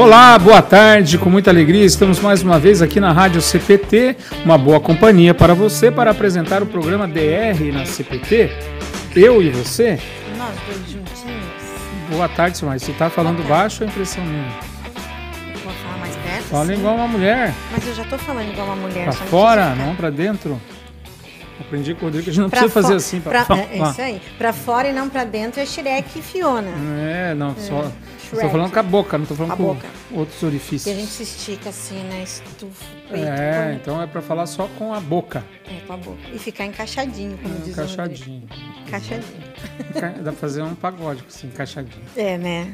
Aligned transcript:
Olá, 0.00 0.38
boa 0.38 0.62
tarde, 0.62 1.18
com 1.18 1.28
muita 1.28 1.50
alegria. 1.50 1.84
Estamos 1.84 2.20
mais 2.20 2.42
uma 2.42 2.58
vez 2.58 2.80
aqui 2.80 2.98
na 2.98 3.12
Rádio 3.12 3.42
CPT, 3.42 4.16
uma 4.46 4.56
boa 4.56 4.80
companhia 4.80 5.34
para 5.34 5.52
você 5.52 5.90
para 5.90 6.10
apresentar 6.10 6.62
o 6.62 6.66
programa 6.66 7.06
DR 7.06 7.70
na 7.70 7.84
CPT. 7.84 8.50
Eu 9.14 9.42
e 9.42 9.50
você. 9.50 9.98
Nós 10.38 10.54
dois 10.66 10.78
juntinhos. 10.90 11.44
Boa 12.10 12.26
tarde, 12.30 12.56
Silmar. 12.56 12.78
Você 12.80 12.92
está 12.92 13.10
falando 13.10 13.46
baixo 13.46 13.82
ou 13.82 13.88
é 13.88 13.90
impressão 13.90 14.24
minha? 14.24 14.48
Vou 15.62 15.70
falar 15.74 15.98
mais 15.98 16.16
perto. 16.16 16.44
Fala 16.44 16.72
igual 16.72 16.94
uma 16.94 17.08
mulher. 17.08 17.52
Mas 17.70 17.86
eu 17.86 17.94
já 17.94 18.04
tô 18.04 18.16
falando 18.16 18.50
igual 18.50 18.68
uma 18.68 18.76
mulher. 18.76 19.04
Não 19.04 19.12
fora, 19.12 19.74
não 19.74 19.94
para 19.94 20.08
dentro. 20.08 20.58
Aprendi 21.60 21.92
com 21.94 22.00
o 22.00 22.04
Rodrigo 22.06 22.24
que 22.24 22.30
a 22.30 22.32
gente 22.32 22.40
não 22.42 22.48
Pra 22.48 22.60
precisa 22.60 22.82
fazer 22.82 22.94
assim. 22.94 23.20
pra- 23.20 23.44
Pra, 23.44 23.58
é, 23.70 23.76
isso 23.90 24.00
aí. 24.00 24.22
Pra 24.38 24.50
fora 24.54 24.88
e 24.88 24.94
não 24.94 25.10
pra 25.10 25.24
dentro 25.24 25.60
é 25.60 25.66
Shrek 25.66 26.18
e 26.18 26.22
Fiona. 26.22 26.70
É, 26.98 27.34
não, 27.34 27.54
só. 27.58 27.92
Estou 28.32 28.38
Shrek. 28.40 28.52
falando 28.52 28.72
com 28.72 28.78
a 28.78 28.82
boca, 28.82 29.18
não 29.18 29.22
estou 29.24 29.36
falando 29.36 29.52
A 29.52 29.56
com 29.56 29.62
boca. 29.64 29.86
outros 30.12 30.40
E 30.40 30.44
a 30.44 30.48
orifícios. 30.48 30.96
gente 30.96 31.10
se 31.10 31.22
estica 31.24 31.70
assim 31.70 32.08
na 32.08 32.22
estufa. 32.22 32.84
É, 33.10 33.64
põe- 33.64 33.74
então 33.76 34.00
é 34.00 34.06
para 34.06 34.22
falar 34.22 34.46
só 34.46 34.68
com 34.78 34.94
a 34.94 35.00
boca. 35.00 35.44
É, 35.68 35.80
com 35.86 35.92
a 35.92 35.96
boca. 35.96 36.18
E 36.32 36.38
ficar 36.38 36.64
encaixadinho, 36.64 37.36
como 37.38 37.54
diz 37.56 37.76
o 37.76 37.80
Rodrigo. 37.80 37.92
Encaixadinho. 38.02 38.42
Encaixadinho. 38.86 39.42
Enca- 39.90 40.08
Dá 40.22 40.22
pra 40.30 40.32
fazer 40.32 40.62
um 40.62 40.74
pagode 40.76 41.24
assim, 41.28 41.48
encaixadinho. 41.48 42.02
É, 42.16 42.38
né? 42.38 42.72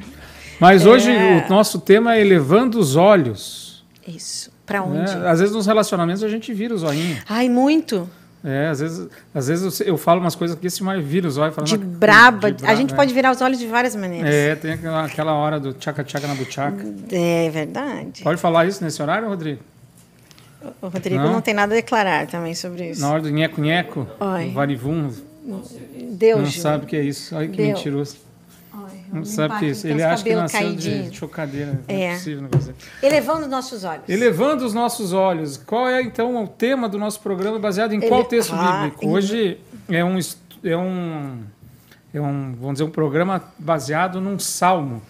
Mas 0.60 0.84
hoje 0.84 1.10
É. 1.10 1.44
o 1.46 1.48
nosso 1.48 1.80
tema 1.80 2.14
é 2.16 2.20
elevando 2.20 2.78
os 2.78 2.94
olhos. 2.96 3.84
Isso. 4.06 4.50
Pra 4.66 4.80
né? 4.84 5.00
onde? 5.02 5.26
Às 5.26 5.40
vezes 5.40 5.54
nos 5.54 5.66
relacionamentos 5.66 6.22
a 6.22 6.28
gente 6.28 6.52
vira 6.52 6.74
os 6.74 6.82
olhinhos. 6.82 7.20
Ai, 7.28 7.48
muito. 7.48 8.08
É, 8.48 8.68
às 8.68 8.78
vezes, 8.78 9.08
às 9.34 9.48
vezes 9.48 9.80
eu, 9.80 9.86
eu 9.88 9.98
falo 9.98 10.20
umas 10.20 10.36
coisas 10.36 10.56
que 10.56 10.68
esse 10.68 10.80
mais 10.80 11.04
vira 11.04 11.26
os 11.26 11.36
olhos. 11.36 11.52
falando 11.52 11.68
De 11.68 11.76
braba. 11.76 12.52
de 12.52 12.64
A 12.64 12.76
gente 12.76 12.92
é. 12.92 12.96
pode 12.96 13.12
virar 13.12 13.32
os 13.32 13.40
olhos 13.40 13.58
de 13.58 13.66
várias 13.66 13.96
maneiras. 13.96 14.32
É, 14.32 14.54
tem 14.54 14.74
aquela, 14.74 15.04
aquela 15.04 15.34
hora 15.34 15.58
do 15.58 15.72
tchaca-tchaca 15.72 16.28
na 16.28 16.34
buchaca. 16.36 16.86
É 17.10 17.50
verdade. 17.50 18.22
Pode 18.22 18.40
falar 18.40 18.66
isso 18.66 18.84
nesse 18.84 19.02
horário, 19.02 19.28
Rodrigo? 19.28 19.60
O 20.80 20.86
Rodrigo 20.86 21.22
Não? 21.22 21.32
não, 21.32 21.40
tem 21.40 21.54
nada 21.54 21.74
a 21.74 21.76
declarar 21.76 22.28
também 22.28 22.54
sobre 22.54 22.90
isso. 22.90 23.00
Na 23.00 23.10
hora 23.10 23.22
do 23.22 23.30
nheco-nheco, 23.30 24.06
varivum, 24.54 25.10
Deus, 26.12 26.40
não 26.40 26.50
sabe 26.50 26.84
o 26.84 26.86
que 26.86 26.96
é 26.96 27.02
isso. 27.02 27.34
Olha 27.34 27.48
que 27.48 27.60
mentiroso. 27.60 28.16
Não 29.16 29.24
sabe 29.24 29.58
que 29.58 29.66
isso. 29.66 29.86
Ele 29.86 29.96
os 29.96 30.02
acha 30.02 30.24
que 30.24 30.34
nasceu 30.34 30.60
de 30.74 30.88
caidinhos. 30.90 31.14
chocadeira. 31.16 31.72
Não 31.72 31.80
é 31.88 32.02
É. 32.02 32.12
possível. 32.14 32.48
Elevando 33.02 33.46
nossos 33.46 33.84
olhos. 33.84 34.08
Elevando 34.08 34.64
os 34.64 34.74
nossos 34.74 35.12
olhos. 35.12 35.56
Qual 35.56 35.88
é 35.88 36.02
então 36.02 36.42
o 36.42 36.46
tema 36.48 36.88
do 36.88 36.98
nosso 36.98 37.20
programa 37.20 37.58
baseado 37.58 37.92
em 37.92 38.00
qual 38.00 38.20
Ele- 38.20 38.28
texto 38.28 38.52
Ah, 38.54 38.82
bíblico? 38.84 39.08
Hoje 39.08 39.58
é 39.88 40.04
um 40.04 40.18
é 40.64 40.76
um 40.76 41.40
é 42.14 42.20
um 42.20 42.54
vamos 42.54 42.72
dizer 42.74 42.84
um 42.84 42.90
programa 42.90 43.42
baseado 43.58 44.20
num 44.20 44.38
salmo, 44.38 45.02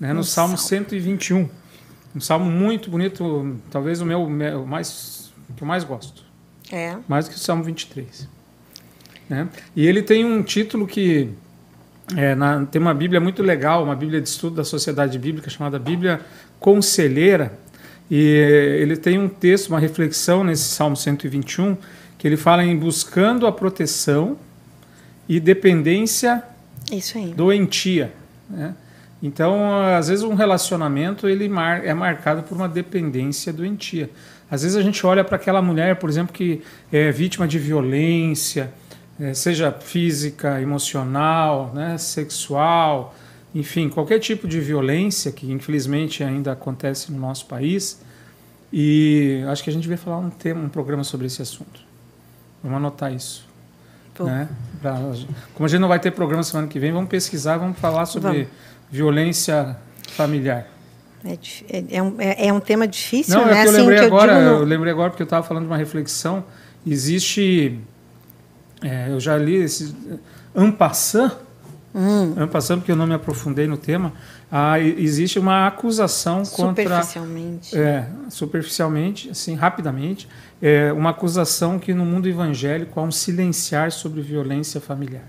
né? 0.00 0.12
No 0.12 0.20
Um 0.20 0.22
Salmo 0.24 0.56
salmo. 0.56 0.68
121. 0.88 1.48
Um 2.14 2.20
salmo 2.20 2.44
muito 2.50 2.90
bonito, 2.90 3.56
talvez 3.70 4.00
o 4.00 4.06
meu, 4.06 4.28
meu 4.28 4.64
mais 4.66 5.32
que 5.56 5.62
eu 5.62 5.66
mais 5.66 5.84
gosto, 5.84 6.22
É. 6.72 6.96
mais 7.08 7.26
do 7.26 7.30
que 7.32 7.36
o 7.36 7.40
Salmo 7.40 7.62
23. 7.64 8.28
Né? 9.28 9.48
E 9.74 9.86
ele 9.86 10.02
tem 10.02 10.24
um 10.24 10.42
título 10.42 10.86
que 10.86 11.30
é, 12.16 12.34
na- 12.34 12.64
tem 12.66 12.80
uma 12.80 12.92
Bíblia 12.94 13.20
muito 13.20 13.42
legal, 13.42 13.82
uma 13.82 13.96
Bíblia 13.96 14.20
de 14.20 14.28
estudo 14.28 14.56
da 14.56 14.64
Sociedade 14.64 15.18
Bíblica 15.18 15.48
chamada 15.50 15.78
Bíblia 15.78 16.20
Conselheira. 16.60 17.52
E 18.10 18.20
ele 18.80 18.96
tem 18.96 19.18
um 19.18 19.28
texto, 19.28 19.68
uma 19.70 19.78
reflexão 19.78 20.44
nesse 20.44 20.64
Salmo 20.64 20.96
121, 20.96 21.76
que 22.18 22.28
ele 22.28 22.36
fala 22.36 22.62
em 22.64 22.76
buscando 22.76 23.46
a 23.46 23.52
proteção 23.52 24.36
e 25.28 25.40
dependência 25.40 26.42
doentia. 27.34 28.12
Né? 28.50 28.74
Então, 29.22 29.74
às 29.96 30.08
vezes, 30.08 30.22
um 30.22 30.34
relacionamento 30.34 31.26
ele 31.26 31.48
mar- 31.48 31.82
é 31.84 31.94
marcado 31.94 32.42
por 32.42 32.54
uma 32.56 32.68
dependência 32.68 33.50
doentia. 33.54 34.10
Às 34.50 34.62
vezes, 34.62 34.76
a 34.76 34.82
gente 34.82 35.04
olha 35.06 35.24
para 35.24 35.36
aquela 35.36 35.62
mulher, 35.62 35.96
por 35.96 36.10
exemplo, 36.10 36.32
que 36.34 36.60
é 36.92 37.10
vítima 37.10 37.48
de 37.48 37.58
violência, 37.58 38.70
seja 39.34 39.70
física, 39.72 40.60
emocional, 40.60 41.70
né, 41.74 41.96
sexual, 41.98 43.14
enfim, 43.54 43.88
qualquer 43.88 44.18
tipo 44.18 44.48
de 44.48 44.60
violência 44.60 45.30
que, 45.30 45.50
infelizmente, 45.50 46.24
ainda 46.24 46.52
acontece 46.52 47.12
no 47.12 47.18
nosso 47.18 47.46
país. 47.46 48.00
E 48.72 49.44
acho 49.48 49.62
que 49.62 49.70
a 49.70 49.72
gente 49.72 49.86
vai 49.86 49.96
falar 49.96 50.18
um 50.18 50.30
tema, 50.30 50.60
um 50.60 50.68
programa 50.68 51.04
sobre 51.04 51.26
esse 51.28 51.40
assunto. 51.40 51.80
Vamos 52.62 52.78
anotar 52.78 53.12
isso. 53.12 53.46
Pô. 54.14 54.24
Né? 54.24 54.48
Pra- 54.82 54.98
como 55.54 55.66
a 55.66 55.68
gente 55.68 55.80
não 55.80 55.88
vai 55.88 56.00
ter 56.00 56.10
programa 56.10 56.42
semana 56.42 56.66
que 56.66 56.78
vem, 56.80 56.90
vamos 56.92 57.08
pesquisar, 57.08 57.56
vamos 57.56 57.78
falar 57.78 58.06
sobre 58.06 58.32
Vamos. 58.32 58.48
violência 58.90 59.76
familiar. 60.10 60.66
É, 61.24 61.38
é- 61.68 61.84
é 61.98 62.02
um, 62.02 62.20
é- 62.20 62.46
é 62.48 62.52
um 62.52 62.60
tema 62.60 62.86
difícil, 62.88 63.34
não, 63.38 63.46
né? 63.46 63.52
é 63.52 63.62
que 63.62 63.68
eu 63.68 63.70
assim, 63.70 63.80
lembrei 63.80 63.98
que 63.98 64.04
eu 64.04 64.08
agora, 64.08 64.34
digo 64.34 64.44
no- 64.50 64.56
eu 64.60 64.64
lembrei 64.64 64.92
agora 64.92 65.10
porque 65.10 65.22
eu 65.22 65.26
estava 65.26 65.46
falando 65.46 65.64
de 65.64 65.70
uma 65.70 65.76
reflexão. 65.76 66.44
Existe, 66.86 67.78
é, 68.84 69.10
eu 69.10 69.18
já 69.18 69.36
li 69.36 69.56
esse 69.56 69.94
Ampassan, 70.54 71.32
Hum, 71.94 72.34
Ampassan 72.36 72.78
porque 72.78 72.90
eu 72.90 72.96
não 72.96 73.06
me 73.06 73.14
aprofundei 73.14 73.68
no 73.68 73.76
tema. 73.76 74.12
Ah, 74.50 74.80
existe 74.80 75.38
uma 75.38 75.68
acusação 75.68 76.42
contra 76.44 76.82
superficialmente. 76.82 77.78
É, 77.78 78.06
superficialmente, 78.28 79.30
assim, 79.30 79.54
rapidamente, 79.54 80.28
é 80.60 80.92
uma 80.92 81.10
acusação 81.10 81.78
que 81.78 81.94
no 81.94 82.04
mundo 82.04 82.28
evangélico 82.28 82.98
há 82.98 83.02
um 83.04 83.12
silenciar 83.12 83.92
sobre 83.92 84.20
violência 84.22 84.80
familiar. 84.80 85.22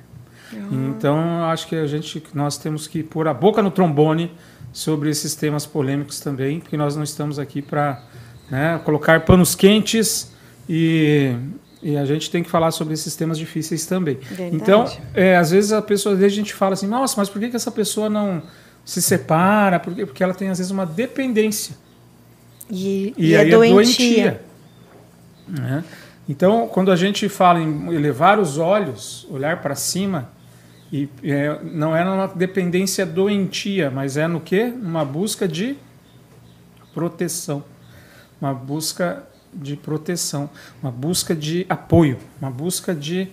Então, 0.71 1.39
eu 1.39 1.45
acho 1.45 1.67
que 1.67 1.75
a 1.75 1.85
gente, 1.85 2.23
nós 2.33 2.57
temos 2.57 2.87
que 2.87 3.03
pôr 3.03 3.27
a 3.27 3.33
boca 3.33 3.61
no 3.61 3.69
trombone 3.69 4.31
sobre 4.71 5.09
esses 5.09 5.35
temas 5.35 5.65
polêmicos 5.65 6.19
também, 6.19 6.59
porque 6.59 6.77
nós 6.77 6.95
não 6.95 7.03
estamos 7.03 7.37
aqui 7.39 7.61
para 7.61 8.01
colocar 8.83 9.25
panos 9.25 9.53
quentes 9.53 10.31
e, 10.69 11.35
e 11.85 11.95
a 11.95 12.03
gente 12.03 12.31
tem 12.31 12.41
que 12.41 12.49
falar 12.49 12.71
sobre 12.71 12.95
esses 12.95 13.15
temas 13.15 13.37
difíceis 13.37 13.85
também. 13.85 14.15
Verdade. 14.15 14.55
Então, 14.55 14.91
é, 15.13 15.37
às 15.37 15.51
vezes 15.51 15.71
a 15.71 15.83
pessoa, 15.83 16.15
a 16.17 16.29
gente 16.29 16.51
fala 16.51 16.73
assim, 16.73 16.87
nossa, 16.87 17.13
mas 17.15 17.29
por 17.29 17.39
que, 17.39 17.47
que 17.47 17.55
essa 17.55 17.69
pessoa 17.69 18.09
não 18.09 18.41
se 18.83 18.99
separa? 19.03 19.79
Por? 19.79 19.93
Porque 19.93 20.23
ela 20.23 20.33
tem 20.33 20.49
às 20.49 20.57
vezes 20.57 20.71
uma 20.71 20.83
dependência. 20.83 21.75
E, 22.71 23.13
E, 23.15 23.27
e 23.27 23.37
aí 23.37 23.49
é 23.49 23.51
doentia. 23.55 24.41
né? 25.47 25.83
Então, 26.27 26.67
quando 26.67 26.91
a 26.91 26.95
gente 26.95 27.29
fala 27.29 27.61
em 27.61 27.93
elevar 27.93 28.39
os 28.39 28.57
olhos, 28.57 29.27
olhar 29.29 29.61
para 29.61 29.75
cima, 29.75 30.31
e 30.91 31.07
é, 31.23 31.59
não 31.61 31.95
é 31.95 32.03
numa 32.03 32.25
dependência 32.25 33.05
doentia, 33.05 33.91
mas 33.91 34.17
é 34.17 34.27
no 34.27 34.41
quê? 34.41 34.73
Uma 34.75 35.05
busca 35.05 35.47
de 35.47 35.77
proteção, 36.95 37.63
uma 38.41 38.55
busca 38.55 39.23
de 39.55 39.75
proteção, 39.75 40.49
uma 40.83 40.91
busca 40.91 41.33
de 41.35 41.65
apoio, 41.69 42.17
uma 42.41 42.51
busca 42.51 42.93
de 42.93 43.27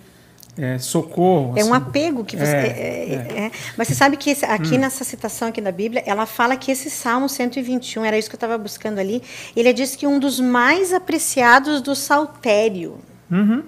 é, 0.57 0.77
socorro. 0.77 1.57
É 1.57 1.63
um 1.65 1.73
assim. 1.73 1.83
apego 1.83 2.23
que 2.23 2.37
você. 2.37 2.43
É, 2.55 2.57
é- 2.57 3.13
é- 3.35 3.39
é. 3.45 3.51
Mas 3.75 3.87
você 3.87 3.95
sabe 3.95 4.17
que 4.17 4.29
esse- 4.29 4.45
aqui 4.45 4.77
nessa 4.77 5.03
citação 5.03 5.47
aqui 5.47 5.59
da 5.59 5.71
Bíblia, 5.71 6.03
ela 6.05 6.25
fala 6.27 6.55
que 6.55 6.71
esse 6.71 6.91
Salmo 6.91 7.27
121, 7.27 8.05
era 8.05 8.17
isso 8.17 8.29
que 8.29 8.35
eu 8.35 8.37
estava 8.37 8.55
buscando 8.57 8.99
ali, 8.99 9.23
ele 9.55 9.73
diz 9.73 9.95
que 9.95 10.05
um 10.05 10.19
dos 10.19 10.39
mais 10.39 10.93
apreciados 10.93 11.81
do 11.81 11.95
saltério. 11.95 12.97
Uhum. 13.31 13.63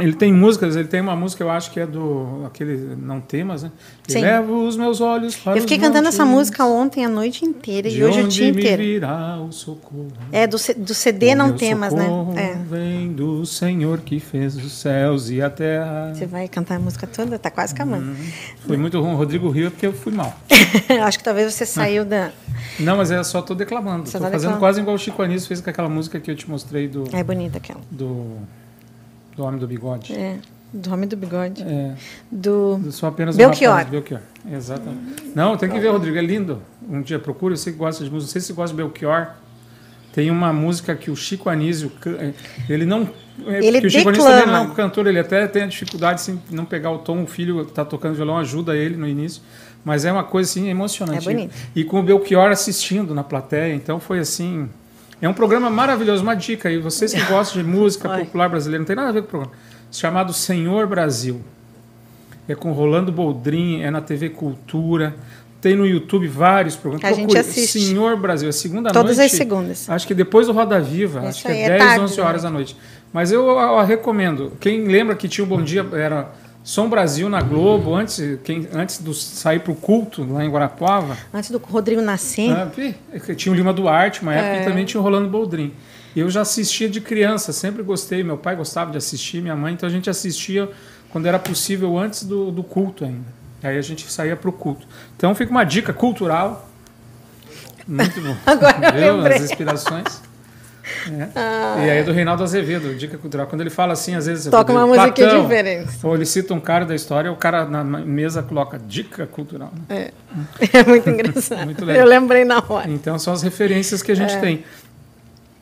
Ele 0.00 0.12
tem 0.12 0.32
músicas, 0.32 0.76
ele 0.76 0.88
tem 0.88 1.00
uma 1.00 1.14
música, 1.14 1.42
eu 1.42 1.50
acho 1.50 1.70
que 1.70 1.80
é 1.80 1.86
do 1.86 2.42
aquele 2.46 2.96
não 2.96 3.20
temas, 3.20 3.62
né? 3.62 3.70
Sim. 4.08 4.20
Levo 4.20 4.66
os 4.66 4.76
meus 4.76 5.00
olhos 5.00 5.36
para 5.36 5.56
Eu 5.56 5.62
fiquei 5.62 5.78
cantando 5.78 6.08
essa 6.08 6.24
música 6.24 6.64
ontem 6.64 7.04
a 7.04 7.08
noite 7.08 7.44
inteira 7.44 7.88
de 7.88 7.98
e 7.98 8.04
hoje 8.04 8.22
o 8.22 8.28
dia 8.28 8.48
inteiro. 8.48 8.82
virá 8.82 9.38
o 9.40 9.52
socorro. 9.52 10.08
É, 10.32 10.46
do, 10.46 10.56
do 10.78 10.94
CD 10.94 11.34
não 11.34 11.52
temas, 11.52 11.92
né? 11.92 12.06
É. 12.36 12.54
Vem 12.68 13.12
do 13.12 13.44
Senhor 13.46 14.00
que 14.00 14.18
fez 14.18 14.56
os 14.56 14.72
céus 14.72 15.30
e 15.30 15.40
a 15.40 15.50
terra. 15.50 16.12
Você 16.14 16.26
vai 16.26 16.48
cantar 16.48 16.76
a 16.76 16.78
música 16.80 17.06
toda? 17.06 17.38
Tá 17.38 17.50
quase 17.50 17.74
acabando. 17.74 18.08
Uhum. 18.08 18.16
Foi 18.66 18.76
muito 18.76 19.00
ruim, 19.00 19.14
Rodrigo 19.14 19.48
Rio, 19.50 19.68
é 19.68 19.70
porque 19.70 19.86
eu 19.86 19.92
fui 19.92 20.12
mal. 20.12 20.34
Acho 21.04 21.18
que 21.18 21.24
talvez 21.24 21.52
você 21.52 21.66
saiu 21.66 22.04
da. 22.04 22.30
Não, 22.78 22.96
mas 22.96 23.10
é 23.10 23.22
só 23.22 23.42
tô 23.42 23.54
declamando. 23.54 24.06
Você 24.06 24.18
tô 24.18 24.24
tá 24.24 24.30
fazendo 24.30 24.52
declamando. 24.52 24.60
quase 24.60 24.80
igual 24.80 24.96
o 24.96 24.98
Chico 24.98 25.22
Anísio 25.22 25.48
fez 25.48 25.60
com 25.60 25.70
aquela 25.70 25.88
música 25.88 26.18
que 26.18 26.30
eu 26.30 26.36
te 26.36 26.48
mostrei 26.48 26.88
do, 26.88 27.04
É 27.12 27.22
bonita 27.22 27.58
aquela. 27.58 27.80
do, 27.90 28.36
do 29.36 29.44
Homem 29.44 29.58
do 29.60 29.66
Bigode. 29.66 30.12
É. 30.12 30.38
Do 30.72 30.92
Homem 30.92 31.08
do 31.08 31.16
Bigode. 31.16 31.62
É. 31.62 31.94
Do. 32.30 32.80
Eu 32.84 32.92
sou 32.92 33.08
apenas 33.08 33.36
Belchior. 33.36 33.72
um 33.72 33.76
rapaz. 33.76 33.90
Belchior. 33.90 34.20
Exatamente. 34.50 35.32
Não, 35.34 35.56
tem 35.56 35.68
que 35.68 35.78
ver, 35.80 35.88
Rodrigo. 35.88 36.16
É 36.16 36.22
lindo. 36.22 36.62
Um 36.88 37.02
dia 37.02 37.18
procura. 37.18 37.54
Eu 37.54 37.58
sei 37.58 37.72
que 37.72 37.78
gosta 37.78 38.04
de 38.04 38.10
música. 38.10 38.26
Não 38.28 38.32
sei 38.32 38.40
se 38.40 38.52
gosta 38.52 38.74
de 38.74 38.82
Belchior. 38.82 39.28
Tem 40.12 40.30
uma 40.30 40.52
música 40.52 40.94
que 40.94 41.10
o 41.10 41.16
Chico 41.16 41.48
Anísio. 41.48 41.90
é, 42.06 42.32
Ele 42.68 42.84
não. 42.84 43.08
é, 43.46 43.64
Ele 43.64 43.86
o 43.86 43.90
Chico 43.90 44.08
Anísio 44.08 44.26
também 44.28 44.46
não 44.46 44.54
é 44.56 44.60
um 44.60 44.70
cantor. 44.70 45.06
Ele 45.06 45.18
até 45.18 45.46
tem 45.48 45.62
a 45.62 45.66
dificuldade 45.66 46.24
de 46.24 46.54
não 46.54 46.64
pegar 46.64 46.90
o 46.92 46.98
tom. 46.98 47.22
O 47.22 47.26
filho 47.26 47.64
que 47.64 47.70
está 47.70 47.84
tocando 47.84 48.14
violão 48.14 48.38
ajuda 48.38 48.76
ele 48.76 48.96
no 48.96 49.06
início. 49.08 49.42
Mas 49.84 50.04
é 50.04 50.12
uma 50.12 50.24
coisa 50.24 50.48
assim 50.50 50.68
emocionante. 50.68 51.28
É 51.28 51.32
bonito. 51.32 51.54
E 51.74 51.82
com 51.84 51.98
o 52.00 52.02
Belchior 52.02 52.50
assistindo 52.50 53.14
na 53.14 53.24
plateia. 53.24 53.74
Então 53.74 53.98
foi 53.98 54.18
assim. 54.20 54.68
É 55.22 55.28
um 55.28 55.34
programa 55.34 55.68
maravilhoso. 55.68 56.22
Uma 56.22 56.34
dica 56.34 56.68
aí. 56.68 56.78
Vocês 56.78 57.12
que 57.12 57.20
gostam 57.24 57.62
de 57.62 57.68
música 57.68 58.08
popular 58.08 58.48
brasileira, 58.48 58.78
não 58.80 58.86
tem 58.86 58.96
nada 58.96 59.08
a 59.10 59.12
ver 59.12 59.22
com 59.22 59.26
o 59.26 59.30
programa. 59.30 59.52
Chamado 59.92 60.32
Senhor 60.32 60.86
Brasil 60.86 61.40
é 62.48 62.54
com 62.54 62.72
Rolando 62.72 63.12
Boldrin, 63.12 63.80
é 63.82 63.90
na 63.90 64.00
TV 64.00 64.30
Cultura. 64.30 65.14
tem 65.60 65.76
no 65.76 65.86
YouTube 65.86 66.26
vários 66.26 66.74
programas. 66.74 67.04
A 67.04 67.12
gente 67.12 67.36
assiste. 67.36 67.78
Senhor 67.80 68.16
Brasil, 68.16 68.48
é 68.48 68.52
segunda 68.52 68.90
Todas 68.92 69.18
noite. 69.18 69.32
as 69.32 69.36
segundas. 69.38 69.90
Acho 69.90 70.06
que 70.06 70.14
depois 70.14 70.46
do 70.46 70.52
Roda 70.52 70.80
Viva, 70.80 71.20
Isso 71.20 71.28
acho 71.28 71.42
que 71.42 71.52
é 71.52 71.62
é 71.62 71.68
10, 71.70 71.84
tarde, 71.84 72.04
11 72.04 72.20
horas 72.20 72.42
da 72.42 72.50
noite. 72.50 72.76
Mas 73.12 73.30
eu, 73.30 73.46
eu, 73.46 73.58
eu 73.58 73.84
recomendo. 73.84 74.52
Quem 74.58 74.86
lembra 74.86 75.14
que 75.14 75.28
tinha 75.28 75.44
o 75.44 75.46
Bom 75.46 75.62
Dia, 75.62 75.86
era 75.92 76.30
Som 76.62 76.88
Brasil 76.90 77.28
na 77.28 77.40
Globo, 77.40 77.94
antes, 77.94 78.38
quem, 78.44 78.68
antes 78.72 78.98
do 78.98 79.14
sair 79.14 79.60
para 79.60 79.72
o 79.72 79.74
culto 79.74 80.30
lá 80.30 80.44
em 80.44 80.50
Guarapuava. 80.50 81.16
Antes 81.32 81.50
do 81.50 81.58
Rodrigo 81.58 82.02
nascer. 82.02 82.50
Ah, 82.52 82.70
tinha 83.34 83.52
o 83.52 83.56
Lima 83.56 83.72
Duarte, 83.72 84.22
uma 84.22 84.34
época, 84.34 84.56
É. 84.56 84.62
e 84.62 84.64
também 84.66 84.84
tinha 84.84 85.00
o 85.00 85.02
Rolando 85.02 85.28
Boldrin. 85.28 85.72
Eu 86.14 86.28
já 86.28 86.42
assistia 86.42 86.88
de 86.88 87.00
criança, 87.00 87.52
sempre 87.52 87.82
gostei. 87.82 88.22
Meu 88.22 88.36
pai 88.36 88.56
gostava 88.56 88.90
de 88.90 88.98
assistir, 88.98 89.40
minha 89.40 89.56
mãe, 89.56 89.72
então 89.72 89.88
a 89.88 89.92
gente 89.92 90.10
assistia 90.10 90.68
quando 91.10 91.26
era 91.26 91.38
possível, 91.38 91.96
antes 91.98 92.24
do, 92.24 92.50
do 92.50 92.62
culto 92.62 93.04
ainda. 93.04 93.26
Aí 93.62 93.78
a 93.78 93.82
gente 93.82 94.10
saía 94.10 94.36
para 94.36 94.48
o 94.50 94.52
culto. 94.52 94.86
Então 95.16 95.34
fica 95.34 95.50
uma 95.50 95.64
dica 95.64 95.92
cultural. 95.92 96.68
Muito 97.86 98.20
bom. 98.20 98.36
Agora 98.46 98.98
eu 98.98 99.22
Viu? 99.22 99.26
As 99.32 99.42
inspirações. 99.42 100.22
É. 101.12 101.86
E 101.86 101.90
aí 101.90 101.98
é 101.98 102.02
do 102.02 102.12
Reinaldo 102.12 102.42
Azevedo, 102.42 102.94
dica 102.94 103.18
cultural. 103.18 103.46
Quando 103.46 103.60
ele 103.62 103.70
fala 103.70 103.92
assim, 103.92 104.14
às 104.14 104.26
vezes. 104.26 104.46
Toca 104.50 104.72
uma 104.72 104.86
Platão, 104.86 105.04
musiquinha 105.04 105.42
diferente. 105.42 105.90
Ou 106.02 106.14
ele 106.14 106.26
cita 106.26 106.54
um 106.54 106.60
cara 106.60 106.84
da 106.86 106.94
história, 106.94 107.30
o 107.32 107.36
cara 107.36 107.64
na 107.64 107.82
mesa 107.84 108.42
coloca 108.42 108.78
dica 108.78 109.26
cultural. 109.26 109.72
né? 109.88 110.10
É, 110.70 110.78
é 110.78 110.84
muito 110.84 111.08
engraçado. 111.10 111.64
Muito 111.64 111.84
legal. 111.84 112.02
eu 112.04 112.08
lembrei 112.08 112.44
na 112.44 112.62
hora. 112.68 112.90
Então 112.90 113.18
são 113.18 113.32
as 113.32 113.42
referências 113.42 114.02
que 114.02 114.10
a 114.12 114.14
É. 114.14 114.16
gente 114.16 114.38
tem. 114.40 114.64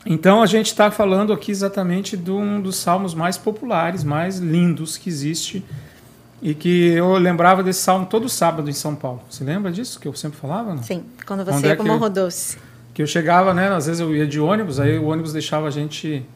Então 0.07 0.43
a 0.43 0.47
gente 0.47 0.67
está 0.67 0.91
falando 0.91 1.33
aqui 1.33 1.51
exatamente 1.51 2.17
de 2.17 2.31
um 2.31 2.61
dos 2.61 2.77
salmos 2.77 3.15
mais 3.15 3.37
populares, 3.37 4.05
mais 4.05 4.39
lindos 4.39 4.97
que 4.97 5.09
existe. 5.09 5.65
E 6.41 6.55
que 6.55 6.91
eu 6.93 7.15
lembrava 7.19 7.65
desse 7.65 7.81
salmo 7.81 8.07
todo 8.07 8.29
sábado 8.29 8.71
em 8.71 8.73
São 8.73 8.95
Paulo. 8.95 9.21
Você 9.29 9.43
lembra 9.43 9.73
disso 9.73 9.99
que 9.99 10.07
eu 10.07 10.15
sempre 10.15 10.39
falava? 10.39 10.73
Não? 10.73 10.83
Sim, 10.85 11.03
quando 11.27 11.41
Onde 11.41 11.51
você 11.51 11.67
é 11.67 11.69
ia 11.71 11.75
para 11.77 11.85
que- 11.85 11.91
Morro 11.91 12.09
Doce. 12.09 12.57
Que 12.99 13.03
eu 13.03 13.07
chegava, 13.07 13.55
né? 13.55 13.69
Às 13.69 13.87
vezes 13.87 14.01
eu 14.01 14.13
ia 14.13 14.27
de 14.27 14.41
ônibus, 14.41 14.81
aí 14.81 14.99
o 14.99 15.05
ônibus 15.05 15.33
deixava 15.33 15.69
a 15.69 15.71
gente. 15.71 16.27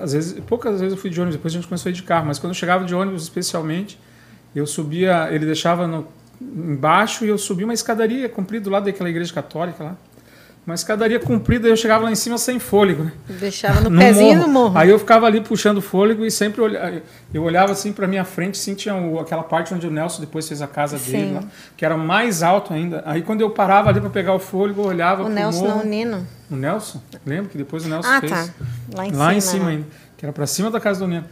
Às 0.00 0.12
vezes, 0.12 0.38
poucas 0.46 0.78
vezes 0.78 0.94
eu 0.94 1.00
fui 1.00 1.10
de 1.10 1.20
ônibus, 1.20 1.34
depois 1.34 1.52
a 1.52 1.56
gente 1.56 1.66
começou 1.66 1.88
a 1.88 1.90
ir 1.90 1.94
de 1.94 2.04
carro, 2.04 2.26
mas 2.26 2.38
quando 2.38 2.52
eu 2.52 2.54
chegava 2.54 2.84
de 2.84 2.94
ônibus 2.94 3.24
especialmente, 3.24 3.98
eu 4.54 4.68
subia, 4.68 5.26
ele 5.32 5.44
deixava 5.44 5.84
no, 5.88 6.06
embaixo 6.40 7.24
e 7.24 7.28
eu 7.28 7.36
subia 7.36 7.66
uma 7.66 7.74
escadaria 7.74 8.28
comprida 8.28 8.66
do 8.66 8.70
lado 8.70 8.84
daquela 8.84 9.10
igreja 9.10 9.34
católica 9.34 9.82
lá. 9.82 9.96
Uma 10.68 10.74
escadaria 10.74 11.18
comprida 11.18 11.66
eu 11.66 11.74
chegava 11.78 12.04
lá 12.04 12.12
em 12.12 12.14
cima 12.14 12.36
sem 12.36 12.58
fôlego, 12.58 13.04
né? 13.04 13.12
Deixava 13.40 13.80
no, 13.80 13.90
pezinho 13.98 14.38
do 14.42 14.48
morro. 14.48 14.76
Aí 14.76 14.90
eu 14.90 14.98
ficava 14.98 15.24
ali 15.24 15.40
puxando 15.40 15.80
fôlego 15.80 16.26
e 16.26 16.30
sempre 16.30 16.60
olha, 16.60 17.02
eu 17.32 17.42
olhava 17.42 17.72
assim 17.72 17.90
para 17.90 18.06
minha 18.06 18.22
frente, 18.22 18.58
sim, 18.58 18.74
tinha 18.74 18.94
o- 18.94 19.18
aquela 19.18 19.42
parte 19.42 19.72
onde 19.72 19.86
o 19.86 19.90
Nelson 19.90 20.20
depois 20.20 20.46
fez 20.46 20.60
a 20.60 20.66
casa 20.66 20.98
dele, 20.98 21.28
Sim. 21.28 21.32
lá, 21.36 21.42
que 21.74 21.86
era 21.86 21.96
mais 21.96 22.42
alto 22.42 22.74
ainda. 22.74 23.02
Aí 23.06 23.22
quando 23.22 23.40
eu 23.40 23.48
parava 23.48 23.88
ali 23.88 23.98
para 23.98 24.10
pegar 24.10 24.34
o 24.34 24.38
fôlego, 24.38 24.82
eu 24.82 24.86
olhava 24.88 25.24
o 25.24 25.28
Nelson 25.30 25.62
morro. 25.62 25.76
não, 25.76 25.84
o 25.84 25.86
Nino. 25.88 26.26
O 26.50 26.54
Nelson? 26.56 27.00
Lembra 27.24 27.48
que 27.50 27.56
depois 27.56 27.86
o 27.86 27.88
Nelson 27.88 28.06
Ah, 28.10 28.20
fez? 28.20 28.30
tá. 28.30 28.48
Lá 28.94 29.06
em 29.06 29.12
Lá 29.12 29.28
cima. 29.28 29.34
em 29.34 29.40
cima 29.40 29.64
né? 29.64 29.70
ainda, 29.70 29.86
que 30.18 30.26
era 30.26 30.32
para 30.34 30.46
cima 30.46 30.70
da 30.70 30.78
casa 30.78 31.00
do 31.00 31.06
Neno. 31.08 31.24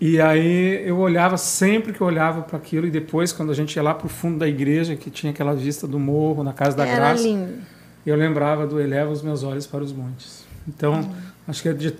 E 0.00 0.18
aí 0.18 0.82
eu 0.88 0.96
olhava 0.96 1.36
sempre 1.36 1.92
que 1.92 2.00
eu 2.00 2.06
olhava 2.06 2.40
para 2.40 2.56
aquilo 2.56 2.86
e 2.86 2.90
depois 2.90 3.32
quando 3.32 3.50
a 3.52 3.54
gente 3.54 3.76
ia 3.76 3.82
lá 3.82 3.92
pro 3.92 4.08
fundo 4.08 4.38
da 4.38 4.48
igreja 4.48 4.96
que 4.96 5.10
tinha 5.10 5.30
aquela 5.30 5.54
vista 5.54 5.86
do 5.86 5.98
morro 5.98 6.42
na 6.42 6.54
casa 6.54 6.74
da 6.74 6.86
Era 6.86 6.96
Graça, 6.96 7.22
lindo. 7.22 7.75
Eu 8.10 8.16
lembrava 8.16 8.66
do 8.66 8.80
eleva 8.80 9.10
os 9.10 9.22
meus 9.22 9.42
olhos 9.42 9.66
para 9.66 9.82
os 9.82 9.92
montes. 9.92 10.44
Então, 10.68 10.94
Hum. 11.00 11.12
acho 11.48 11.62
que 11.62 11.68
é 11.68 11.72
de 11.72 11.94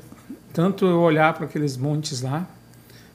tanto 0.53 0.87
eu 0.87 1.01
olhar 1.01 1.33
para 1.35 1.45
aqueles 1.47 1.77
montes 1.77 2.23
lá 2.23 2.47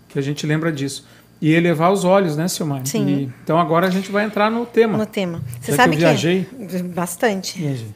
que 0.09 0.17
a 0.19 0.21
gente 0.21 0.45
lembra 0.45 0.71
disso. 0.71 1.05
E 1.41 1.51
elevar 1.53 1.91
os 1.91 2.03
olhos, 2.05 2.35
né, 2.37 2.47
Silmar? 2.47 2.85
Sim. 2.85 3.07
E- 3.07 3.31
então 3.43 3.59
agora 3.59 3.87
a 3.87 3.89
gente 3.89 4.11
vai 4.11 4.23
entrar 4.25 4.51
no 4.51 4.63
tema. 4.65 4.95
No 4.97 5.05
tema. 5.07 5.41
Você 5.59 5.71
sabe 5.75 5.97
que 5.97 6.03
eu 6.03 6.07
viajei. 6.09 6.45
que. 6.69 6.83
Bastante. 6.83 7.57
Viajei. 7.57 7.87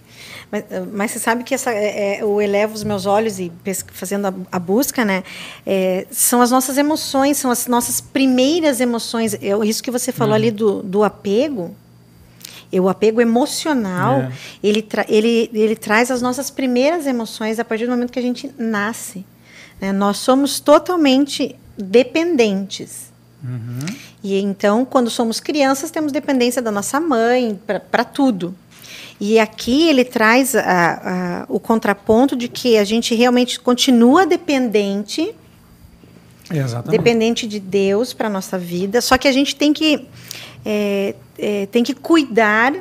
Mas, 0.51 0.63
mas 0.91 1.11
você 1.11 1.19
sabe 1.19 1.43
que 1.43 1.53
essa, 1.53 1.71
é, 1.71 2.15
é, 2.17 2.21
eu 2.23 2.41
elevo 2.41 2.73
os 2.73 2.83
meus 2.83 3.05
olhos 3.05 3.39
e 3.39 3.51
fazendo 3.91 4.25
a, 4.27 4.33
a 4.51 4.57
busca, 4.59 5.03
né? 5.05 5.23
é, 5.65 6.07
são 6.09 6.41
as 6.41 6.49
nossas 6.49 6.77
emoções, 6.77 7.37
são 7.37 7.51
as 7.51 7.67
nossas 7.67 7.99
primeiras 8.01 8.79
emoções. 8.81 9.33
É, 9.35 9.39
isso 9.65 9.83
que 9.83 9.91
você 9.91 10.11
falou 10.11 10.31
Uhum. 10.31 10.35
ali 10.35 10.51
do, 10.51 10.81
do 10.81 11.03
apego. 11.03 11.75
O 12.79 12.89
apego 12.89 13.21
emocional, 13.21 14.19
É. 14.21 14.31
ele, 14.63 14.81
tra 14.81 15.05
ele, 15.07 15.49
ele 15.53 15.75
traz 15.75 16.09
as 16.11 16.21
nossas 16.21 16.49
primeiras 16.49 17.05
emoções 17.07 17.59
a 17.59 17.65
partir 17.65 17.85
do 17.85 17.91
momento 17.91 18.11
que 18.11 18.19
a 18.19 18.21
gente 18.21 18.51
nasce. 18.57 19.25
né? 19.81 19.91
Nós 19.91 20.17
somos 20.17 20.59
totalmente 20.59 21.55
dependentes. 21.77 23.11
Uhum. 23.43 23.79
E 24.23 24.39
então, 24.39 24.85
quando 24.85 25.09
somos 25.09 25.39
crianças, 25.39 25.91
temos 25.91 26.11
dependência 26.11 26.61
da 26.61 26.71
nossa 26.71 26.99
mãe 26.99 27.59
para 27.91 28.03
tudo. 28.03 28.55
E 29.19 29.37
aqui 29.39 29.87
ele 29.87 30.03
traz 30.03 30.55
a- 30.55 30.61
a- 30.63 31.45
o 31.47 31.59
contraponto 31.59 32.35
de 32.35 32.47
que 32.47 32.77
a 32.77 32.83
gente 32.83 33.13
realmente 33.13 33.59
continua 33.59 34.25
dependente, 34.25 35.33
Exatamente. 36.49 36.97
dependente 36.97 37.47
de 37.47 37.59
Deus 37.59 38.13
para 38.13 38.27
a 38.27 38.29
nossa 38.29 38.57
vida, 38.57 39.01
só 39.01 39.17
que 39.17 39.27
a 39.27 39.31
gente 39.31 39.55
tem 39.55 39.73
que, 39.73 40.05
é, 40.65 41.15
é, 41.37 41.65
tem 41.67 41.83
que 41.83 41.93
cuidar 41.93 42.73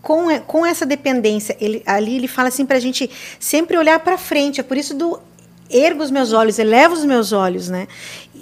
com, 0.00 0.40
com 0.40 0.64
essa 0.64 0.86
dependência. 0.86 1.56
Ele, 1.60 1.82
ali 1.84 2.16
ele 2.16 2.28
fala 2.28 2.48
assim 2.48 2.64
para 2.64 2.78
a 2.78 2.80
gente 2.80 3.10
sempre 3.38 3.76
olhar 3.76 4.00
para 4.00 4.16
frente, 4.16 4.60
é 4.60 4.62
por 4.62 4.76
isso 4.76 4.94
do 4.94 5.20
ergo 5.68 6.02
os 6.02 6.10
meus 6.10 6.32
olhos, 6.32 6.58
eleva 6.58 6.94
os 6.94 7.04
meus 7.04 7.32
olhos, 7.32 7.68
né? 7.68 7.86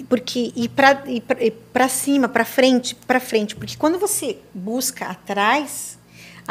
Porque 0.07 0.51
e 0.55 0.67
para 0.67 1.87
cima, 1.87 2.27
para 2.27 2.43
frente, 2.45 2.95
para 2.95 3.19
frente, 3.19 3.55
porque 3.55 3.75
quando 3.77 3.99
você 3.99 4.37
busca 4.53 5.05
atrás, 5.05 5.98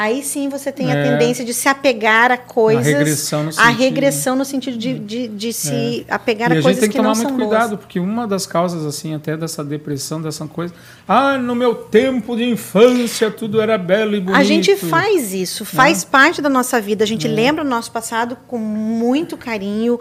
aí 0.01 0.23
sim 0.23 0.49
você 0.49 0.71
tem 0.71 0.93
a 0.93 0.95
É. 0.95 1.03
tendência 1.11 1.45
de 1.45 1.53
se 1.53 1.69
apegar 1.69 2.31
a 2.31 2.37
coisas, 2.39 2.87
regressão 2.87 3.43
no 3.43 3.49
a 3.49 3.53
sentido- 3.53 3.79
regressão 3.79 4.37
no 4.37 4.45
sentido 4.45 4.79
de, 4.79 4.99
de, 4.99 5.27
de 5.29 5.53
se 5.53 6.07
apegar 6.09 6.53
E 6.53 6.57
a 6.57 6.59
a 6.61 6.63
coisas 6.63 6.81
gente 6.81 6.81
tem 6.81 6.89
que, 6.91 6.93
que 6.93 6.99
tomar 7.03 7.09
não 7.15 7.17
muito 7.17 7.29
são 7.29 7.37
cuidado, 7.49 7.69
boas. 7.71 7.81
porque 7.81 7.99
uma 7.99 8.27
das 8.27 8.47
causas, 8.47 8.87
assim, 8.87 9.15
até 9.15 9.37
dessa 9.37 9.65
depressão, 9.65 10.23
dessa 10.23 10.47
coisa. 10.47 10.73
Ah, 11.09 11.37
no 11.37 11.55
meu 11.55 11.75
tempo 11.75 12.37
de 12.37 12.45
infância 12.45 13.31
tudo 13.31 13.61
era 13.61 13.77
belo 13.77 14.15
e 14.15 14.21
bonito. 14.21 14.39
A 14.39 14.45
gente 14.45 14.77
faz 14.77 15.33
isso, 15.35 15.65
faz 15.65 16.05
parte 16.05 16.41
da 16.41 16.49
nossa 16.49 16.81
vida. 16.81 17.03
A 17.03 17.07
gente 17.07 17.27
É. 17.27 17.31
lembra 17.31 17.65
o 17.65 17.67
nosso 17.67 17.91
passado 17.91 18.37
com 18.47 18.59
muito 18.59 19.37
carinho. 19.37 19.99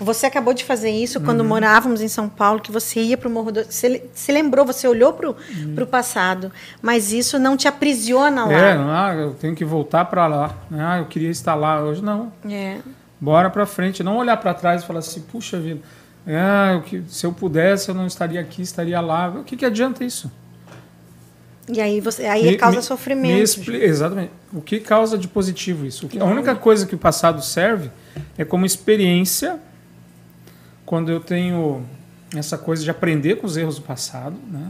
Você 0.00 0.26
acabou 0.26 0.52
de 0.52 0.64
fazer 0.64 0.90
isso 0.90 1.20
quando 1.20 1.40
Uhum. 1.40 1.46
morávamos 1.48 2.00
em 2.02 2.08
São 2.08 2.28
Paulo, 2.28 2.60
que 2.60 2.70
você 2.70 3.00
ia 3.00 3.16
para 3.16 3.28
o 3.28 3.30
Morro 3.32 3.52
do... 3.52 3.64
Você 3.64 4.04
se 4.12 4.30
lembrou, 4.32 4.66
você 4.66 4.86
olhou 4.86 5.12
para 5.12 5.30
o 5.30 5.36
Uhum. 5.56 5.86
passado, 5.86 6.52
mas 6.82 7.12
isso 7.12 7.38
não 7.38 7.56
te 7.56 7.66
aprisiona 7.68 8.44
lá. 8.44 8.52
É, 8.52 8.72
ah, 8.76 9.14
eu 9.16 9.34
tenho 9.38 9.54
que 9.54 9.64
voltar 9.64 10.04
para 10.06 10.26
lá. 10.26 10.54
Ah, 10.72 10.98
eu 10.98 11.06
queria 11.06 11.30
estar 11.30 11.54
lá. 11.54 11.80
Hoje 11.82 12.02
não. 12.02 12.32
É. 12.48 12.78
Bora 13.20 13.48
para 13.50 13.64
frente. 13.66 14.02
Não 14.02 14.16
olhar 14.18 14.36
para 14.36 14.52
trás 14.54 14.82
e 14.82 14.86
falar 14.86 14.98
assim, 15.00 15.20
puxa 15.22 15.58
vida, 15.58 15.80
ah, 16.26 16.72
eu 16.74 16.82
que- 16.82 17.02
se 17.08 17.24
eu 17.26 17.32
pudesse, 17.32 17.88
eu 17.88 17.94
não 17.94 18.06
estaria 18.06 18.40
aqui, 18.40 18.62
estaria 18.62 19.00
lá. 19.00 19.28
O 19.28 19.44
que, 19.44 19.56
que 19.56 19.64
adianta 19.64 20.04
isso? 20.04 20.30
E 21.70 21.80
aí, 21.80 22.00
você, 22.00 22.24
aí 22.24 22.44
Me- 22.52 22.56
causa 22.56 22.76
me- 22.78 22.82
sofrimento. 22.82 23.34
me 23.34 23.42
expli- 23.42 23.82
Exatamente. 23.82 24.30
O 24.52 24.60
que 24.62 24.80
causa 24.80 25.18
de 25.18 25.28
positivo 25.28 25.84
isso? 25.84 26.08
Que- 26.08 26.18
a 26.18 26.24
única 26.24 26.54
coisa 26.54 26.86
que 26.86 26.94
o 26.94 26.98
passado 26.98 27.42
serve 27.42 27.90
é 28.38 28.44
como 28.44 28.64
experiência 28.64 29.58
quando 30.86 31.10
eu 31.12 31.20
tenho 31.20 31.84
essa 32.34 32.56
coisa 32.56 32.82
de 32.82 32.90
aprender 32.90 33.36
com 33.36 33.46
os 33.46 33.56
erros 33.58 33.76
do 33.76 33.82
passado, 33.82 34.36
né? 34.50 34.68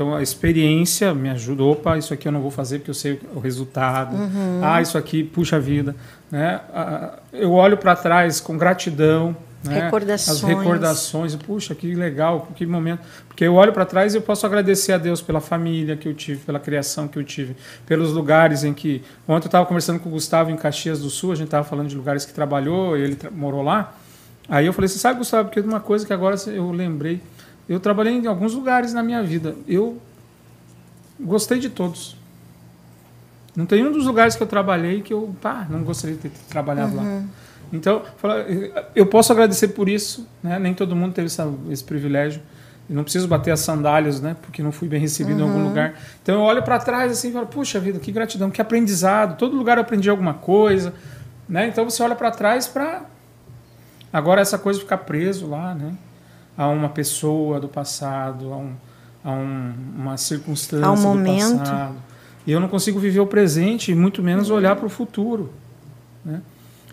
Então 0.00 0.14
a 0.14 0.22
experiência 0.22 1.12
me 1.12 1.28
ajuda. 1.28 1.62
Opa, 1.62 1.98
isso 1.98 2.14
aqui 2.14 2.26
eu 2.26 2.32
não 2.32 2.40
vou 2.40 2.50
fazer 2.50 2.78
porque 2.78 2.90
eu 2.90 2.94
sei 2.94 3.20
o 3.34 3.38
resultado. 3.38 4.16
Uhum. 4.16 4.60
Ah, 4.62 4.80
isso 4.80 4.96
aqui 4.96 5.22
puxa 5.22 5.60
vida, 5.60 5.94
né? 6.30 6.58
Eu 7.30 7.52
olho 7.52 7.76
para 7.76 7.94
trás 7.94 8.40
com 8.40 8.56
gratidão. 8.56 9.36
Né? 9.62 9.82
Recordações. 9.82 10.38
As 10.38 10.42
recordações. 10.42 11.36
Puxa, 11.36 11.74
que 11.74 11.94
legal, 11.94 12.48
que 12.56 12.64
momento. 12.64 13.00
Porque 13.28 13.44
eu 13.44 13.56
olho 13.56 13.74
para 13.74 13.84
trás 13.84 14.14
e 14.14 14.16
eu 14.16 14.22
posso 14.22 14.46
agradecer 14.46 14.92
a 14.94 14.96
Deus 14.96 15.20
pela 15.20 15.38
família 15.38 15.94
que 15.98 16.08
eu 16.08 16.14
tive, 16.14 16.40
pela 16.46 16.58
criação 16.58 17.06
que 17.06 17.18
eu 17.18 17.22
tive, 17.22 17.54
pelos 17.84 18.10
lugares 18.14 18.64
em 18.64 18.72
que. 18.72 19.02
Ontem 19.28 19.44
eu 19.44 19.48
estava 19.48 19.66
conversando 19.66 20.00
com 20.00 20.08
o 20.08 20.12
Gustavo 20.12 20.50
em 20.50 20.56
Caxias 20.56 21.00
do 21.00 21.10
Sul, 21.10 21.32
a 21.32 21.34
gente 21.34 21.48
estava 21.48 21.62
falando 21.62 21.88
de 21.88 21.94
lugares 21.94 22.24
que 22.24 22.32
trabalhou, 22.32 22.96
ele 22.96 23.18
morou 23.32 23.60
lá. 23.60 23.92
Aí 24.48 24.64
eu 24.64 24.72
falei, 24.72 24.88
você 24.88 24.98
sabe, 24.98 25.18
Gustavo, 25.18 25.50
porque 25.50 25.60
uma 25.60 25.78
coisa 25.78 26.06
que 26.06 26.12
agora 26.14 26.36
eu 26.46 26.70
lembrei. 26.72 27.20
Eu 27.68 27.78
trabalhei 27.78 28.14
em 28.14 28.26
alguns 28.26 28.54
lugares 28.54 28.92
na 28.92 29.02
minha 29.02 29.22
vida. 29.22 29.54
Eu 29.66 30.00
gostei 31.18 31.58
de 31.58 31.70
todos. 31.70 32.16
Não 33.54 33.66
tem 33.66 33.84
um 33.86 33.92
dos 33.92 34.06
lugares 34.06 34.36
que 34.36 34.42
eu 34.42 34.46
trabalhei 34.46 35.02
que 35.02 35.12
eu 35.12 35.34
pá, 35.40 35.66
não 35.68 35.82
gostaria 35.82 36.16
de 36.16 36.22
ter 36.22 36.30
trabalhado 36.48 36.96
lá. 36.96 37.22
Então, 37.72 38.02
eu 38.94 39.06
posso 39.06 39.32
agradecer 39.32 39.68
por 39.68 39.88
isso. 39.88 40.26
Né? 40.42 40.58
Nem 40.58 40.74
todo 40.74 40.96
mundo 40.96 41.12
teve 41.12 41.26
essa, 41.26 41.52
esse 41.70 41.84
privilégio. 41.84 42.42
Eu 42.88 42.96
não 42.96 43.04
preciso 43.04 43.28
bater 43.28 43.52
as 43.52 43.60
sandálias, 43.60 44.20
né? 44.20 44.36
Porque 44.42 44.62
não 44.62 44.72
fui 44.72 44.88
bem 44.88 45.00
recebido 45.00 45.38
em 45.38 45.42
algum 45.44 45.62
lugar. 45.62 45.94
Então 46.20 46.34
eu 46.34 46.40
olho 46.40 46.60
para 46.62 46.76
trás 46.80 47.12
assim 47.12 47.28
e 47.28 47.32
falo, 47.32 47.46
puxa 47.46 47.78
vida, 47.78 48.00
que 48.00 48.10
gratidão, 48.10 48.50
que 48.50 48.60
aprendizado. 48.60 49.36
Todo 49.38 49.56
lugar 49.56 49.78
eu 49.78 49.82
aprendi 49.82 50.10
alguma 50.10 50.34
coisa. 50.34 50.92
Né? 51.48 51.68
Então 51.68 51.88
você 51.88 52.02
olha 52.02 52.16
para 52.16 52.32
trás 52.32 52.66
para 52.66 53.02
agora 54.12 54.40
essa 54.40 54.58
coisa 54.58 54.80
ficar 54.80 54.98
preso 54.98 55.48
lá, 55.48 55.72
né? 55.72 55.94
A 56.56 56.68
uma 56.68 56.88
pessoa 56.88 57.58
do 57.58 57.68
passado, 57.68 58.52
a, 58.52 58.56
um, 58.56 58.72
a 59.24 59.30
um, 59.30 59.74
uma 59.96 60.16
circunstância 60.16 60.86
A 60.86 60.92
um 60.92 60.96
do 60.96 61.00
momento. 61.02 61.58
passado. 61.58 61.94
E 62.46 62.52
eu 62.52 62.60
não 62.60 62.68
consigo 62.68 62.98
viver 62.98 63.20
o 63.20 63.26
presente 63.26 63.92
e 63.92 63.94
muito 63.94 64.22
menos 64.22 64.50
olhar 64.50 64.76
para 64.76 64.86
o 64.86 64.90
futuro. 64.90 65.52
Né? 66.24 66.40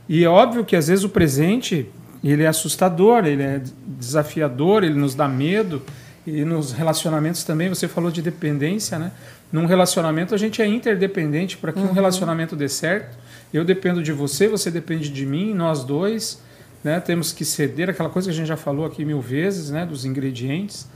E 0.08 0.24
é 0.24 0.30
óbvio 0.30 0.64
que 0.64 0.76
às 0.76 0.88
vezes 0.88 1.04
o 1.04 1.10
presente 1.10 1.90
ele 2.24 2.44
é 2.44 2.48
assustador, 2.48 3.26
ele 3.26 3.44
é 3.44 3.62
desafiador, 3.86 4.84
ele 4.84 4.96
nos 4.96 5.16
dá 5.16 5.28
medo. 5.28 5.82
E 6.26 6.44
nos 6.44 6.74
relacionamentos 6.74 7.44
também, 7.46 7.70
você 7.70 7.88
falou 7.88 8.12
de 8.12 8.22
dependência, 8.22 9.00
né? 9.00 9.14
Num 9.50 9.66
relacionamento 9.66 10.36
a 10.36 10.38
gente 10.38 10.62
é 10.62 10.68
interdependente 10.68 11.56
para 11.56 11.72
que 11.72 11.80
uhum. 11.80 11.90
um 11.90 11.94
relacionamento 11.94 12.54
dê 12.54 12.68
certo. 12.68 13.18
Eu 13.54 13.64
dependo 13.64 14.04
de 14.04 14.12
você, 14.12 14.48
você 14.48 14.70
depende 14.70 15.08
de 15.08 15.26
mim, 15.26 15.54
nós 15.54 15.86
dois, 15.86 16.42
né? 16.84 17.00
Temos 17.00 17.32
que 17.32 17.44
ceder 17.44 17.90
aquela 17.90 18.10
coisa 18.10 18.30
que 18.30 18.34
a 18.34 18.38
gente 18.38 18.48
já 18.48 18.58
falou 18.58 18.86
aqui 18.86 19.04
mil 19.04 19.22
vezes, 19.22 19.70
né? 19.70 19.86
Dos 19.86 20.06
ingredientes. 20.06 20.88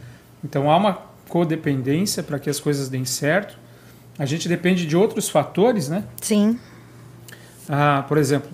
Então 0.44 0.70
há 0.70 0.78
uma 0.78 1.02
codependência 1.28 2.22
para 2.22 2.40
que 2.40 2.50
as 2.50 2.60
coisas 2.60 2.90
deem 2.90 3.06
certo. 3.06 3.58
A 4.18 4.26
gente 4.26 4.48
depende 4.48 4.86
de 4.86 4.96
outros 4.96 5.30
fatores, 5.30 5.90
né? 5.90 6.04
Sim. 6.22 6.60
Ah, 7.70 8.04
por 8.08 8.18
exemplo, 8.18 8.50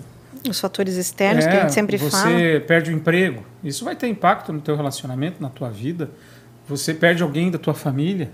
os 0.48 0.60
fatores 0.60 0.96
externos 0.96 1.44
é, 1.44 1.50
que 1.50 1.56
a 1.56 1.60
gente 1.62 1.72
sempre 1.72 1.96
você 1.96 2.10
fala. 2.10 2.30
Você 2.30 2.64
perde 2.66 2.90
o 2.90 2.94
emprego. 2.94 3.44
Isso 3.62 3.84
vai 3.84 3.96
ter 3.96 4.08
impacto 4.08 4.52
no 4.52 4.60
teu 4.60 4.76
relacionamento, 4.76 5.42
na 5.42 5.48
tua 5.48 5.70
vida. 5.70 6.10
Você 6.68 6.94
perde 6.94 7.22
alguém 7.22 7.50
da 7.50 7.58
tua 7.58 7.74
família. 7.74 8.30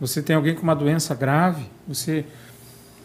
Você 0.00 0.20
tem 0.20 0.36
alguém 0.36 0.54
com 0.54 0.62
uma 0.62 0.74
doença 0.74 1.14
grave. 1.14 1.64
Você, 1.88 2.24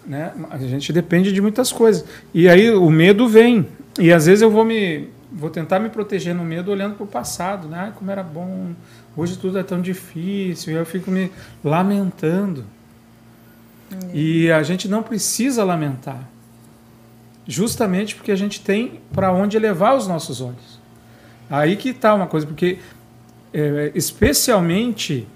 né? 0.05 0.33
A 0.49 0.57
gente 0.57 0.91
depende 0.91 1.31
de 1.31 1.41
muitas 1.41 1.71
coisas. 1.71 2.03
E 2.33 2.49
aí 2.49 2.71
o 2.71 2.89
medo 2.89 3.27
vem. 3.27 3.67
E 3.99 4.11
às 4.11 4.25
vezes 4.25 4.41
eu 4.41 4.49
vou 4.49 4.63
me 4.63 5.09
vou 5.31 5.49
tentar 5.49 5.79
me 5.79 5.89
proteger 5.89 6.35
no 6.35 6.43
medo 6.43 6.71
olhando 6.71 6.95
para 6.95 7.03
o 7.05 7.07
passado, 7.07 7.67
né? 7.67 7.87
Ah, 7.87 7.91
como 7.91 8.11
era 8.11 8.21
bom. 8.21 8.73
Hoje 9.15 9.37
tudo 9.37 9.57
é 9.57 9.63
tão 9.63 9.81
difícil. 9.81 10.73
E 10.73 10.75
eu 10.75 10.85
fico 10.85 11.09
me 11.09 11.31
lamentando. 11.63 12.65
E 14.13 14.51
a 14.51 14.63
gente 14.63 14.87
não 14.87 15.03
precisa 15.03 15.63
lamentar 15.63 16.29
justamente 17.47 18.15
porque 18.15 18.31
a 18.31 18.35
gente 18.35 18.61
tem 18.61 19.01
para 19.11 19.31
onde 19.31 19.57
levar 19.59 19.95
os 19.95 20.07
nossos 20.07 20.41
olhos. 20.41 20.79
Aí 21.49 21.75
que 21.75 21.89
está 21.89 22.13
uma 22.13 22.27
coisa, 22.27 22.47
porque 22.47 22.79
é, 23.53 23.91
especialmente 23.93 25.27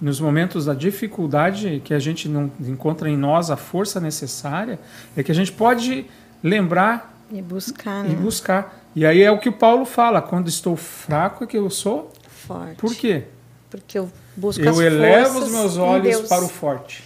nos 0.00 0.20
momentos 0.20 0.64
da 0.64 0.74
dificuldade 0.74 1.82
que 1.84 1.92
a 1.92 1.98
gente 1.98 2.28
não 2.28 2.50
encontra 2.60 3.08
em 3.08 3.16
nós 3.16 3.50
a 3.50 3.56
força 3.56 4.00
necessária, 4.00 4.78
é 5.16 5.22
que 5.22 5.30
a 5.30 5.34
gente 5.34 5.52
pode 5.52 6.06
lembrar 6.42 7.17
e 7.30 7.42
buscar, 7.42 8.04
né? 8.04 8.12
E 8.12 8.16
buscar. 8.16 8.84
E 8.94 9.04
aí 9.04 9.22
é 9.22 9.30
o 9.30 9.38
que 9.38 9.48
o 9.48 9.52
Paulo 9.52 9.84
fala, 9.84 10.20
quando 10.22 10.48
estou 10.48 10.76
fraco 10.76 11.44
é 11.44 11.46
que 11.46 11.56
eu 11.56 11.68
sou 11.70 12.10
forte. 12.28 12.76
Por 12.76 12.94
quê? 12.94 13.24
Porque 13.70 13.98
eu 13.98 14.10
busco 14.36 14.62
eu 14.62 14.80
elevo 14.80 15.40
os 15.40 15.50
meus 15.50 15.76
olhos 15.76 16.22
para 16.28 16.44
o 16.44 16.48
forte, 16.48 17.04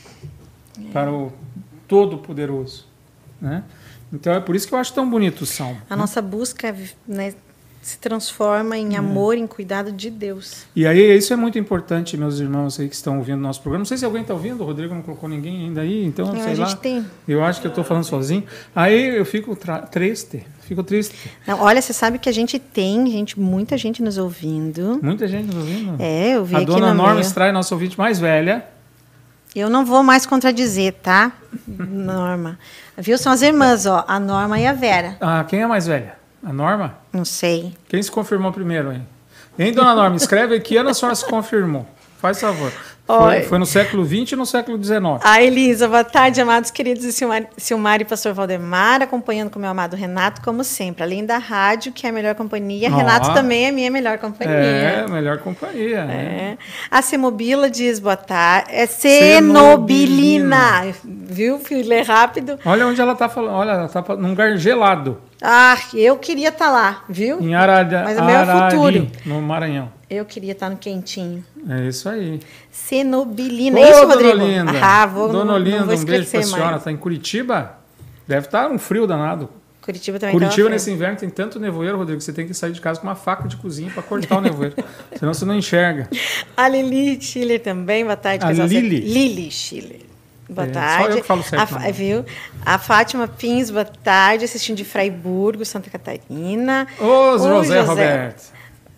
é. 0.79 0.93
para 0.93 1.13
o 1.13 1.33
todo 1.89 2.19
poderoso, 2.19 2.87
né? 3.41 3.65
Então 4.13 4.33
é 4.33 4.41
por 4.41 4.55
isso 4.55 4.69
que 4.69 4.75
eu 4.75 4.79
acho 4.79 4.93
tão 4.93 5.09
bonito 5.09 5.43
o 5.43 5.47
salmo. 5.47 5.81
A 5.89 5.97
né? 5.97 6.01
nossa 6.01 6.21
busca 6.23 6.75
né, 7.07 7.35
se 7.83 7.99
transforma 7.99 8.79
em 8.79 8.97
amor, 8.97 9.37
em 9.37 9.47
cuidado 9.47 9.91
de 9.91 10.09
Deus. 10.09 10.65
E 10.75 10.87
aí 10.87 11.17
isso 11.17 11.33
é 11.33 11.37
muito 11.37 11.59
importante, 11.59 12.17
meus 12.17 12.39
irmãos 12.39 12.79
aí 12.79 12.89
que 12.89 12.95
estão 12.95 13.19
ouvindo 13.19 13.39
o 13.39 13.43
nosso 13.43 13.61
programa. 13.61 13.81
Não 13.81 13.87
sei 13.87 13.99
se 13.99 14.05
alguém 14.05 14.23
está 14.23 14.33
ouvindo, 14.33 14.63
o 14.63 14.65
Rodrigo 14.65 14.95
não 14.95 15.03
colocou 15.03 15.29
ninguém 15.29 15.65
ainda 15.65 15.81
aí, 15.81 16.05
então 16.05 16.27
não, 16.27 16.35
sei 16.35 16.53
a 16.53 16.55
gente 16.55 16.71
lá. 16.71 16.77
Tem. 16.77 17.05
Eu 17.27 17.43
acho 17.45 17.61
que 17.61 17.67
eu 17.67 17.71
estou 17.71 17.83
falando 17.83 18.05
sozinho. 18.05 18.45
Aí 18.75 19.17
eu 19.17 19.25
fico 19.25 19.59
triste, 19.91 20.47
fico 20.61 20.85
triste. 20.85 21.29
Não, 21.45 21.61
olha, 21.61 21.83
você 21.83 21.93
sabe 21.93 22.21
que 22.21 22.29
a 22.29 22.33
gente 22.33 22.57
tem 22.57 23.05
gente, 23.11 23.39
muita 23.39 23.77
gente 23.77 24.01
nos 24.01 24.17
ouvindo. 24.17 25.01
Muita 25.03 25.27
gente 25.27 25.47
nos 25.47 25.57
ouvindo. 25.57 25.97
É, 25.99 26.37
eu 26.37 26.45
vi 26.45 26.55
a 26.55 26.59
aqui 26.59 26.67
dona 26.67 26.95
Norma 26.95 27.15
meio. 27.15 27.27
Stray, 27.27 27.51
nossa 27.51 27.75
ouvinte 27.75 27.99
mais 27.99 28.21
velha. 28.21 28.65
Eu 29.57 29.69
não 29.69 29.85
vou 29.85 30.05
mais 30.05 30.25
contradizer, 30.25 30.95
tá, 31.03 31.33
Norma? 31.67 32.59
Viu? 32.97 33.19
São 33.19 33.33
as 33.33 33.43
irmãs, 33.43 33.87
ó, 33.87 34.05
a 34.07 34.21
Norma 34.21 34.61
e 34.61 34.67
a 34.69 34.73
Vera. 34.73 35.17
Ah, 35.21 35.45
quem 35.49 35.61
é 35.61 35.67
mais 35.67 35.87
velha? 35.87 36.22
A 36.43 36.53
Norma? 36.53 36.95
Não 37.13 37.25
sei. 37.25 37.75
Quem 37.89 38.03
se 38.03 38.11
confirmou 38.11 38.53
primeiro, 38.53 38.93
hein? 38.93 39.07
Hein, 39.59 39.73
dona 39.73 39.95
Norma? 39.95 40.17
Escreve 40.17 40.57
aqui, 40.57 40.77
a 40.77 40.95
senhora 40.95 41.15
se 41.15 41.25
confirmou. 41.27 41.87
Faz 42.23 42.41
favor. 42.41 42.73
Foi, 43.05 43.43
foi, 43.43 43.59
no 43.59 43.67
século 43.67 44.07
XX 44.07 44.31
e 44.31 44.37
no 44.37 44.47
século 44.47 44.83
XIX. 44.83 45.01
A 45.25 45.43
Elisa, 45.43 45.89
boa 45.89 46.05
tarde, 46.05 46.41
amados 46.41 46.71
queridos 46.71 47.05
e 47.05 47.13
Silmar, 47.13 47.47
Silmar 47.57 48.01
e 48.01 48.05
pastor 48.05 48.33
Valdemar, 48.33 49.03
acompanhando 49.03 49.51
com 49.51 49.59
meu 49.59 49.69
amado 49.69 49.97
Renato, 49.97 50.41
como 50.41 50.63
sempre. 50.63 51.03
Além 51.03 51.27
da 51.27 51.37
rádio, 51.37 51.91
que 51.93 52.07
é 52.07 52.11
a 52.11 52.13
melhor 52.13 52.37
companhia, 52.37 52.89
oh. 52.93 52.97
Renato 52.97 53.35
também 53.35 53.67
é 53.67 53.73
minha 53.73 53.91
melhor 53.91 54.19
companhia. 54.19 54.55
É, 54.55 55.05
melhor 55.11 55.39
companhia. 55.39 55.99
É. 55.99 56.07
Né? 56.07 56.59
A 56.89 57.03
Semobila 57.03 57.69
diz 57.69 57.99
boa 57.99 58.17
tarde. 58.17 58.71
É 58.71 58.87
Cenobilina. 58.87 60.83
Viu, 61.05 61.59
filho? 61.59 61.89
Lê 61.89 62.03
rápido. 62.03 62.57
Olha 62.65 62.87
onde 62.87 63.01
ela 63.01 63.15
está 63.15 63.29
falando. 63.29 63.55
Olha, 63.57 63.73
ela 63.73 63.87
está 63.87 64.01
num 64.15 64.29
lugar 64.29 64.57
gelado. 64.57 65.19
Ah, 65.43 65.77
eu 65.93 66.17
queria 66.19 66.51
estar 66.51 66.67
tá 66.67 66.71
lá, 66.71 67.03
viu? 67.09 67.41
Em 67.41 67.53
Arada, 67.53 68.05
Mas 68.05 68.17
é 68.17 68.23
meu 68.23 68.37
Arari, 68.37 68.77
futuro. 68.77 69.11
No 69.27 69.43
Maranhão. 69.43 69.91
Eu 70.15 70.25
queria 70.25 70.53
estar 70.53 70.67
tá 70.67 70.71
no 70.71 70.77
quentinho. 70.77 71.45
É 71.69 71.89
isso 71.89 72.09
aí. 72.09 72.41
Cenobilina. 72.71 73.79
Ô, 73.79 73.83
é 73.83 73.91
isso, 73.91 74.01
Dona 74.01 74.15
Rodrigo? 74.15 74.45
Olinda. 74.45 74.73
Ah, 74.83 75.07
vou, 75.07 75.29
Dona 75.29 75.45
não, 75.45 75.55
Olinda, 75.55 75.85
um 75.85 75.87
beijo 76.05 76.07
para 76.31 76.41
a 76.41 76.43
senhora. 76.43 76.77
Está 76.77 76.93
em 76.93 76.97
Curitiba? 76.97 77.79
Deve 78.27 78.47
estar 78.47 78.69
tá 78.69 78.75
um 78.75 78.79
frio 78.79 79.07
danado. 79.07 79.49
Curitiba 79.83 80.19
também 80.19 80.39
Curitiba 80.39 80.69
nesse 80.69 80.93
inverno 80.93 81.17
tem 81.17 81.29
tanto 81.29 81.59
nevoeiro, 81.59 81.99
Rodrigo, 81.99 82.19
que 82.19 82.25
você 82.25 82.33
tem 82.33 82.47
que 82.47 82.55
sair 82.55 82.73
de 82.73 82.81
casa 82.81 83.01
com 83.01 83.07
uma 83.07 83.17
faca 83.17 83.49
de 83.49 83.57
cozinha 83.57 83.91
para 83.91 84.03
cortar 84.03 84.39
o 84.39 84.41
nevoeiro. 84.41 84.77
Senão 85.19 85.35
você 85.35 85.45
não 85.45 85.57
enxerga. 85.57 86.09
A 86.57 86.69
Lili 86.69 87.21
Chile 87.21 87.59
também, 87.59 88.05
boa 88.05 88.17
tarde. 88.17 88.45
A 88.45 88.53
Lili. 88.53 89.01
Lili 89.01 89.51
Chile. 89.51 90.07
Boa 90.49 90.69
É, 90.69 90.71
tarde. 90.71 91.05
só 91.05 91.11
eu 91.11 91.17
que 91.17 91.27
falo 91.27 91.43
certo, 91.43 91.77
A, 91.77 91.81
não. 91.81 91.93
viu? 91.93 92.25
a 92.65 92.79
Fátima 92.79 93.27
Pins, 93.27 93.71
boa 93.71 93.85
tarde, 93.85 94.45
assistindo 94.45 94.77
de 94.77 94.85
Fraiburgo, 94.85 95.65
Santa 95.65 95.91
Catarina. 95.91 96.87
Ô, 97.01 97.35
O 97.35 97.39
José, 97.39 97.81
Roberto. 97.81 98.53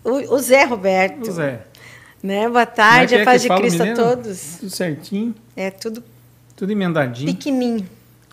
O, 0.05 0.35
o 0.35 0.39
Zé 0.39 0.63
Roberto. 0.65 1.27
O 1.27 1.31
Zé. 1.31 1.61
Né? 2.23 2.47
Boa 2.47 2.65
tarde, 2.65 3.15
é 3.15 3.17
é 3.19 3.21
a 3.21 3.25
paz 3.25 3.41
de 3.41 3.49
Cristo 3.49 3.83
a 3.83 3.93
todos. 3.93 4.57
Tudo 4.59 4.69
certinho, 4.69 5.35
É 5.55 5.69
tudo 5.69 6.03
tudo 6.55 6.71
emendadinho, 6.71 7.31
pequenininho. 7.33 7.85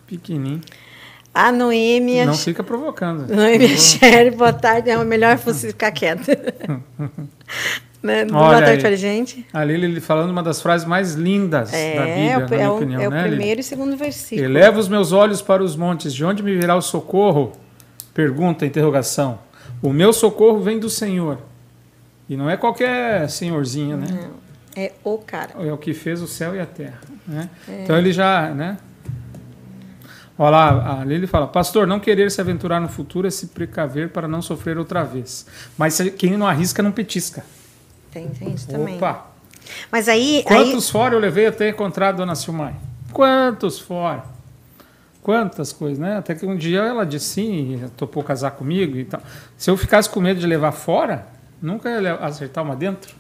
pequenininho. 0.06 0.60
A 1.34 1.50
Noêmia. 1.50 2.24
Não 2.26 2.34
fica 2.34 2.62
provocando. 2.62 3.26
Noêmia 3.34 3.68
Sherry, 3.76 4.30
boa 4.30 4.52
tarde. 4.52 4.90
É 4.90 5.04
melhor 5.04 5.36
você 5.44 5.68
ficar 5.68 5.90
quieta. 5.90 6.22
né? 8.02 8.24
Boa 8.26 8.50
tarde 8.58 8.70
aí. 8.70 8.80
pra 8.80 8.96
gente. 8.96 9.46
A 9.52 9.64
Lili 9.64 10.00
falando 10.00 10.30
uma 10.30 10.42
das 10.42 10.60
frases 10.60 10.86
mais 10.86 11.14
lindas 11.14 11.70
da 11.70 11.76
É, 11.76 11.90
Bíblia, 11.94 12.36
o- 12.36 12.40
na 12.40 12.46
é, 12.46 12.48
minha 12.58 12.70
o, 12.72 12.76
opinião, 12.76 13.00
é 13.02 13.08
o 13.08 13.10
né, 13.10 13.22
Lili? 13.22 13.36
primeiro 13.36 13.60
e 13.60 13.64
segundo 13.64 13.96
versículo. 13.96 14.46
Eleva 14.46 14.78
os 14.78 14.88
meus 14.88 15.12
olhos 15.12 15.40
para 15.42 15.62
os 15.62 15.74
montes, 15.76 16.12
de 16.14 16.24
onde 16.24 16.42
me 16.42 16.54
virá 16.54 16.76
o 16.76 16.82
socorro? 16.82 17.52
Pergunta, 18.14 18.66
interrogação. 18.66 19.38
O 19.82 19.92
meu 19.92 20.12
socorro 20.12 20.60
vem 20.60 20.78
do 20.78 20.88
Senhor. 20.90 21.38
E 22.32 22.36
não 22.36 22.48
é 22.48 22.56
qualquer 22.56 23.28
senhorzinho, 23.28 23.98
né? 23.98 24.06
Não, 24.10 24.30
é 24.74 24.92
o 25.04 25.18
cara. 25.18 25.52
É 25.62 25.70
o 25.70 25.76
que 25.76 25.92
fez 25.92 26.22
o 26.22 26.26
céu 26.26 26.56
e 26.56 26.60
a 26.60 26.64
terra. 26.64 26.98
Né? 27.26 27.50
Então 27.84 27.98
ele 27.98 28.10
já, 28.10 28.48
né? 28.54 28.78
Olha 30.38 30.50
lá, 30.50 31.00
a 31.00 31.04
Lili 31.04 31.26
fala, 31.26 31.46
pastor, 31.46 31.86
não 31.86 32.00
querer 32.00 32.30
se 32.30 32.40
aventurar 32.40 32.80
no 32.80 32.88
futuro 32.88 33.28
é 33.28 33.30
se 33.30 33.48
precaver 33.48 34.08
para 34.08 34.26
não 34.26 34.40
sofrer 34.40 34.78
outra 34.78 35.02
vez. 35.02 35.44
Mas 35.76 36.00
quem 36.16 36.38
não 36.38 36.46
arrisca 36.46 36.82
não 36.82 36.90
petisca. 36.90 37.44
Tem, 38.10 38.26
tem 38.28 38.54
isso 38.54 38.66
também. 38.66 38.96
Opa! 38.96 39.26
Mas 39.90 40.08
aí, 40.08 40.38
aí 40.38 40.42
Quantos 40.44 40.88
fora 40.88 41.14
eu 41.14 41.18
levei 41.18 41.46
até 41.46 41.68
encontrar 41.68 42.08
a 42.08 42.12
dona 42.12 42.34
Silmai? 42.34 42.74
Quantos 43.12 43.78
fora? 43.78 44.24
Quantas 45.22 45.70
coisas, 45.70 45.98
né? 45.98 46.16
Até 46.16 46.34
que 46.34 46.46
um 46.46 46.56
dia 46.56 46.80
ela 46.80 47.04
disse 47.04 47.26
sim, 47.26 47.90
topou 47.94 48.24
casar 48.24 48.52
comigo 48.52 48.96
e 48.96 49.04
tal. 49.04 49.20
Se 49.54 49.70
eu 49.70 49.76
ficasse 49.76 50.08
com 50.08 50.18
medo 50.18 50.40
de 50.40 50.46
levar 50.46 50.72
fora, 50.72 51.26
nunca 51.62 51.88
ia 51.88 52.14
acertar 52.16 52.62
uma 52.64 52.76
dentro. 52.76 53.14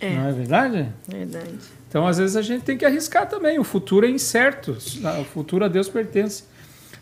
É. 0.00 0.14
Não 0.14 0.28
é 0.28 0.32
verdade? 0.32 0.88
Verdade. 1.06 1.54
Então, 1.88 2.06
às 2.06 2.18
vezes, 2.18 2.36
a 2.36 2.42
gente 2.42 2.62
tem 2.64 2.76
que 2.78 2.84
arriscar 2.84 3.28
também. 3.28 3.58
O 3.58 3.64
futuro 3.64 4.06
é 4.06 4.10
incerto. 4.10 4.72
O 5.20 5.24
futuro 5.24 5.64
a 5.64 5.68
Deus 5.68 5.88
pertence. 5.88 6.44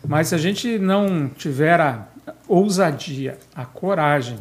Mas 0.07 0.29
se 0.29 0.35
a 0.35 0.37
gente 0.37 0.77
não 0.79 1.27
tiver 1.29 1.79
a 1.79 2.07
ousadia, 2.47 3.37
a 3.55 3.65
coragem, 3.65 4.37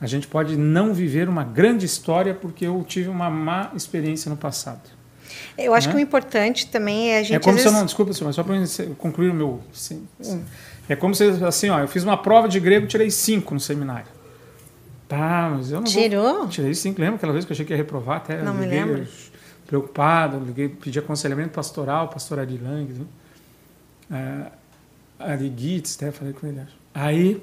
a 0.00 0.06
gente 0.06 0.26
pode 0.26 0.56
não 0.56 0.92
viver 0.94 1.28
uma 1.28 1.44
grande 1.44 1.86
história 1.86 2.34
porque 2.34 2.66
eu 2.66 2.84
tive 2.86 3.08
uma 3.08 3.30
má 3.30 3.70
experiência 3.74 4.28
no 4.30 4.36
passado. 4.36 4.80
Eu 5.56 5.74
acho 5.74 5.88
Né? 5.88 5.94
que 5.94 5.98
o 5.98 6.02
importante 6.02 6.66
também 6.68 7.10
é 7.12 7.18
a 7.18 7.22
gente. 7.22 7.34
é 7.36 7.38
como 7.38 7.56
às 7.56 7.62
se 7.62 7.66
eu 7.68 7.72
não, 7.72 7.78
vezes- 7.80 7.90
desculpa, 7.90 8.12
senhor, 8.12 8.26
mas 8.26 8.36
só 8.36 8.42
para 8.42 8.94
concluir 8.96 9.30
o 9.30 9.34
meu. 9.34 9.60
sim, 9.72 10.06
sim. 10.20 10.36
Hum. 10.36 10.44
É 10.88 10.96
como 10.96 11.14
se, 11.14 11.24
assim, 11.44 11.68
ó, 11.68 11.80
eu 11.80 11.88
fiz 11.88 12.02
uma 12.02 12.16
prova 12.16 12.48
de 12.48 12.58
grego, 12.58 12.86
tirei 12.86 13.10
cinco 13.10 13.52
no 13.54 13.60
seminário. 13.60 14.06
Tá, 15.08 15.52
mas 15.56 15.70
eu 15.70 15.80
não 15.80 15.86
vou- 15.90 16.02
Tirou? 16.02 16.48
Tirei 16.48 16.74
cinco. 16.74 17.00
Lembra 17.00 17.16
aquela 17.16 17.32
vez 17.32 17.44
que 17.44 17.52
eu 17.52 17.54
achei 17.54 17.64
que 17.64 17.72
ia 17.72 17.76
reprovar? 17.76 18.18
Até 18.18 18.42
Não 18.42 18.52
me 18.54 18.64
liguei, 18.66 18.84
lembro. 18.84 19.06
Preocupado, 19.66 20.38
liguei, 20.44 20.68
pedi 20.68 20.98
aconselhamento 20.98 21.50
pastoral, 21.50 22.08
pastor 22.08 22.38
Ari 22.38 22.58
Lang, 22.58 22.92
né? 22.92 23.04
Ah, 24.10 24.50
Ari 25.32 25.52
Gitz, 25.56 25.96
até 25.96 26.10
falei 26.10 26.32
com 26.32 26.46
ele. 26.46 26.60
Aí, 26.94 27.42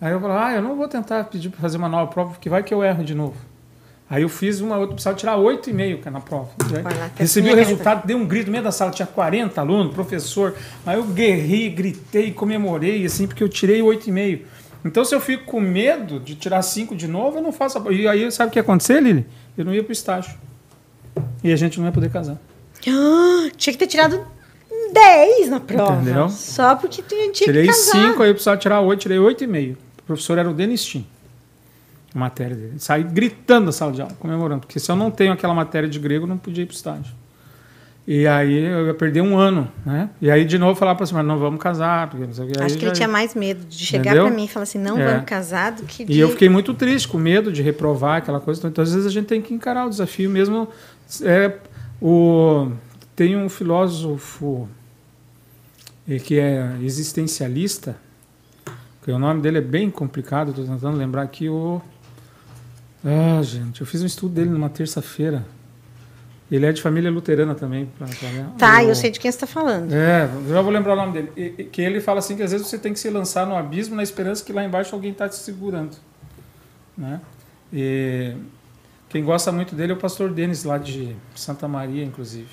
aí 0.00 0.12
eu 0.12 0.20
falei, 0.20 0.36
ah, 0.36 0.52
eu 0.54 0.62
não 0.62 0.76
vou 0.76 0.88
tentar 0.88 1.24
pedir 1.24 1.50
para 1.50 1.60
fazer 1.60 1.76
uma 1.78 1.88
nova 1.88 2.10
prova, 2.10 2.30
porque 2.30 2.48
vai 2.48 2.62
que 2.62 2.72
eu 2.72 2.82
erro 2.82 3.04
de 3.04 3.14
novo. 3.14 3.36
Aí 4.08 4.22
eu 4.22 4.28
fiz 4.28 4.60
uma 4.60 4.76
outra, 4.76 4.94
precisava 4.94 5.16
tirar 5.16 5.36
8,5 5.38 6.10
na 6.10 6.20
prova. 6.20 6.50
Lá, 6.70 7.10
Recebi 7.16 7.48
o 7.48 7.52
minha 7.54 7.64
resultado, 7.64 8.06
dei 8.06 8.14
um 8.14 8.26
grito 8.26 8.46
no 8.46 8.52
meio 8.52 8.64
da 8.64 8.70
sala, 8.72 8.90
tinha 8.90 9.06
40 9.06 9.58
alunos, 9.60 9.94
professor. 9.94 10.54
Aí 10.84 10.98
eu 10.98 11.04
guerrei, 11.04 11.70
gritei, 11.70 12.30
comemorei, 12.30 13.06
assim, 13.06 13.26
porque 13.26 13.42
eu 13.42 13.48
tirei 13.48 13.80
8,5. 13.80 14.42
Então, 14.84 15.04
se 15.04 15.14
eu 15.14 15.20
fico 15.20 15.44
com 15.44 15.60
medo 15.60 16.18
de 16.18 16.34
tirar 16.34 16.60
5 16.62 16.96
de 16.96 17.06
novo, 17.06 17.38
eu 17.38 17.42
não 17.42 17.52
faço 17.52 17.78
a... 17.78 17.92
E 17.92 18.08
aí, 18.08 18.30
sabe 18.32 18.48
o 18.48 18.52
que 18.52 18.58
ia 18.58 18.62
acontecer, 18.62 19.00
Lili? 19.00 19.26
Eu 19.56 19.64
não 19.64 19.72
ia 19.72 19.82
pro 19.82 19.92
estágio. 19.92 20.34
E 21.44 21.52
a 21.52 21.56
gente 21.56 21.78
não 21.78 21.86
ia 21.86 21.92
poder 21.92 22.10
casar. 22.10 22.36
Ah, 22.88 23.48
tinha 23.56 23.72
que 23.72 23.78
ter 23.78 23.86
tirado 23.86 24.24
10 24.92 25.50
na 25.50 25.60
prova. 25.60 26.00
Entendeu? 26.00 26.28
Só 26.28 26.74
porque 26.74 27.00
tu 27.02 27.08
tinha 27.08 27.32
Tirei 27.32 27.62
que 27.62 27.68
casar. 27.68 28.10
5, 28.10 28.22
aí 28.22 28.30
eu 28.30 28.34
precisava 28.34 28.56
tirar 28.56 28.80
8, 28.80 29.00
tirei 29.00 29.18
8,5. 29.18 29.74
O 29.74 30.02
professor 30.04 30.38
era 30.38 30.50
o 30.50 30.54
Denistin. 30.54 31.06
A 32.14 32.18
matéria 32.18 32.56
dele. 32.56 32.74
Saí 32.78 33.04
gritando 33.04 33.66
da 33.66 33.72
sala 33.72 33.92
de 33.92 34.02
aula, 34.02 34.14
comemorando. 34.18 34.66
Porque 34.66 34.78
se 34.80 34.90
eu 34.90 34.96
não 34.96 35.10
tenho 35.10 35.32
aquela 35.32 35.54
matéria 35.54 35.88
de 35.88 35.98
grego, 35.98 36.24
eu 36.24 36.28
não 36.28 36.38
podia 36.38 36.64
ir 36.64 36.66
pro 36.66 36.74
estágio. 36.74 37.21
E 38.04 38.26
aí 38.26 38.64
eu 38.64 38.86
ia 38.86 38.94
perder 38.94 39.20
um 39.20 39.38
ano, 39.38 39.70
né? 39.86 40.10
E 40.20 40.28
aí 40.28 40.44
de 40.44 40.58
novo 40.58 40.74
falar 40.78 40.96
para 40.96 41.04
assim, 41.04 41.14
mas 41.14 41.24
não 41.24 41.38
vamos 41.38 41.60
casar, 41.60 42.10
porque 42.10 42.26
não 42.26 42.32
sei 42.34 42.44
o 42.46 42.48
que. 42.48 42.60
Acho 42.60 42.76
que 42.76 42.84
ele 42.84 42.92
tinha 42.92 43.06
mais 43.06 43.32
medo 43.34 43.64
de 43.64 43.78
chegar 43.78 44.14
pra 44.14 44.30
mim 44.30 44.44
e 44.44 44.48
falar 44.48 44.64
assim, 44.64 44.78
não 44.78 44.98
É. 44.98 45.12
vamos 45.12 45.24
casar 45.24 45.72
do 45.72 45.84
que 45.84 46.04
de... 46.04 46.12
E 46.12 46.18
eu 46.18 46.28
fiquei 46.30 46.48
muito 46.48 46.74
triste, 46.74 47.06
com 47.06 47.16
medo 47.16 47.52
de 47.52 47.62
reprovar 47.62 48.16
aquela 48.16 48.40
coisa. 48.40 48.66
Então, 48.66 48.82
às 48.82 48.92
vezes, 48.92 49.06
a 49.06 49.10
gente 49.10 49.26
tem 49.26 49.40
que 49.40 49.54
encarar 49.54 49.86
o 49.86 49.90
desafio 49.90 50.28
mesmo. 50.28 50.68
É, 51.22 51.58
o, 52.00 52.72
tem 53.14 53.36
um 53.36 53.48
filósofo 53.48 54.68
eh, 56.08 56.18
que 56.18 56.40
é 56.40 56.76
existencialista, 56.82 57.96
que 59.04 59.12
o 59.12 59.18
nome 59.18 59.40
dele 59.42 59.58
é 59.58 59.62
bem 59.62 59.88
complicado, 59.90 60.50
estou 60.50 60.64
tentando 60.64 60.96
lembrar 60.96 61.22
aqui. 61.22 61.48
O, 61.48 61.80
ah, 63.04 63.40
gente, 63.42 63.80
eu 63.80 63.86
fiz 63.86 64.02
um 64.02 64.06
estudo 64.06 64.34
dele 64.34 64.50
numa 64.50 64.68
terça-feira. 64.68 65.44
Ele 66.54 66.66
é 66.66 66.72
de 66.72 66.82
família 66.82 67.10
luterana 67.10 67.54
também. 67.54 67.86
pra- 67.98 68.06
pra- 68.06 68.44
Tá, 68.58 68.82
o- 68.82 68.88
eu 68.88 68.94
sei 68.94 69.10
de 69.10 69.18
quem 69.18 69.30
você 69.30 69.36
está 69.36 69.46
falando. 69.46 69.90
é, 69.92 70.28
já 70.48 70.60
vou 70.60 70.70
lembrar 70.70 70.92
o 70.92 70.96
nome 70.96 71.12
dele. 71.12 71.32
E- 71.34 71.64
Que 71.64 71.80
ele 71.80 71.98
fala 72.00 72.18
assim 72.18 72.36
que 72.36 72.42
às 72.42 72.52
vezes 72.52 72.66
você 72.66 72.78
tem 72.78 72.92
que 72.92 73.00
se 73.00 73.08
lançar 73.08 73.46
no 73.46 73.56
abismo 73.56 73.96
na 73.96 74.02
esperança 74.02 74.44
que 74.44 74.52
lá 74.52 74.62
embaixo 74.62 74.94
alguém 74.94 75.12
está 75.12 75.26
te 75.28 75.36
segurando. 75.36 75.96
Né? 76.96 77.20
E 77.72 78.34
quem 79.08 79.24
gosta 79.24 79.50
muito 79.50 79.74
dele 79.74 79.92
é 79.92 79.94
o 79.94 79.98
pastor 79.98 80.30
Denis, 80.30 80.62
lá 80.64 80.76
de 80.76 81.16
Santa 81.34 81.66
Maria, 81.66 82.04
inclusive. 82.04 82.48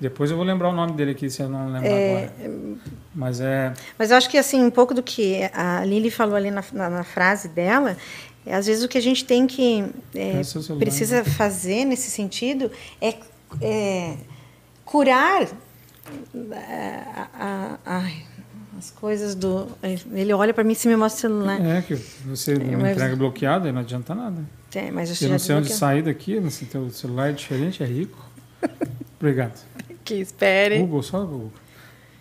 Depois 0.00 0.30
eu 0.30 0.36
vou 0.36 0.44
lembrar 0.44 0.68
o 0.70 0.72
nome 0.72 0.92
dele 0.94 1.12
aqui, 1.12 1.30
se 1.30 1.42
eu 1.42 1.48
não 1.48 1.66
lembrar 1.70 1.90
agora. 1.90 2.32
Mas 3.14 3.40
é. 3.40 3.72
Mas 3.98 4.10
eu 4.10 4.16
acho 4.16 4.28
que 4.28 4.36
assim, 4.38 4.64
um 4.64 4.70
pouco 4.70 4.92
do 4.94 5.02
que 5.02 5.48
a 5.54 5.84
Lili 5.84 6.10
falou 6.10 6.34
ali 6.34 6.50
na, 6.50 6.64
na- 6.72 6.90
na 6.90 7.04
frase 7.04 7.48
dela, 7.48 7.90
é, 7.92 7.96
às 8.50 8.66
vezes 8.66 8.82
o 8.82 8.88
que 8.88 8.98
a 8.98 9.02
gente 9.02 9.24
tem 9.24 9.46
que 9.46 9.84
é, 10.14 10.40
É 10.40 10.74
precisa 10.78 11.24
fazer 11.24 11.84
nesse 11.84 12.10
sentido 12.10 12.70
é, 13.00 13.14
é 13.60 14.16
curar 14.84 15.42
é, 15.42 17.02
a- 17.14 17.28
a- 17.38 17.78
ai, 17.84 18.24
as 18.78 18.90
coisas 18.90 19.34
do. 19.34 19.68
Ele 20.12 20.32
olha 20.32 20.52
para 20.52 20.64
mim 20.64 20.72
e 20.72 20.76
se 20.76 20.88
me 20.88 20.96
mostra 20.96 21.28
o 21.28 21.32
celular. 21.32 21.60
É, 21.64 21.82
que 21.82 21.94
você 21.94 22.54
não 22.54 22.80
mas- 22.80 22.92
entrega 22.96 23.14
bloqueado, 23.16 23.66
aí 23.66 23.72
não 23.72 23.80
adianta 23.80 24.14
nada. 24.14 24.42
É, 24.74 24.90
mas 24.90 25.20
eu 25.20 25.26
Eu 25.28 25.32
não 25.32 25.38
sei 25.38 25.54
onde 25.54 25.72
sair 25.72 26.02
daqui, 26.02 26.40
não 26.40 26.50
sei, 26.50 26.66
teu 26.66 26.88
celular 26.90 27.28
é 27.28 27.32
diferente, 27.32 27.82
é 27.82 27.86
rico. 27.86 28.18
Obrigado. 29.20 29.62
Que 30.04 30.14
espere. 30.14 30.78
Google, 30.78 31.02
só 31.02 31.20
Google. 31.24 31.52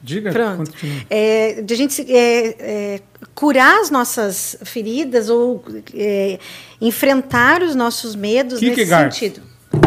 Diga, 0.04 0.32
Pronto. 0.32 0.72
É, 1.10 1.62
de 1.62 1.74
a 1.74 1.78
gente 1.78 2.02
é, 2.12 2.56
é, 2.60 3.02
curar 3.36 3.80
as 3.82 3.90
nossas 3.92 4.58
feridas 4.64 5.30
ou 5.30 5.64
é, 5.94 6.40
enfrentar 6.80 7.62
os 7.62 7.76
nossos 7.76 8.16
medos 8.16 8.60
Kierkegaard. 8.60 9.06
nesse 9.06 9.20
sentido. 9.20 9.42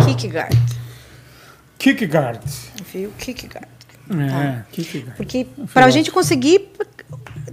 Kierkegaard. 0.04 0.56
Kierkegaard. 1.78 2.40
Viu? 2.92 3.12
Kierkegaard. 3.18 3.68
É, 4.10 4.28
Tá. 4.28 4.66
Kierkegaard. 4.70 5.16
Porque 5.16 5.46
para 5.72 5.86
a 5.86 5.90
gente 5.90 6.10
conseguir 6.10 6.70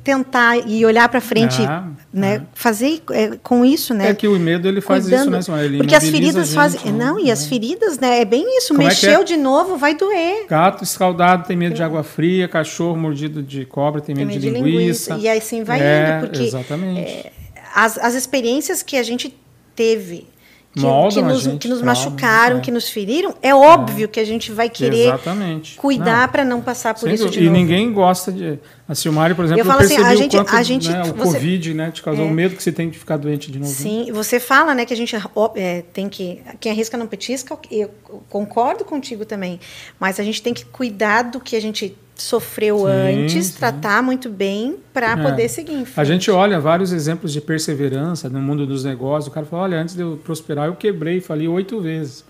tentar 0.03 0.57
e 0.67 0.83
olhar 0.85 1.07
para 1.09 1.21
frente, 1.21 1.61
Ah, 1.61 1.87
né, 2.11 2.41
ah. 2.43 2.47
fazer 2.53 3.01
é, 3.11 3.37
com 3.43 3.63
isso, 3.63 3.93
né? 3.93 4.09
É 4.09 4.13
que 4.15 4.27
o 4.27 4.39
medo 4.39 4.67
ele 4.67 4.81
faz 4.81 5.07
isso, 5.07 5.29
né? 5.29 5.39
Ele 5.63 5.77
porque 5.77 5.93
as 5.95 6.09
feridas 6.09 6.53
fazem. 6.53 6.91
né? 6.91 7.05
Não, 7.05 7.19
e 7.19 7.29
as 7.29 7.45
É. 7.45 7.47
feridas, 7.49 7.99
né? 7.99 8.19
É 8.21 8.25
bem 8.25 8.57
isso. 8.57 8.69
Como 8.69 8.81
é 8.81 8.85
Mexeu 8.85 9.21
é? 9.21 9.23
de 9.23 9.37
novo, 9.37 9.77
vai 9.77 9.93
doer. 9.95 10.47
Gato 10.47 10.83
escaldado 10.83 11.45
tem 11.47 11.55
medo 11.55 11.75
de 11.75 11.83
água 11.83 12.01
fria, 12.03 12.47
cachorro 12.47 12.97
mordido 12.97 13.43
de 13.43 13.63
cobra 13.65 14.01
tem 14.01 14.15
Tem 14.15 14.25
medo, 14.25 14.39
medo 14.41 14.53
de 14.55 14.61
linguiça. 14.61 15.17
E 15.17 15.29
assim 15.29 15.63
vai 15.63 15.79
É, 15.81 16.17
indo, 16.17 16.27
porque 16.27 16.43
Exatamente. 16.43 17.31
as, 17.75 17.97
as 17.99 18.15
experiências 18.15 18.81
que 18.81 18.97
a 18.97 19.03
gente 19.03 19.35
teve 19.75 20.25
que, 20.73 20.79
que 21.15 21.21
nos, 21.21 21.41
gente, 21.41 21.57
que 21.59 21.67
nos 21.67 21.81
machucaram, 21.81 22.57
é. 22.57 22.61
que 22.61 22.71
nos 22.71 22.89
feriram, 22.89 23.35
é 23.41 23.53
óbvio 23.53 24.07
que 24.07 24.19
a 24.19 24.25
gente 24.25 24.51
vai 24.51 24.69
querer 24.69 25.07
Exatamente. 25.07 25.75
cuidar 25.75 26.29
para 26.31 26.45
não 26.45 26.61
passar 26.61 26.93
por 26.93 27.01
sem 27.01 27.13
isso 27.13 27.25
dúvida. 27.25 27.41
de 27.41 27.45
e 27.47 27.49
novo. 27.49 27.59
ninguém 27.61 27.91
gosta 27.91 28.31
de. 28.31 28.57
A 28.87 28.95
Silmari, 28.95 29.33
por 29.35 29.45
exemplo, 29.45 29.61
Eu 29.61 29.65
falo 29.65 29.81
assim, 29.81 29.97
a 29.97 30.11
o 30.11 30.15
gente- 30.15 30.35
quanto 30.35 30.55
a 30.55 30.63
gente- 30.63 30.89
né, 30.89 31.01
o 31.03 31.05
você- 31.13 31.33
Covid 31.33 31.73
né, 31.73 31.91
te 31.91 32.01
causou 32.01 32.25
É. 32.25 32.27
o 32.27 32.31
medo 32.31 32.55
que 32.55 32.63
você 32.63 32.71
tem 32.71 32.89
de 32.89 32.97
ficar 32.99 33.17
doente 33.17 33.51
de 33.51 33.57
novo. 33.59 33.69
né? 33.71 33.75
Sim, 33.77 34.11
você 34.11 34.39
fala, 34.39 34.73
né, 34.73 34.85
que 34.85 34.93
a 34.93 34.97
gente 34.97 35.15
é, 35.55 35.81
tem 35.93 36.07
que 36.09 36.41
quem 36.59 36.71
arrisca 36.71 36.97
não 36.97 37.07
petisca. 37.07 37.57
Eu 37.69 37.89
concordo 38.29 38.83
contigo 38.85 39.25
também, 39.25 39.59
mas 39.99 40.19
a 40.19 40.23
gente 40.23 40.41
tem 40.41 40.53
que 40.53 40.65
cuidar 40.65 41.23
do 41.23 41.39
que 41.39 41.55
a 41.55 41.61
gente 41.61 41.95
sofreu 42.21 42.79
Sim, 42.79 42.85
antes, 42.85 43.45
sim. 43.47 43.57
tratar 43.59 44.01
muito 44.01 44.29
bem 44.29 44.77
para 44.93 45.11
É. 45.11 45.15
poder 45.23 45.49
seguir 45.49 45.73
em 45.73 45.85
frente. 45.85 45.99
A 45.99 46.03
gente 46.03 46.31
olha 46.31 46.59
vários 46.59 46.91
exemplos 46.91 47.33
de 47.33 47.41
perseverança 47.41 48.29
no 48.29 48.39
mundo 48.41 48.65
dos 48.65 48.83
negócios. 48.83 49.27
O 49.27 49.31
cara 49.31 49.45
fala: 49.45 49.63
olha, 49.63 49.81
antes 49.81 49.95
de 49.95 50.01
eu 50.01 50.19
prosperar, 50.23 50.67
eu 50.67 50.75
quebrei, 50.75 51.19
falei 51.21 51.47
oito 51.47 51.79
vezes. 51.81 52.23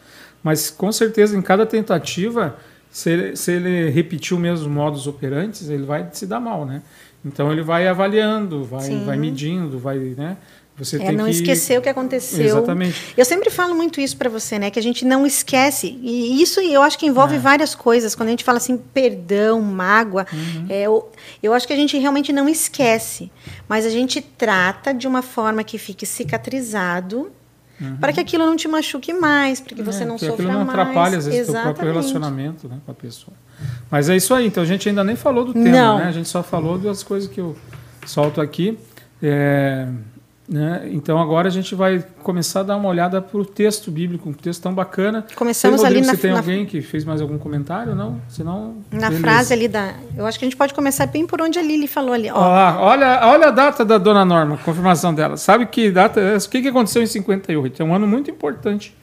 Mas 0.44 0.70
com 0.72 0.92
certeza, 0.92 1.38
em 1.38 1.42
cada 1.42 1.66
tentativa, 1.66 2.56
se 2.90 3.10
ele, 3.12 3.36
se 3.36 3.52
ele 3.52 3.90
repetir 3.90 4.36
os 4.36 4.42
mesmos 4.42 4.68
modos 4.68 5.06
operantes, 5.08 5.70
ele 5.70 5.84
vai 5.84 6.08
se 6.12 6.26
dar 6.26 6.40
mal, 6.40 6.66
né? 6.66 6.82
Então 7.24 7.52
ele 7.52 7.62
vai 7.62 7.88
avaliando, 7.88 8.64
vai, 8.64 8.82
Sim. 8.82 9.06
vai 9.06 9.16
medindo, 9.18 9.78
vai, 9.78 9.98
né? 9.98 10.38
Você 10.84 10.98
É 11.02 11.12
não 11.12 11.26
que 11.26 11.32
esquecer 11.32 11.78
o 11.78 11.82
que 11.82 11.90
aconteceu. 11.90 12.44
Exatamente. 12.46 13.14
Eu 13.16 13.24
sempre 13.26 13.50
falo 13.50 13.76
muito 13.76 14.02
isso 14.02 14.18
para 14.18 14.30
você, 14.30 14.58
né? 14.58 14.72
Que 14.72 14.80
a 14.80 14.82
gente 14.84 15.06
não 15.06 15.26
esquece. 15.28 15.98
E 16.02 16.42
isso 16.42 16.60
eu 16.60 16.82
acho 16.82 16.98
que 16.98 17.06
envolve 17.06 17.36
É. 17.36 17.40
várias 17.40 17.76
coisas. 17.76 18.16
Quando 18.16 18.28
a 18.30 18.32
gente 18.32 18.44
fala 18.44 18.58
assim, 18.58 18.78
perdão, 18.78 19.62
mágoa, 19.62 20.26
Uhum. 20.34 20.66
é, 20.70 20.82
eu, 20.84 21.10
eu 21.44 21.54
acho 21.54 21.68
que 21.68 21.74
a 21.74 21.76
gente 21.76 21.98
realmente 21.98 22.34
não 22.34 22.50
esquece. 22.50 23.32
Mas 23.70 23.86
a 23.86 23.90
gente 23.90 24.22
trata 24.22 24.94
de 24.94 25.08
uma 25.08 25.22
forma 25.22 25.64
que 25.64 25.78
fique 25.78 26.06
cicatrizado. 26.06 27.32
Para 28.00 28.14
que 28.14 28.20
aquilo 28.20 28.46
não 28.46 28.56
te 28.56 28.68
machuque 28.68 29.12
mais, 29.12 29.60
para 29.60 29.76
que 29.76 29.82
você 29.82 30.00
Uhum. 30.00 30.04
É, 30.04 30.08
não 30.10 30.18
sofra 30.20 30.34
aquilo 30.36 30.52
não 30.52 30.66
mais. 30.66 30.70
atrapalha, 30.80 31.18
às 31.18 31.26
vezes, 31.26 31.50
o 31.50 31.60
próprio 31.60 31.88
relacionamento 31.88 32.68
né, 32.68 32.78
com 32.86 32.92
a 32.92 32.94
pessoa. 32.96 33.36
Mas 33.90 34.08
é 34.08 34.16
isso 34.16 34.36
aí. 34.36 34.46
Então, 34.46 34.62
a 34.62 34.66
gente 34.68 34.88
ainda 34.88 35.04
nem 35.04 35.16
falou 35.16 35.46
do 35.46 35.52
tema, 35.54 35.70
Não. 35.70 35.98
né? 35.98 36.06
A 36.06 36.12
gente 36.12 36.30
só 36.30 36.44
falou 36.44 36.78
das 36.78 37.02
coisas 37.02 37.28
que 37.28 37.40
eu 37.42 37.56
solto 38.06 38.40
aqui. 38.40 38.78
É, 39.22 39.88
né? 40.52 40.90
Então, 40.92 41.18
agora 41.18 41.48
a 41.48 41.52
gente 41.52 41.74
vai 41.74 42.04
começar 42.24 42.60
a 42.60 42.64
dar 42.64 42.76
uma 42.76 42.90
olhada 42.90 43.22
para 43.22 43.40
o 43.40 43.46
texto 43.46 43.90
bíblico, 43.90 44.28
um 44.28 44.34
texto 44.34 44.62
tão 44.62 44.74
bacana. 44.74 45.26
Começamos 45.34 45.82
ali 45.82 46.02
na, 46.02 46.14
Você 46.14 46.18
tem 46.18 46.32
na, 46.32 46.40
alguém 46.40 46.66
que 46.66 46.82
fez 46.82 47.06
mais 47.06 47.22
algum 47.22 47.38
comentário? 47.38 47.96
Não? 47.96 48.22
Senão, 48.28 48.76
na 48.92 49.08
beleza. 49.08 49.20
frase 49.22 49.54
ali 49.54 49.70
da. 49.70 49.94
Eu 50.18 50.26
acho 50.26 50.38
que 50.38 50.44
a 50.44 50.48
gente 50.48 50.58
pode 50.58 50.74
começar 50.74 51.06
bem 51.06 51.26
por 51.26 51.42
onde 51.42 51.58
a 51.58 51.62
Lili 51.62 51.88
falou 51.88 52.14
ali. 52.14 52.30
Ó 52.30 52.38
lá, 52.38 52.82
olha, 52.82 53.22
olha 53.28 53.48
a 53.48 53.52
data 53.52 53.86
da 53.86 53.98
dona 53.98 54.26
Norma, 54.26 54.58
confirmação 54.58 55.14
dela. 55.14 55.38
Sabe 55.38 55.66
que 55.68 55.90
data 55.90 56.20
é? 56.20 56.36
O 56.36 56.50
que, 56.50 56.62
que 56.62 56.68
aconteceu 56.68 57.02
em 57.02 57.08
58? 57.08 57.82
É 57.82 57.86
um 57.86 57.96
ano 57.96 58.06
muito 58.06 58.30
importante. 58.30 58.94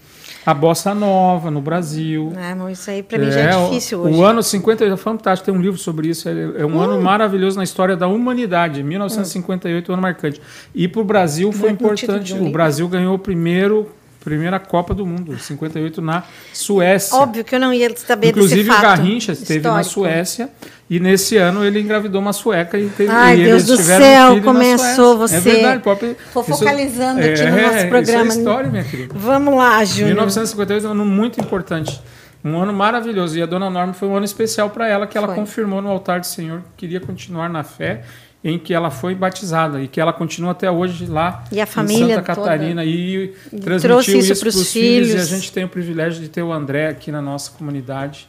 A 0.49 0.55
bossa 0.55 0.95
nova 0.95 1.51
no 1.51 1.61
Brasil. 1.61 2.33
ah, 2.35 2.55
mas 2.57 2.79
isso 2.79 2.91
aí 2.91 3.03
para 3.03 3.19
mim 3.19 3.31
já 3.31 3.41
é 3.41 3.55
o- 3.57 3.65
difícil 3.69 3.99
o, 3.99 4.03
hoje. 4.05 4.23
ano 4.23 4.43
58 4.43 4.95
é 4.95 4.97
fantástico, 4.97 5.45
tem 5.51 5.55
um 5.55 5.61
livro 5.61 5.79
sobre 5.79 6.09
isso. 6.09 6.27
É, 6.27 6.33
é 6.33 6.65
um 6.65 6.77
Hum. 6.77 6.81
ano 6.81 7.03
maravilhoso 7.03 7.59
na 7.59 7.65
história 7.65 7.95
da 7.95 8.09
humanidade. 8.09 8.83
1958 8.83 9.91
é 9.91 9.93
um 9.93 9.95
ano 9.95 10.03
marcante. 10.03 10.41
E 10.75 10.89
para 10.89 11.01
o 11.03 11.05
Brasil 11.05 11.53
foi 11.53 11.71
título 11.73 11.91
importante. 11.93 12.33
um 12.35 12.49
o. 12.49 12.51
Brasil 12.51 12.89
ganhou 12.89 13.15
o 13.15 13.19
primeiro 13.19 13.91
primeira 14.25 14.59
Copa 14.59 14.93
do 14.95 15.07
Mundo, 15.07 15.39
58 15.39 16.03
na 16.03 16.23
Suécia. 16.53 17.17
Óbvio 17.17 17.45
que 17.45 17.55
eu 17.55 17.61
não 17.61 17.73
ia 17.73 17.95
saber 17.97 18.29
Inclusive 18.29 18.63
desse 18.65 18.71
o 18.71 18.75
fato 18.75 18.83
Garrincha 18.83 19.33
esteve 19.33 19.61
na. 19.67 19.83
Suécia 19.83 20.51
e 20.91 20.99
nesse 20.99 21.37
ano 21.37 21.65
ele 21.65 21.81
engravidou 21.81 22.21
uma 22.21 22.33
sueca 22.33 22.79
e 22.79 22.89
teve 22.89 23.11
Ai, 23.11 23.41
e 23.41 23.45
Deus 23.45 23.65
do 23.67 23.77
céu, 23.77 24.33
um 24.33 24.43
começou 24.43 25.19
você 25.19 25.37
É 25.37 25.41
verdade, 25.41 25.83
pode, 25.83 26.17
fofocalizando 26.33 27.21
aqui 27.21 27.43
no 27.43 27.59
é, 27.59 27.63
nosso 27.63 27.77
Isso 27.77 27.89
programa. 27.89 28.25
é 28.25 28.37
história, 28.37 28.71
minha 28.71 28.85
querida. 28.85 29.15
Vamos 29.15 29.55
lá, 29.55 29.85
Júnior. 29.85 30.09
1958 30.09 30.87
é 30.87 30.89
um 30.89 30.93
ano 30.93 31.05
muito 31.05 31.41
importante. 31.41 32.01
Um 32.45 32.57
ano 32.59 32.73
maravilhoso. 32.73 33.37
E 33.39 33.43
a 33.43 33.47
dona 33.47 33.69
Norma 33.69 33.93
foi 33.93 34.09
um 34.09 34.17
ano 34.17 34.25
especial 34.25 34.71
para 34.71 34.89
ela, 34.89 35.07
que 35.07 35.19
ela 35.19 35.27
Foi. 35.29 35.37
confirmou 35.37 35.83
no 35.83 35.89
altar 35.89 36.21
do 36.21 36.27
Senhor 36.27 36.61
que 36.77 36.87
queria 36.87 37.01
continuar 37.01 37.49
na 37.49 37.65
fé 37.65 38.03
em 38.43 38.59
que 38.59 38.73
ela 38.73 38.91
foi 38.91 39.15
batizada 39.15 39.83
e 39.83 39.89
que 39.89 40.01
ela 40.01 40.13
continua 40.13 40.53
até 40.53 40.71
hoje 40.71 41.07
lá 41.07 41.45
E 41.51 41.61
a 41.61 41.65
em 41.65 41.67
família 41.67 42.17
Santa 42.17 42.35
toda. 42.35 42.47
Catarina 42.49 42.85
e 42.85 43.35
transmitiu 43.61 43.99
isso 44.21 44.33
isso 44.33 44.41
para 44.41 44.49
os 44.49 44.73
filhos. 44.73 45.09
E 45.09 45.13
a 45.13 45.15
filhos. 45.17 45.29
gente 45.29 45.53
tem 45.53 45.65
o 45.65 45.69
privilégio 45.69 46.23
de 46.23 46.29
ter 46.29 46.43
o 46.43 46.53
André 46.53 46.89
aqui 46.89 47.11
na 47.11 47.21
nossa 47.21 47.51
comunidade, 47.51 48.29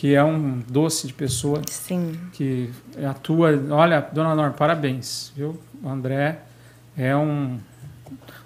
que 0.00 0.14
é 0.14 0.24
um 0.24 0.62
doce 0.66 1.06
de 1.06 1.12
pessoa 1.12 1.60
Sim. 1.68 2.18
que 2.32 2.70
atua. 3.06 3.50
Olha, 3.68 4.00
dona 4.00 4.34
Norma, 4.34 4.54
parabéns, 4.54 5.30
viu? 5.36 5.60
O 5.82 5.88
André 5.90 6.38
é 6.96 7.14
um, 7.14 7.58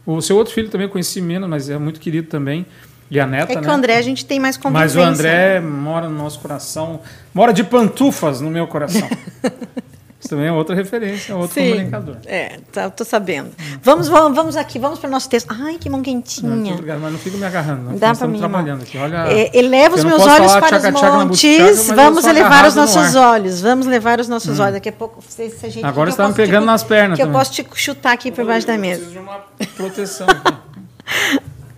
O 0.04 0.20
seu 0.20 0.36
outro 0.36 0.52
filho 0.52 0.68
também 0.68 0.88
eu 0.88 0.90
conheci 0.90 1.20
menos, 1.20 1.48
mas 1.48 1.70
é 1.70 1.78
muito 1.78 2.00
querido 2.00 2.26
também. 2.26 2.66
E 3.08 3.20
a 3.20 3.26
neta, 3.28 3.52
É 3.52 3.54
que 3.54 3.62
né? 3.62 3.68
o 3.68 3.70
André 3.70 3.96
a 3.96 4.02
gente 4.02 4.26
tem 4.26 4.40
mais 4.40 4.56
Mas 4.56 4.62
convivência. 4.64 5.00
o 5.00 5.04
André 5.04 5.60
mora 5.60 6.08
no 6.08 6.18
nosso 6.18 6.40
coração, 6.40 7.00
mora 7.32 7.52
de 7.52 7.62
pantufas 7.62 8.40
no 8.40 8.50
meu 8.50 8.66
coração. 8.66 9.08
Isso 10.24 10.30
também 10.30 10.46
é 10.46 10.52
outra 10.52 10.74
referência, 10.74 11.34
é 11.34 11.36
outro 11.36 11.52
Sim. 11.52 11.68
comunicador. 11.72 12.16
É, 12.24 12.58
tá, 12.72 12.88
tô 12.88 13.04
sabendo. 13.04 13.50
Vamos, 13.82 14.08
vamos, 14.08 14.34
vamos 14.34 14.56
aqui, 14.56 14.78
vamos 14.78 14.98
para 14.98 15.08
o 15.08 15.10
nosso 15.10 15.28
texto. 15.28 15.48
Ai, 15.50 15.76
que 15.78 15.90
mão 15.90 15.98
Não, 15.98 16.02
quentinha. 16.02 16.50
muito 16.50 16.72
obrigado, 16.72 17.00
mas 17.02 17.12
não 17.12 17.18
fica 17.18 17.36
me 17.36 17.44
agarrando. 17.44 17.82
Não, 17.90 17.98
Dá 17.98 18.12
estamos 18.12 18.32
mim, 18.32 18.38
trabalhando 18.38 18.82
aqui. 18.84 18.96
Olha, 18.96 19.26
É, 19.30 19.50
eleva 19.54 19.96
os 19.96 20.02
eu 20.02 20.08
não 20.08 20.16
meus 20.16 20.26
olhos 20.26 20.52
para 20.52 20.64
os 20.64 20.82
tchaca-tchaca 20.82 21.10
na 21.18 21.24
montes. 21.26 21.44
eu 21.44 21.94
Vamos 21.94 22.24
elevar 22.24 22.66
os 22.66 22.74
no 22.74 22.80
nossos 22.80 23.14
olhos. 23.14 23.60
Vamos 23.60 23.86
levar 23.86 24.18
os 24.18 24.28
nossos 24.28 24.58
olhos. 24.58 24.72
Daqui 24.72 24.88
a 24.88 24.92
pouco, 24.92 25.22
se, 25.28 25.50
se 25.50 25.66
a 25.66 25.68
gente. 25.68 25.84
Agora 25.84 26.10
tá 26.10 26.22
eu 26.22 26.28
me 26.28 26.32
te 26.32 26.36
pegando 26.36 26.60
cu- 26.62 26.66
nas 26.66 26.82
pernas 26.82 27.16
Que 27.16 27.22
eu 27.22 27.26
também. 27.26 27.38
posso 27.38 27.52
te 27.52 27.66
chutar 27.74 28.12
aqui 28.14 28.32
por 28.32 28.46
baixo 28.46 28.66
da 28.66 28.76
Eu 28.76 28.78
mesa. 28.80 29.02
preciso 29.04 29.20
de 29.20 29.22
uma 29.26 29.40
proteção. 29.76 30.26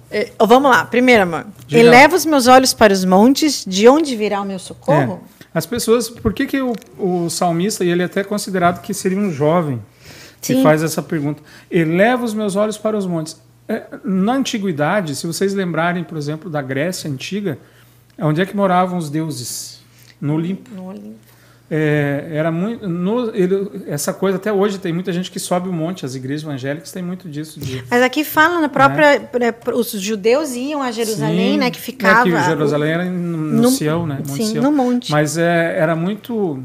É, 0.09 0.31
vamos 0.47 0.71
lá. 0.71 0.85
Primeiro, 0.85 1.25
amor. 1.25 1.47
Eleva 1.71 2.15
os 2.15 2.25
meus 2.25 2.47
olhos 2.47 2.73
para 2.73 2.93
os 2.93 3.05
montes. 3.05 3.65
De 3.67 3.89
onde 3.89 4.15
virá 4.15 4.41
o 4.41 4.45
meu 4.45 4.59
socorro? 4.59 5.21
É. 5.33 5.36
As 5.57 5.65
pessoas, 5.65 6.11
por 6.11 6.35
que, 6.35 6.45
que 6.45 6.61
o, 6.61 6.75
o 6.99 7.31
salmista, 7.31 7.83
e 7.83 7.89
ele 7.89 8.03
é 8.03 8.05
até 8.05 8.23
considerado 8.23 8.83
que 8.83 8.93
seria 8.93 9.17
um 9.17 9.33
jovem, 9.33 9.81
que 10.39 10.53
Sim. 10.53 10.63
faz 10.63 10.83
essa 10.83 11.03
pergunta, 11.03 11.43
eleva 11.71 12.27
os 12.27 12.35
meus 12.35 12.57
olhos 12.57 12.77
para 12.77 12.95
os 12.95 13.07
montes. 13.07 13.41
É, 13.67 13.85
na 14.05 14.35
antiguidade, 14.35 15.17
se 15.17 15.27
vocês 15.27 15.55
lembrarem, 15.55 16.05
por 16.05 16.19
exemplo, 16.19 16.51
da 16.51 16.61
Grécia 16.61 17.11
antiga, 17.11 17.59
onde 18.19 18.43
é 18.43 18.45
que 18.45 18.55
moravam 18.55 18.99
os 18.99 19.09
deuses? 19.09 19.81
No 20.21 20.35
Olimpo. 20.35 20.69
No 20.75 20.89
Olimpo. 20.89 21.26
É, 21.69 22.29
era 22.31 22.53
muito, 22.53 22.89
no- 22.89 23.35
ele- 23.35 23.83
essa 23.89 24.13
coisa 24.15 24.37
até 24.37 24.53
hoje 24.53 24.79
tem 24.79 24.93
muita 24.93 25.13
gente 25.13 25.33
que 25.33 25.41
sobe 25.41 25.69
o 25.69 25.73
monte, 25.73 26.07
as 26.07 26.15
igrejas 26.15 26.45
evangélicas 26.45 26.93
têm 26.93 27.03
muito 27.03 27.29
disso. 27.29 27.59
De, 27.59 27.83
Mas 27.91 28.03
aqui 28.03 28.23
fala 28.23 28.61
na 28.61 28.69
própria. 28.69 29.17
é, 29.17 29.73
Os 29.75 29.91
judeus 29.91 30.55
iam 30.55 30.81
a 30.81 30.93
Jerusalém, 30.93 31.55
Sim, 31.55 31.59
né? 31.59 31.71
Que 31.71 31.81
ficava. 31.81 32.29
É 32.29 32.33
que 32.33 32.45
Jerusalém 32.45 32.91
era 32.93 33.05
no, 33.05 33.37
no, 33.37 33.63
no- 33.63 33.71
Sião, 33.71 34.07
né? 34.07 34.19
Monte 34.25 34.33
sim, 34.45 34.53
Sião. 34.53 34.63
no 34.63 34.71
monte. 34.71 35.11
Mas 35.11 35.37
é, 35.37 35.77
era 35.79 35.97
muito. 35.97 36.63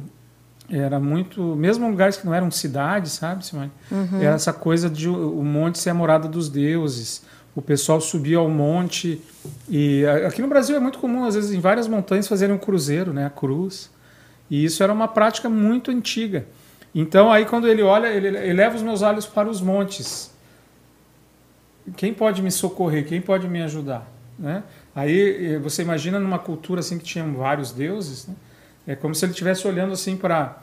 Era 0.69 0.99
muito. 0.99 1.41
Mesmo 1.55 1.89
lugares 1.89 2.15
que 2.15 2.25
não 2.25 2.33
eram 2.33 2.49
cidades, 2.51 3.13
sabe, 3.13 3.45
Simone? 3.45 3.71
Uhum. 3.91 4.21
Era 4.21 4.35
essa 4.35 4.53
coisa 4.53 4.87
de 4.89 5.09
o 5.09 5.43
monte 5.43 5.79
ser 5.79 5.89
a 5.89 5.93
morada 5.95 6.27
dos 6.27 6.47
deuses. 6.47 7.23
O 7.55 7.61
pessoal 7.61 7.99
subia 7.99 8.37
ao 8.37 8.47
monte. 8.47 9.19
E 9.67 10.05
aqui 10.27 10.41
no 10.43 10.47
Brasil 10.47 10.75
é 10.75 10.79
muito 10.79 10.99
comum, 10.99 11.25
às 11.25 11.33
vezes, 11.35 11.51
em 11.51 11.59
várias 11.59 11.87
montanhas, 11.87 12.27
fazerem 12.27 12.55
um 12.55 12.59
cruzeiro, 12.59 13.11
né? 13.11 13.25
A 13.25 13.29
cruz. 13.31 13.89
E 14.51 14.63
isso 14.65 14.83
era 14.83 14.91
uma 14.91 15.07
prática 15.07 15.49
muito 15.49 15.89
antiga. 15.89 16.45
Então, 16.93 17.31
aí, 17.31 17.45
quando 17.45 17.67
ele 17.69 17.81
olha, 17.81 18.07
ele 18.07 18.27
eleva 18.27 18.75
os 18.75 18.81
meus 18.83 19.01
olhos 19.01 19.25
para 19.25 19.49
os 19.49 19.61
montes. 19.61 20.29
Quem 21.95 22.13
pode 22.13 22.41
me 22.41 22.51
socorrer? 22.51 23.07
Quem 23.07 23.21
pode 23.21 23.47
me 23.47 23.61
ajudar? 23.63 24.05
Né? 24.37 24.61
Aí 24.95 25.53
eh, 25.55 25.57
você 25.59 25.81
imagina 25.81 26.19
numa 26.19 26.37
cultura 26.39 26.81
assim 26.81 26.97
que 26.97 27.03
tinham 27.03 27.33
vários 27.33 27.71
deuses, 27.71 28.27
né? 28.27 28.35
é 28.87 28.95
como 28.95 29.13
se 29.15 29.23
ele 29.23 29.31
estivesse 29.31 29.67
olhando 29.67 29.93
assim 29.93 30.17
para 30.17 30.57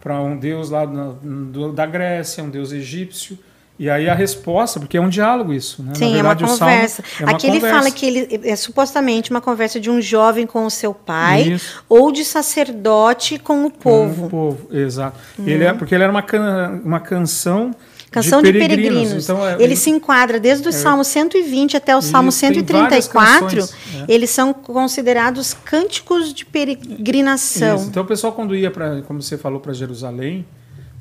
para 0.00 0.20
um 0.20 0.36
deus 0.36 0.70
lá 0.70 0.84
na- 0.86 1.12
do- 1.22 1.72
da 1.72 1.86
Grécia, 1.86 2.42
um 2.42 2.50
deus 2.50 2.72
egípcio. 2.72 3.38
E 3.78 3.88
aí 3.90 4.08
a 4.08 4.14
resposta, 4.14 4.78
porque 4.78 4.96
é 4.96 5.00
um 5.00 5.08
diálogo 5.08 5.52
isso, 5.52 5.82
né? 5.82 5.94
Sim, 5.94 6.12
Na 6.12 6.18
é 6.18 6.22
uma 6.22 6.34
verdade, 6.34 6.58
conversa. 6.58 7.02
é 7.20 7.24
uma 7.24 7.32
Aqui 7.32 7.46
ele 7.46 7.56
conversa. 7.56 7.78
fala 7.78 7.90
que 7.90 8.06
ele 8.06 8.40
é 8.44 8.54
supostamente 8.54 9.30
uma 9.30 9.40
conversa 9.40 9.80
de 9.80 9.90
um 9.90 10.00
jovem 10.00 10.46
com 10.46 10.64
o 10.66 10.70
seu 10.70 10.94
pai 10.94 11.42
Isso. 11.54 11.82
ou 11.88 12.12
de 12.12 12.24
sacerdote 12.24 13.38
com 13.38 13.64
o 13.64 13.70
povo. 13.70 14.20
Com 14.22 14.26
o 14.26 14.30
povo, 14.30 14.68
exato. 14.76 15.18
Ele 15.44 15.64
é 15.64 15.72
porque 15.72 15.94
ele 15.94 16.04
era 16.04 16.12
uma, 16.12 16.22
can, 16.22 16.80
uma 16.84 17.00
canção 17.00 17.74
Canção 18.10 18.42
de 18.42 18.52
peregrinos. 18.52 19.24
Então, 19.24 19.44
é- 19.48 19.56
ele 19.58 19.74
se 19.74 19.88
enquadra 19.88 20.38
desde 20.38 20.68
o 20.68 20.72
Salmo 20.72 21.02
120 21.02 21.78
até 21.78 21.96
o 21.96 22.02
Salmo 22.02 22.28
Isso, 22.28 22.40
tem 22.40 22.48
134. 22.56 23.40
várias 23.48 23.70
canções, 23.70 24.04
é. 24.06 24.12
Eles 24.12 24.28
são 24.28 24.52
considerados 24.52 25.54
cânticos 25.54 26.34
de 26.34 26.44
peregrinação. 26.44 27.76
Isso. 27.76 27.86
Então 27.88 28.02
o 28.02 28.06
pessoal 28.06 28.34
quando 28.34 28.54
ia 28.54 28.70
para, 28.70 29.00
como 29.02 29.22
você 29.22 29.38
falou, 29.38 29.60
para 29.60 29.72
Jerusalém, 29.72 30.46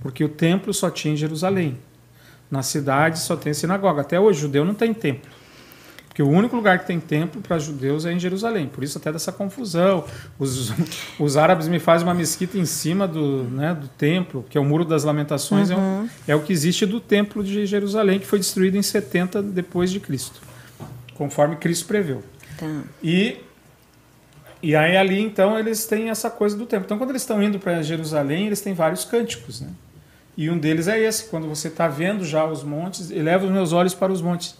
porque 0.01 0.23
o 0.23 0.29
templo 0.29 0.73
só 0.73 0.89
tinha 0.89 1.13
em 1.13 1.17
Jerusalém. 1.17 1.77
Na 2.51 2.61
cidade 2.61 3.17
só 3.19 3.35
tem 3.37 3.53
sinagoga. 3.53 4.01
Até 4.01 4.19
hoje 4.19 4.41
judeu 4.41 4.65
não 4.65 4.73
tem 4.73 4.93
templo. 4.93 5.31
Porque 6.09 6.21
o 6.21 6.27
único 6.27 6.57
lugar 6.57 6.77
que 6.79 6.85
tem 6.85 6.99
templo 6.99 7.41
para 7.41 7.57
judeus 7.57 8.05
é 8.05 8.11
em 8.11 8.19
Jerusalém. 8.19 8.67
Por 8.67 8.83
isso 8.83 8.97
até 8.97 9.13
dessa 9.13 9.31
confusão. 9.31 10.03
Os, 10.37 10.73
os 11.17 11.37
árabes 11.37 11.69
me 11.69 11.79
fazem 11.79 12.05
uma 12.05 12.13
mesquita 12.13 12.57
em 12.57 12.65
cima 12.65 13.07
do, 13.07 13.43
né, 13.45 13.73
do 13.73 13.87
templo, 13.87 14.45
que 14.49 14.57
é 14.57 14.61
o 14.61 14.65
Muro 14.65 14.83
das 14.83 15.05
Lamentações, 15.05 15.71
é, 15.71 15.75
Uhum. 15.75 16.03
o, 16.03 16.09
é 16.27 16.35
o 16.35 16.41
que 16.41 16.51
existe 16.51 16.85
do 16.85 16.99
templo 16.99 17.41
de 17.41 17.65
Jerusalém, 17.65 18.19
que 18.19 18.27
foi 18.27 18.39
destruído 18.39 18.75
em 18.75 18.81
70 18.81 19.41
depois 19.41 19.89
de 19.89 20.01
Cristo, 20.01 20.41
conforme 21.15 21.55
Cristo 21.55 21.85
preveu. 21.85 22.21
Tá. 22.57 22.67
E, 23.01 23.37
e 24.61 24.75
aí 24.75 24.97
ali 24.97 25.21
então 25.21 25.57
eles 25.57 25.85
têm 25.85 26.09
essa 26.09 26.29
coisa 26.29 26.57
do 26.57 26.65
tempo. 26.65 26.83
Então 26.83 26.97
quando 26.97 27.11
eles 27.11 27.21
estão 27.21 27.41
indo 27.41 27.57
para 27.57 27.81
Jerusalém, 27.81 28.47
eles 28.47 28.59
têm 28.59 28.73
vários 28.73 29.05
cânticos, 29.05 29.61
né? 29.61 29.69
E 30.41 30.49
um 30.49 30.58
deles 30.58 30.88
é 30.88 30.99
esse, 30.99 31.25
quando 31.25 31.47
você 31.47 31.67
está 31.67 31.88
vendo 31.88 32.25
já 32.25 32.43
os 32.45 32.63
montes, 32.63 33.12
eleva 33.12 33.45
os 33.45 33.51
meus 33.51 33.71
olhos 33.73 33.93
para 33.93 34.12
os 34.12 34.23
montes. 34.23 34.56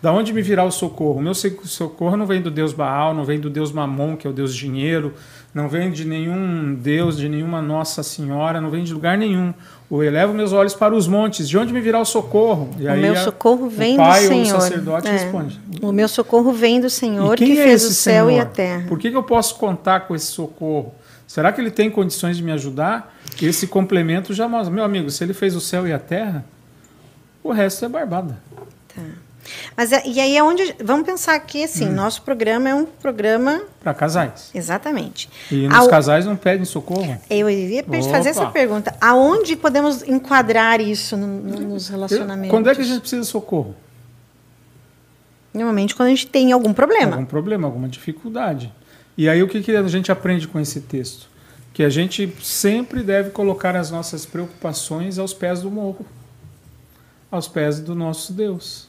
Da 0.00 0.10
onde 0.10 0.32
me 0.32 0.40
virá 0.40 0.64
o 0.64 0.70
socorro? 0.70 1.18
O 1.18 1.22
meu 1.22 1.34
socorro 1.34 2.16
não 2.16 2.24
vem 2.24 2.40
do 2.40 2.50
Deus 2.50 2.72
Baal, 2.72 3.12
não 3.12 3.22
vem 3.22 3.38
do 3.38 3.50
Deus 3.50 3.70
Mamon, 3.70 4.16
que 4.16 4.26
é 4.26 4.30
o 4.30 4.32
Deus 4.32 4.54
dinheiro, 4.54 5.12
não 5.52 5.68
vem 5.68 5.90
de 5.90 6.06
nenhum 6.06 6.74
Deus, 6.74 7.18
de 7.18 7.28
nenhuma 7.28 7.60
Nossa 7.60 8.02
Senhora, 8.02 8.60
não 8.62 8.70
vem 8.70 8.82
de 8.82 8.94
lugar 8.94 9.18
nenhum. 9.18 9.52
Eu 9.90 10.02
elevo 10.02 10.32
meus 10.32 10.52
olhos 10.54 10.74
para 10.74 10.94
os 10.94 11.06
montes. 11.06 11.46
De 11.48 11.58
onde 11.58 11.70
me 11.72 11.80
virá 11.82 12.00
o 12.00 12.04
socorro? 12.04 12.70
E 12.78 12.84
O 12.86 12.90
aí 12.90 13.00
meu 13.02 13.16
socorro 13.16 13.68
vem 13.68 13.94
o 13.94 13.96
pai 13.98 14.26
do 14.28 14.34
ou 14.34 14.40
o 14.40 14.44
Senhor. 14.44 14.60
sacerdote 14.60 15.08
É. 15.08 15.12
responde. 15.12 15.60
O 15.82 15.92
meu 15.92 16.08
socorro 16.08 16.52
vem 16.52 16.80
do 16.80 16.88
Senhor 16.90 17.34
E 17.34 17.44
que 17.44 17.58
é 17.58 17.64
fez 17.64 17.84
o 17.84 17.92
céu 17.92 18.30
e 18.30 18.34
Senhor? 18.34 18.42
a 18.42 18.46
terra. 18.46 18.84
Por 18.88 18.98
que, 18.98 19.10
que 19.10 19.16
eu 19.16 19.22
posso 19.22 19.56
contar 19.56 20.00
com 20.00 20.14
esse 20.14 20.26
socorro? 20.26 20.94
Será 21.26 21.52
que 21.52 21.60
ele 21.60 21.70
tem 21.70 21.90
condições 21.90 22.36
de 22.36 22.42
me 22.42 22.52
ajudar? 22.52 23.14
Esse 23.42 23.66
complemento 23.66 24.32
já 24.32 24.48
mostra. 24.48 24.72
Meu 24.72 24.84
amigo, 24.84 25.10
se 25.10 25.22
ele 25.24 25.34
fez 25.34 25.54
o 25.56 25.60
céu 25.60 25.86
e 25.86 25.92
a 25.92 25.98
terra, 25.98 26.44
o 27.42 27.50
resto 27.52 27.84
é 27.84 27.88
barbada. 27.88 28.38
Tá. 28.94 29.02
Mas 29.76 29.92
é- 29.92 30.02
e 30.06 30.18
aí 30.20 30.36
é 30.36 30.42
onde. 30.42 30.74
Vamos 30.82 31.06
pensar 31.06 31.38
que 31.40 31.62
assim, 31.64 31.88
Hum. 31.88 31.92
nosso 31.92 32.22
programa 32.22 32.68
é 32.68 32.74
um 32.74 32.84
programa. 32.84 33.62
Para 33.80 33.94
casais. 33.94 34.50
Exatamente. 34.54 35.28
E 35.52 35.68
nos 35.68 35.76
Ao- 35.78 35.88
casais 35.88 36.24
não 36.26 36.34
pedem 36.36 36.64
socorro. 36.64 37.16
Eu 37.30 37.46
per- 37.84 38.02
fazer 38.10 38.30
essa 38.30 38.46
pergunta. 38.46 38.94
Aonde 39.00 39.54
podemos 39.54 40.02
enquadrar 40.02 40.80
isso 40.80 41.16
no- 41.16 41.26
no- 41.26 41.60
nos 41.60 41.88
relacionamentos? 41.88 42.50
Quando 42.50 42.68
é 42.70 42.74
que 42.74 42.80
a 42.80 42.84
gente 42.84 43.00
precisa 43.00 43.22
de 43.22 43.28
socorro? 43.28 43.74
Normalmente 45.54 45.94
quando 45.94 46.08
a 46.08 46.10
gente 46.10 46.26
tem 46.26 46.52
algum 46.52 46.72
problema. 46.72 47.12
Algum 47.12 47.24
problema, 47.26 47.66
alguma 47.66 47.88
dificuldade. 47.88 48.72
E 49.16 49.28
aí 49.28 49.42
o 49.42 49.48
que, 49.48 49.62
que 49.62 49.74
a 49.74 49.88
gente 49.88 50.12
aprende 50.12 50.46
com 50.46 50.60
esse 50.60 50.82
texto? 50.82 51.28
Que 51.72 51.82
a 51.82 51.88
gente 51.88 52.32
sempre 52.42 53.02
deve 53.02 53.30
colocar 53.30 53.74
as 53.74 53.90
nossas 53.90 54.26
preocupações 54.26 55.18
aos 55.18 55.32
pés 55.32 55.62
do 55.62 55.70
morro, 55.70 56.06
aos 57.30 57.48
pés 57.48 57.80
do 57.80 57.94
nosso 57.94 58.32
Deus. 58.32 58.88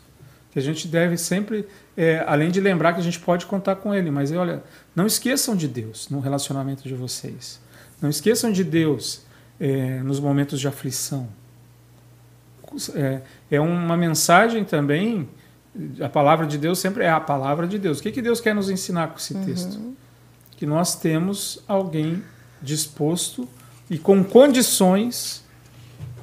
Que 0.52 0.60
a 0.60 0.62
gente 0.62 0.88
deve 0.88 1.18
sempre, 1.18 1.68
é, 1.96 2.24
além 2.28 2.52
de 2.52 2.60
lembrar 2.60 2.94
que 2.94 3.00
a 3.00 3.04
gente 3.04 3.20
pode 3.20 3.46
contar 3.46 3.76
com 3.78 3.94
Ele, 3.94 4.12
mas 4.12 4.32
olha, 4.32 4.64
não 4.96 5.06
esqueçam 5.06 5.56
de 5.56 5.68
Deus 5.68 6.10
no 6.10 6.20
relacionamento 6.20 6.84
de 6.84 6.94
vocês. 6.94 7.60
Não 8.02 8.10
esqueçam 8.10 8.52
de 8.52 8.64
Deus 8.64 9.22
é, 9.60 10.00
nos 10.02 10.20
momentos 10.20 10.60
de 10.60 10.68
aflição. 10.68 11.28
É, 12.96 13.22
é 13.52 13.62
uma 13.62 13.96
mensagem 13.96 14.66
também 14.66 15.28
a 16.02 16.10
palavra 16.10 16.48
de 16.48 16.58
Deus 16.58 16.80
sempre 16.80 17.04
é 17.04 17.10
a 17.10 17.20
palavra 17.20 17.68
de 17.68 17.78
Deus. 17.78 18.00
O 18.00 18.04
que, 18.04 18.12
que 18.12 18.22
Deus 18.22 18.42
quer 18.42 18.56
nos 18.56 18.70
ensinar 18.70 19.10
com 19.10 19.18
esse 19.18 19.36
texto? 19.36 19.96
Que 20.58 20.66
nós 20.66 20.96
temos 20.96 21.64
alguém 21.68 22.22
disposto 22.62 23.48
e 23.90 23.98
com 23.98 24.24
condições 24.24 25.44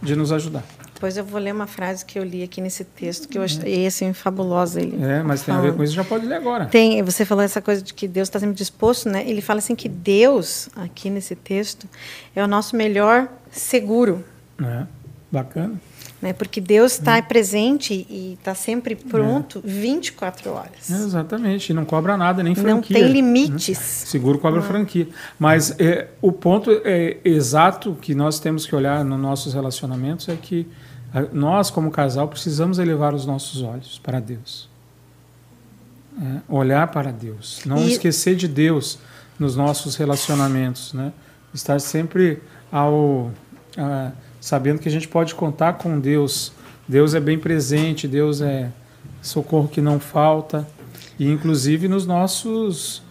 de 0.03 0.15
nos 0.15 0.31
ajudar. 0.33 0.65
Depois 0.93 1.17
eu 1.17 1.25
vou 1.25 1.41
ler 1.41 1.53
uma 1.53 1.67
frase 1.67 2.05
que 2.05 2.19
eu 2.19 2.25
li 2.25 2.43
aqui 2.43 2.61
nesse 2.61 2.85
texto 2.85 3.29
que 3.29 3.37
eu 3.37 3.43
achei 3.43 3.87
assim 3.87 4.13
fabulosa. 4.13 4.81
Ele 4.81 5.03
É, 5.03 5.23
mas 5.23 5.43
tem 5.43 5.53
a 5.55 5.59
ver 5.59 5.65
falando. 5.65 5.77
com 5.77 5.85
isso, 5.85 5.93
já 5.93 6.05
pode 6.05 6.27
ler 6.27 6.37
agora. 6.37 6.67
Tem, 6.67 7.03
você 7.03 7.25
falou 7.25 7.43
essa 7.45 7.61
coisa 7.61 7.83
de 7.83 7.93
que 7.93 8.07
Deus 8.09 8.29
está 8.29 8.39
sempre 8.39 8.55
disposto, 8.55 9.09
né? 9.09 9.25
Ele 9.29 9.41
fala 9.41 9.59
assim 9.59 9.75
que 9.75 9.89
Deus, 9.89 10.69
aqui 10.77 11.11
nesse 11.11 11.35
texto, 11.35 11.89
é 12.35 12.43
o 12.43 12.47
nosso 12.47 12.77
melhor 12.77 13.29
seguro, 13.51 14.25
É, 14.63 14.87
bacana. 15.31 15.75
Né? 16.25 16.33
Porque 16.33 16.61
Deus 16.61 16.93
está 16.95 17.19
Hum. 17.19 17.23
presente 17.23 18.07
e 18.11 18.33
está 18.33 18.55
sempre 18.55 18.97
pronto 18.97 19.61
24 19.65 20.51
horas. 20.53 20.91
É, 20.91 20.95
exatamente, 20.95 21.71
e 21.71 21.75
não 21.75 21.85
cobra 21.85 22.17
nada, 22.17 22.43
nem 22.43 22.55
Não 22.55 22.63
franquia. 22.63 22.97
tem 22.99 23.13
limites. 23.13 23.79
Seguro 23.79 24.39
cobra 24.39 24.63
franquia. 24.63 25.07
Mas 25.39 25.79
é, 25.79 26.09
o 26.23 26.33
ponto 26.33 26.71
é, 26.85 27.19
exato 27.25 27.97
que 28.01 28.15
nós 28.15 28.41
temos 28.41 28.67
que 28.67 28.75
olhar 28.75 29.05
nos 29.05 29.21
nossos 29.21 29.55
relacionamentos 29.55 30.29
é 30.29 30.35
que 30.37 30.67
a- 31.13 31.27
nós, 31.33 31.71
como 31.71 31.91
casal, 31.91 32.27
precisamos 32.27 32.79
elevar 32.81 33.15
os 33.15 33.25
nossos 33.25 33.63
olhos 33.63 34.01
para 34.03 34.19
Deus. 34.19 34.69
É, 36.21 36.41
olhar 36.49 36.87
para 36.89 37.11
Deus. 37.13 37.61
Não 37.67 37.79
E- 37.79 37.93
esquecer 37.93 38.37
de 38.37 38.47
Deus 38.49 38.99
nos 39.39 39.57
nossos 39.57 39.97
relacionamentos. 39.97 40.93
Né? 40.93 41.13
Estar 41.53 41.81
sempre 41.81 42.41
ao, 42.71 43.31
ah, 43.77 44.13
sabendo 44.45 44.79
que 44.79 44.87
a 44.87 44.93
gente 44.93 45.09
pode 45.09 45.35
contar 45.35 45.73
com 45.73 45.99
Deus. 45.99 46.53
Deus 46.87 47.15
é 47.15 47.21
bem 47.21 47.39
presente, 47.39 48.07
Deus 48.07 48.43
é, 48.43 48.69
socorro 49.23 49.67
que 49.67 49.81
não 49.81 49.99
falta, 49.99 50.69
e 51.19 51.31
inclusive 51.31 51.89
nos 51.89 52.07
nossos 52.07 53.03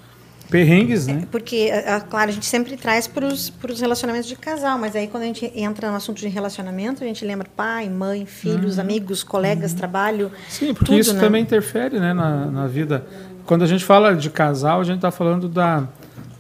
perrengues, 0.48 1.08
né? 1.08 1.22
É, 1.24 1.26
porque, 1.26 1.72
claro, 2.08 2.30
a 2.30 2.32
gente 2.32 2.46
sempre 2.46 2.78
traz 2.78 3.08
para 3.08 3.26
os 3.26 3.52
relacionamentos 3.82 4.30
de 4.30 4.36
casal, 4.36 4.78
mas 4.78 4.96
aí 4.96 5.08
quando 5.08 5.24
a 5.24 5.26
gente 5.26 5.52
entra 5.56 5.90
no 5.90 5.98
assunto 5.98 6.20
de 6.20 6.28
relacionamento, 6.28 7.04
a 7.04 7.08
gente 7.08 7.26
lembra 7.26 7.48
pai, 7.56 7.90
mãe, 7.90 8.28
filhos, 8.28 8.76
uhum. 8.76 8.84
amigos, 8.84 9.24
colegas, 9.24 9.72
uhum. 9.72 9.78
trabalho. 9.80 10.32
Sim, 10.48 10.72
porque 10.76 10.86
tudo, 10.86 11.00
isso 11.00 11.16
né? 11.16 11.20
também 11.20 11.42
interfere 11.42 12.00
né, 12.00 12.14
na, 12.14 12.46
na 12.46 12.68
vida. 12.68 13.08
Quando 13.44 13.64
a 13.64 13.68
gente 13.68 13.84
fala 13.84 14.16
de 14.16 14.30
casal, 14.30 14.82
a 14.82 14.84
gente 14.84 14.98
está 14.98 15.10
falando 15.10 15.50
da, 15.50 15.88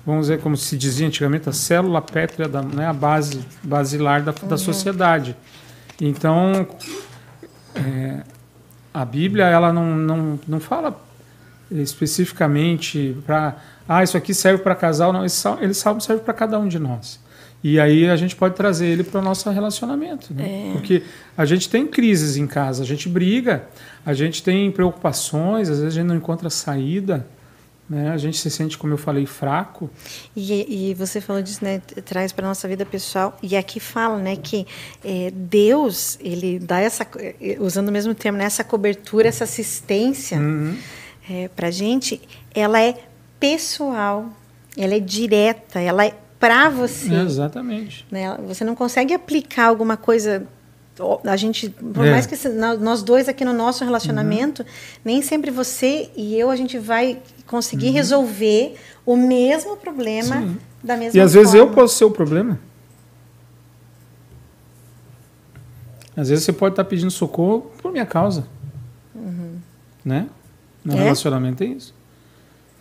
vamos 0.05 0.27
dizer, 0.27 0.39
como 0.39 0.57
se 0.57 0.77
dizia 0.77 1.07
antigamente, 1.07 1.49
a 1.49 1.53
célula 1.53 2.01
pétrea, 2.01 2.47
da, 2.47 2.61
né, 2.61 2.85
a 2.85 2.93
base 2.93 3.43
basilar 3.63 4.21
da, 4.21 4.33
uhum. 4.41 4.47
da 4.47 4.57
sociedade. 4.57 5.35
Então, 6.01 6.67
é, 7.75 8.23
a 8.93 9.05
Bíblia 9.05 9.45
ela 9.45 9.71
não, 9.71 9.95
não, 9.95 10.39
não 10.47 10.59
fala 10.59 11.01
especificamente 11.71 13.17
para 13.25 13.55
ah, 13.87 14.03
isso 14.03 14.15
aqui 14.15 14.33
serve 14.33 14.63
para 14.63 14.75
casal, 14.75 15.11
não, 15.11 15.25
esse, 15.25 15.45
ele 15.59 15.73
salmo 15.73 15.99
serve 15.99 16.23
para 16.23 16.33
cada 16.33 16.57
um 16.57 16.67
de 16.67 16.79
nós. 16.79 17.19
E 17.63 17.79
aí 17.79 18.09
a 18.09 18.15
gente 18.15 18.35
pode 18.35 18.55
trazer 18.55 18.87
ele 18.87 19.03
para 19.03 19.21
o 19.21 19.23
nosso 19.23 19.49
relacionamento. 19.49 20.33
Né? 20.33 20.69
É. 20.69 20.73
Porque 20.73 21.03
a 21.37 21.45
gente 21.45 21.69
tem 21.69 21.87
crises 21.87 22.35
em 22.35 22.45
casa, 22.45 22.83
a 22.83 22.85
gente 22.85 23.07
briga, 23.07 23.63
a 24.05 24.13
gente 24.13 24.43
tem 24.43 24.69
preocupações, 24.71 25.69
às 25.69 25.79
vezes 25.79 25.93
a 25.93 26.01
gente 26.01 26.07
não 26.07 26.15
encontra 26.15 26.49
saída. 26.49 27.25
Né? 27.89 28.11
A 28.11 28.17
gente 28.17 28.37
se 28.37 28.49
sente, 28.49 28.77
como 28.77 28.93
eu 28.93 28.97
falei, 28.97 29.25
fraco. 29.25 29.89
E, 30.35 30.89
e 30.89 30.93
você 30.93 31.19
falou 31.19 31.41
disso, 31.41 31.63
né? 31.63 31.79
Traz 32.05 32.31
para 32.31 32.47
nossa 32.47 32.67
vida 32.67 32.85
pessoal. 32.85 33.37
E 33.43 33.55
aqui 33.57 33.79
fala, 33.79 34.17
né, 34.17 34.35
que 34.35 34.65
é, 35.03 35.31
Deus 35.31 36.17
ele 36.21 36.59
dá 36.59 36.79
essa, 36.79 37.05
usando 37.59 37.89
o 37.89 37.91
mesmo 37.91 38.15
termo, 38.15 38.37
né, 38.37 38.45
essa 38.45 38.63
cobertura, 38.63 39.27
essa 39.27 39.43
assistência 39.43 40.39
uhum. 40.39 40.77
é, 41.29 41.47
para 41.49 41.69
gente. 41.69 42.21
Ela 42.55 42.81
é 42.81 43.03
pessoal, 43.39 44.29
ela 44.77 44.95
é 44.95 44.99
direta, 44.99 45.79
ela 45.79 46.05
é 46.05 46.15
para 46.39 46.69
você. 46.69 47.13
É 47.13 47.21
exatamente. 47.21 48.05
Né? 48.09 48.37
Você 48.47 48.63
não 48.63 48.75
consegue 48.75 49.13
aplicar 49.13 49.65
alguma 49.65 49.97
coisa 49.97 50.47
a 51.25 51.35
gente, 51.35 51.69
por 51.69 52.05
é. 52.05 52.11
mais 52.11 52.25
que 52.25 52.35
nós 52.49 53.01
dois 53.01 53.27
aqui 53.27 53.43
no 53.43 53.53
nosso 53.53 53.83
relacionamento, 53.83 54.61
uhum. 54.61 54.67
nem 55.03 55.21
sempre 55.21 55.49
você 55.49 56.09
e 56.15 56.37
eu 56.37 56.51
a 56.51 56.55
gente 56.55 56.77
vai 56.77 57.19
conseguir 57.47 57.87
uhum. 57.87 57.93
resolver 57.93 58.75
o 59.05 59.15
mesmo 59.15 59.75
problema 59.75 60.41
Sim. 60.41 60.57
da 60.83 60.95
mesma 60.95 61.11
forma. 61.11 61.17
E 61.17 61.19
às 61.19 61.33
forma. 61.33 61.45
vezes 61.45 61.53
eu 61.53 61.71
posso 61.71 61.97
ser 61.97 62.05
o 62.05 62.11
problema. 62.11 62.59
Às 66.15 66.29
vezes 66.29 66.45
você 66.45 66.53
pode 66.53 66.73
estar 66.73 66.83
pedindo 66.83 67.09
socorro 67.09 67.71
por 67.81 67.91
minha 67.91 68.05
causa. 68.05 68.45
Uhum. 69.15 69.57
Né? 70.05 70.27
No 70.85 70.93
é? 70.93 70.97
relacionamento 70.97 71.63
é 71.63 71.67
isso. 71.67 71.93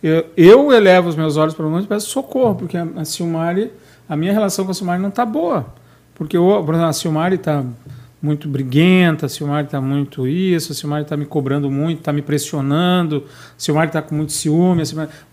Eu, 0.03 0.25
eu 0.37 0.71
elevo 0.71 1.09
os 1.09 1.15
meus 1.15 1.35
olhos 1.37 1.55
para 1.55 1.65
o 1.65 1.69
mundo 1.69 1.85
e 1.85 1.87
peço 1.87 2.09
socorro, 2.09 2.55
porque 2.55 2.77
a, 2.77 2.83
a 2.97 3.05
Silmari, 3.05 3.71
a 4.07 4.15
minha 4.15 4.33
relação 4.33 4.65
com 4.65 4.71
a 4.71 4.73
Silmari 4.73 5.01
não 5.01 5.09
está 5.09 5.25
boa. 5.25 5.65
Porque 6.13 6.37
eu, 6.37 6.63
a 6.85 6.93
Silmari 6.93 7.35
está 7.35 7.63
muito 8.23 8.47
briguenta, 8.47 9.25
a 9.25 9.29
Silmari 9.29 9.65
está 9.65 9.81
muito 9.81 10.25
isso, 10.25 10.71
a 10.71 10.75
Silmari 10.75 11.03
está 11.03 11.17
me 11.17 11.25
cobrando 11.25 11.69
muito, 11.69 11.99
está 11.99 12.13
me 12.13 12.21
pressionando, 12.21 13.25
a 13.27 13.53
Silmari 13.57 13.87
está 13.87 14.01
com 14.01 14.15
muito 14.15 14.31
ciúme, 14.31 14.81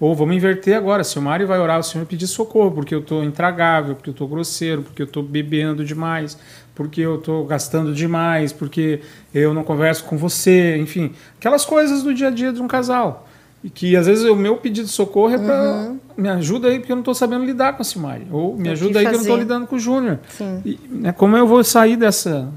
ou 0.00 0.12
vamos 0.12 0.34
inverter 0.34 0.76
agora, 0.76 1.02
a 1.02 1.04
Silmari 1.04 1.44
vai 1.44 1.60
orar 1.60 1.76
ao 1.76 1.84
Senhor 1.84 2.02
e 2.02 2.06
pedir 2.06 2.26
socorro, 2.26 2.72
porque 2.72 2.92
eu 2.92 2.98
estou 2.98 3.22
intragável, 3.22 3.94
porque 3.94 4.10
eu 4.10 4.12
estou 4.12 4.26
grosseiro, 4.26 4.82
porque 4.82 5.02
eu 5.02 5.06
estou 5.06 5.22
bebendo 5.22 5.84
demais, 5.84 6.36
porque 6.74 7.00
eu 7.00 7.14
estou 7.14 7.46
gastando 7.46 7.94
demais, 7.94 8.52
porque 8.52 9.00
eu 9.32 9.54
não 9.54 9.62
converso 9.62 10.02
com 10.02 10.18
você, 10.18 10.76
enfim, 10.76 11.12
aquelas 11.38 11.64
coisas 11.64 12.02
do 12.02 12.12
dia 12.12 12.26
a 12.26 12.30
dia 12.32 12.52
de 12.52 12.60
um 12.60 12.66
casal. 12.66 13.28
E 13.62 13.68
que 13.68 13.94
às 13.94 14.06
vezes 14.06 14.24
o 14.24 14.34
meu 14.34 14.56
pedido 14.56 14.86
de 14.86 14.92
socorro 14.92 15.34
é 15.34 15.38
para 15.38 15.72
uhum. 15.72 15.98
me 16.16 16.28
ajuda 16.30 16.68
aí 16.68 16.78
porque 16.78 16.90
eu 16.90 16.96
não 16.96 17.02
estou 17.02 17.14
sabendo 17.14 17.44
lidar 17.44 17.74
com 17.74 17.82
a 17.82 17.84
Simari. 17.84 18.26
Ou 18.32 18.56
me 18.56 18.70
ajuda 18.70 18.98
aí 18.98 19.04
que 19.04 19.10
eu 19.10 19.16
não 19.16 19.20
estou 19.20 19.36
lidando 19.36 19.66
com 19.66 19.76
o 19.76 19.78
Júnior. 19.78 20.18
Né, 20.88 21.12
como 21.12 21.36
eu 21.36 21.46
vou 21.46 21.62
sair 21.62 21.96
dessa. 21.96 22.50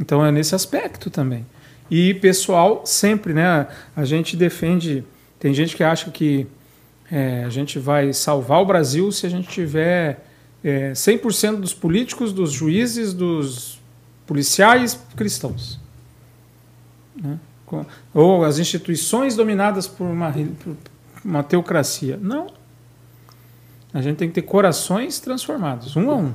Então 0.00 0.24
é 0.24 0.30
nesse 0.30 0.54
aspecto 0.54 1.10
também. 1.10 1.46
E 1.90 2.14
pessoal, 2.14 2.82
sempre, 2.84 3.32
né? 3.32 3.66
A 3.94 4.04
gente 4.04 4.36
defende. 4.36 5.04
Tem 5.38 5.54
gente 5.54 5.76
que 5.76 5.84
acha 5.84 6.10
que 6.10 6.46
é, 7.10 7.44
a 7.44 7.50
gente 7.50 7.78
vai 7.78 8.12
salvar 8.12 8.60
o 8.60 8.66
Brasil 8.66 9.10
se 9.12 9.26
a 9.26 9.28
gente 9.28 9.48
tiver 9.48 10.24
é, 10.64 10.92
100% 10.92 11.56
dos 11.56 11.72
políticos, 11.72 12.32
dos 12.32 12.50
juízes, 12.50 13.14
dos 13.14 13.80
policiais 14.26 14.98
cristãos. 15.16 15.78
Né? 17.14 17.38
ou 18.14 18.44
as 18.44 18.58
instituições 18.58 19.34
dominadas 19.34 19.88
por 19.88 20.04
uma, 20.04 20.32
por 20.32 20.76
uma 21.24 21.42
teocracia. 21.42 22.16
Não. 22.20 22.46
A 23.92 24.00
gente 24.00 24.16
tem 24.16 24.28
que 24.28 24.34
ter 24.34 24.42
corações 24.42 25.18
transformados, 25.18 25.96
um 25.96 26.10
a 26.10 26.16
um. 26.16 26.34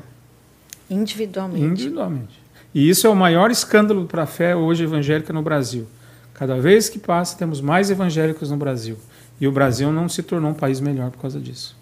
Individualmente. 0.89 1.65
Individualmente. 1.65 2.40
E 2.73 2.89
isso 2.89 3.05
é 3.05 3.10
o 3.10 3.15
maior 3.15 3.51
escândalo 3.51 4.05
para 4.05 4.23
a 4.23 4.25
fé 4.25 4.55
hoje 4.55 4.84
evangélica 4.84 5.34
no 5.34 5.41
Brasil. 5.41 5.88
Cada 6.34 6.60
vez 6.60 6.89
que 6.89 6.97
passa, 6.97 7.38
temos 7.38 7.62
mais 7.62 7.91
evangélicos 7.91 8.49
no 8.49 8.57
Brasil. 8.57 8.97
E 9.39 9.47
o 9.47 9.51
Brasil 9.51 9.91
não 9.91 10.07
se 10.07 10.23
tornou 10.23 10.51
um 10.51 10.55
país 10.55 10.79
melhor 10.79 11.12
por 11.12 11.19
causa 11.19 11.39
disso. 11.39 11.75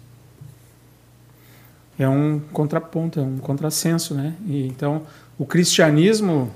É 1.98 2.08
um 2.08 2.40
contraponto, 2.52 3.20
é 3.20 3.22
um 3.22 3.38
contrassenso, 3.38 4.14
né? 4.14 4.34
E, 4.46 4.66
então, 4.66 5.02
o 5.38 5.46
cristianismo 5.46 6.50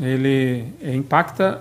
ele 0.00 0.66
impacta 0.82 1.60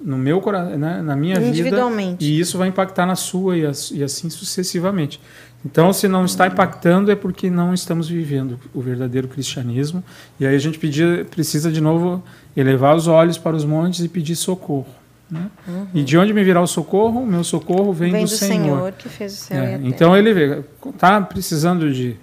no 0.00 0.16
meu 0.16 0.40
coração, 0.40 0.76
né, 0.76 1.00
na 1.02 1.16
minha 1.16 1.40
vida, 1.40 1.80
e 2.20 2.38
isso 2.38 2.58
vai 2.58 2.68
impactar 2.68 3.06
na 3.06 3.16
sua 3.16 3.56
e, 3.56 3.64
assim 3.64 4.30
sucessivamente. 4.30 5.20
Então, 5.64 5.92
se 5.92 6.06
não 6.06 6.24
está 6.24 6.46
impactando, 6.46 7.10
é 7.10 7.16
porque 7.16 7.50
não 7.50 7.74
estamos 7.74 8.08
vivendo 8.08 8.58
o 8.72 8.80
verdadeiro 8.80 9.26
cristianismo. 9.26 10.04
E 10.38 10.46
aí 10.46 10.54
a 10.54 10.58
gente 10.58 10.78
pedir, 10.78 11.24
precisa 11.26 11.72
de 11.72 11.80
novo 11.80 12.22
elevar 12.56 12.94
os 12.94 13.08
olhos 13.08 13.36
para 13.36 13.56
os 13.56 13.64
montes 13.64 14.04
e 14.04 14.08
pedir 14.08 14.36
socorro. 14.36 14.86
Né? 15.28 15.50
Uhum. 15.66 15.86
E 15.92 16.04
de 16.04 16.16
onde 16.16 16.32
me 16.32 16.44
virá 16.44 16.60
o 16.60 16.68
socorro? 16.68 17.22
O 17.22 17.26
meu 17.26 17.42
socorro 17.42 17.92
vem, 17.92 18.12
vem 18.12 18.24
do, 18.24 18.30
do 18.30 18.36
Senhor. 18.36 18.78
Senhor 18.78 18.92
que 18.92 19.08
fez 19.08 19.32
o 19.32 19.36
céu 19.36 19.60
é. 19.60 19.80
Então 19.82 20.16
ele 20.16 20.62
está 20.88 21.20
precisando 21.20 21.92
de 21.92 22.16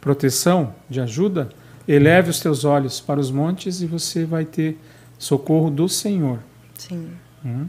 proteção, 0.00 0.74
de 0.90 1.00
ajuda, 1.00 1.48
eleve 1.86 2.30
os 2.30 2.40
teus 2.40 2.64
olhos 2.64 3.00
para 3.00 3.20
os 3.20 3.30
montes 3.30 3.80
e 3.82 3.86
você 3.86 4.24
vai 4.24 4.44
ter 4.44 4.76
socorro 5.16 5.70
do 5.70 5.88
Senhor. 5.88 6.40
Sim. 6.76 7.10
Hum. 7.44 7.66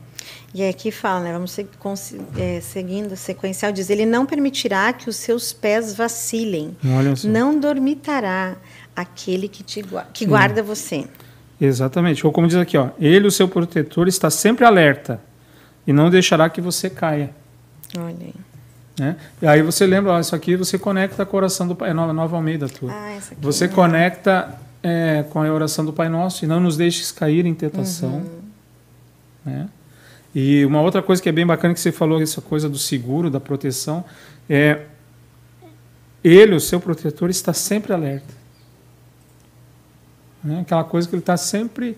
E 0.53 0.63
aqui 0.63 0.89
fala, 0.89 1.19
né, 1.19 1.33
vamos 1.33 1.57
é, 2.37 2.61
seguindo 2.61 3.15
sequencial, 3.17 3.73
diz: 3.73 3.89
Ele 3.89 4.05
não 4.05 4.25
permitirá 4.25 4.93
que 4.93 5.09
os 5.09 5.17
seus 5.17 5.51
pés 5.51 5.93
vacilem, 5.93 6.77
não 7.25 7.59
dormitará 7.59 8.55
aquele 8.95 9.49
que, 9.49 9.63
te, 9.63 9.83
que 10.13 10.25
guarda 10.25 10.63
você. 10.63 11.05
Exatamente. 11.59 12.25
Ou 12.25 12.31
como 12.31 12.47
diz 12.47 12.55
aqui, 12.55 12.77
ó, 12.77 12.89
ele, 12.97 13.27
o 13.27 13.31
seu 13.31 13.49
protetor, 13.49 14.07
está 14.07 14.29
sempre 14.29 14.63
alerta 14.63 15.19
e 15.85 15.91
não 15.91 16.09
deixará 16.09 16.49
que 16.49 16.61
você 16.61 16.89
caia. 16.89 17.31
Olha 17.97 18.15
aí. 18.21 18.33
Né? 18.97 19.17
E 19.41 19.47
aí 19.47 19.61
você 19.61 19.85
lembra, 19.85 20.13
ó, 20.13 20.19
isso 20.19 20.33
aqui 20.33 20.55
você 20.55 20.79
conecta 20.79 21.25
com 21.25 21.35
a 21.35 21.39
oração 21.39 21.67
do 21.67 21.75
Pai, 21.75 21.89
é 21.89 21.93
Nova, 21.93 22.13
Nova 22.13 22.37
Almeida 22.37 22.69
tua. 22.69 22.93
Ah, 22.93 23.17
você 23.39 23.65
é. 23.65 23.67
conecta 23.67 24.57
é, 24.81 25.25
com 25.29 25.41
a 25.41 25.51
oração 25.51 25.83
do 25.83 25.91
Pai 25.91 26.07
Nosso 26.07 26.45
e 26.45 26.47
não 26.47 26.61
nos 26.61 26.77
deixes 26.77 27.11
cair 27.11 27.45
em 27.45 27.53
tentação. 27.53 28.19
Uhum 28.19 28.44
né? 29.45 29.69
E 30.35 30.65
uma 30.65 30.81
outra 30.81 31.01
coisa 31.01 31.21
que 31.21 31.29
é 31.29 31.31
bem 31.31 31.45
bacana 31.45 31.73
que 31.73 31.79
você 31.79 31.93
falou, 31.93 32.21
essa 32.21 32.41
coisa 32.41 32.67
do 32.67 32.77
seguro, 32.77 33.29
da 33.29 33.39
proteção, 33.39 34.03
é 34.49 34.81
ele, 36.21 36.55
o 36.55 36.59
seu 36.59 36.77
protetor, 36.81 37.29
está 37.29 37.53
sempre 37.53 37.93
alerta. 37.93 38.33
Né? 40.43 40.59
Aquela 40.59 40.83
coisa 40.83 41.07
que 41.07 41.15
ele 41.15 41.21
está 41.21 41.37
sempre. 41.37 41.97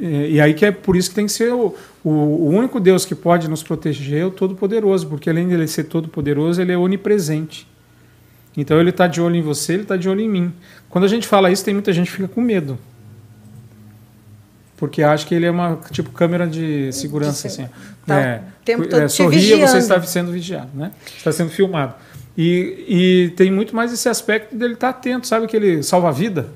É, 0.00 0.30
e 0.30 0.40
aí 0.40 0.54
que 0.54 0.66
é 0.66 0.72
por 0.72 0.96
isso 0.96 1.10
que 1.10 1.14
tem 1.14 1.26
que 1.26 1.32
ser 1.32 1.52
o, 1.52 1.74
o, 2.02 2.10
o 2.10 2.48
único 2.48 2.80
Deus 2.80 3.04
que 3.04 3.14
pode 3.14 3.48
nos 3.48 3.62
proteger 3.62 4.22
é 4.22 4.24
o 4.24 4.30
Todo-Poderoso, 4.30 5.06
porque 5.06 5.30
além 5.30 5.46
de 5.46 5.54
ele 5.54 5.68
ser 5.68 5.84
Todo-Poderoso, 5.84 6.60
ele 6.60 6.72
é 6.72 6.76
onipresente. 6.76 7.68
Então 8.56 8.80
ele 8.80 8.90
está 8.90 9.06
de 9.06 9.20
olho 9.20 9.36
em 9.36 9.42
você, 9.42 9.74
ele 9.74 9.82
está 9.82 9.96
de 9.96 10.08
olho 10.08 10.20
em 10.20 10.28
mim. 10.28 10.52
Quando 10.88 11.04
a 11.04 11.08
gente 11.08 11.28
fala 11.28 11.48
isso, 11.48 11.64
tem 11.64 11.74
muita 11.74 11.92
gente 11.92 12.06
que 12.06 12.16
fica 12.16 12.28
com 12.28 12.40
medo 12.40 12.76
porque 14.78 15.02
acho 15.02 15.26
que 15.26 15.34
ele 15.34 15.44
é 15.44 15.50
uma 15.50 15.76
tipo 15.90 16.10
câmera 16.10 16.46
de 16.46 16.92
segurança 16.92 17.48
de 17.48 17.54
assim. 17.54 17.68
Tá, 18.06 18.20
é, 18.20 18.42
tempo 18.64 18.86
todo 18.86 19.02
é, 19.02 19.08
sorria, 19.08 19.66
você 19.66 19.78
está 19.78 20.00
sendo 20.02 20.30
vigiado, 20.30 20.70
né? 20.72 20.92
Está 21.16 21.32
sendo 21.32 21.50
filmado. 21.50 21.94
E, 22.36 22.84
e 22.88 23.30
tem 23.30 23.50
muito 23.50 23.74
mais 23.74 23.92
esse 23.92 24.08
aspecto 24.08 24.56
dele 24.56 24.74
estar 24.74 24.92
tá 24.92 24.98
atento, 24.98 25.26
sabe 25.26 25.46
aquele 25.46 25.82
salva-vida? 25.82 26.48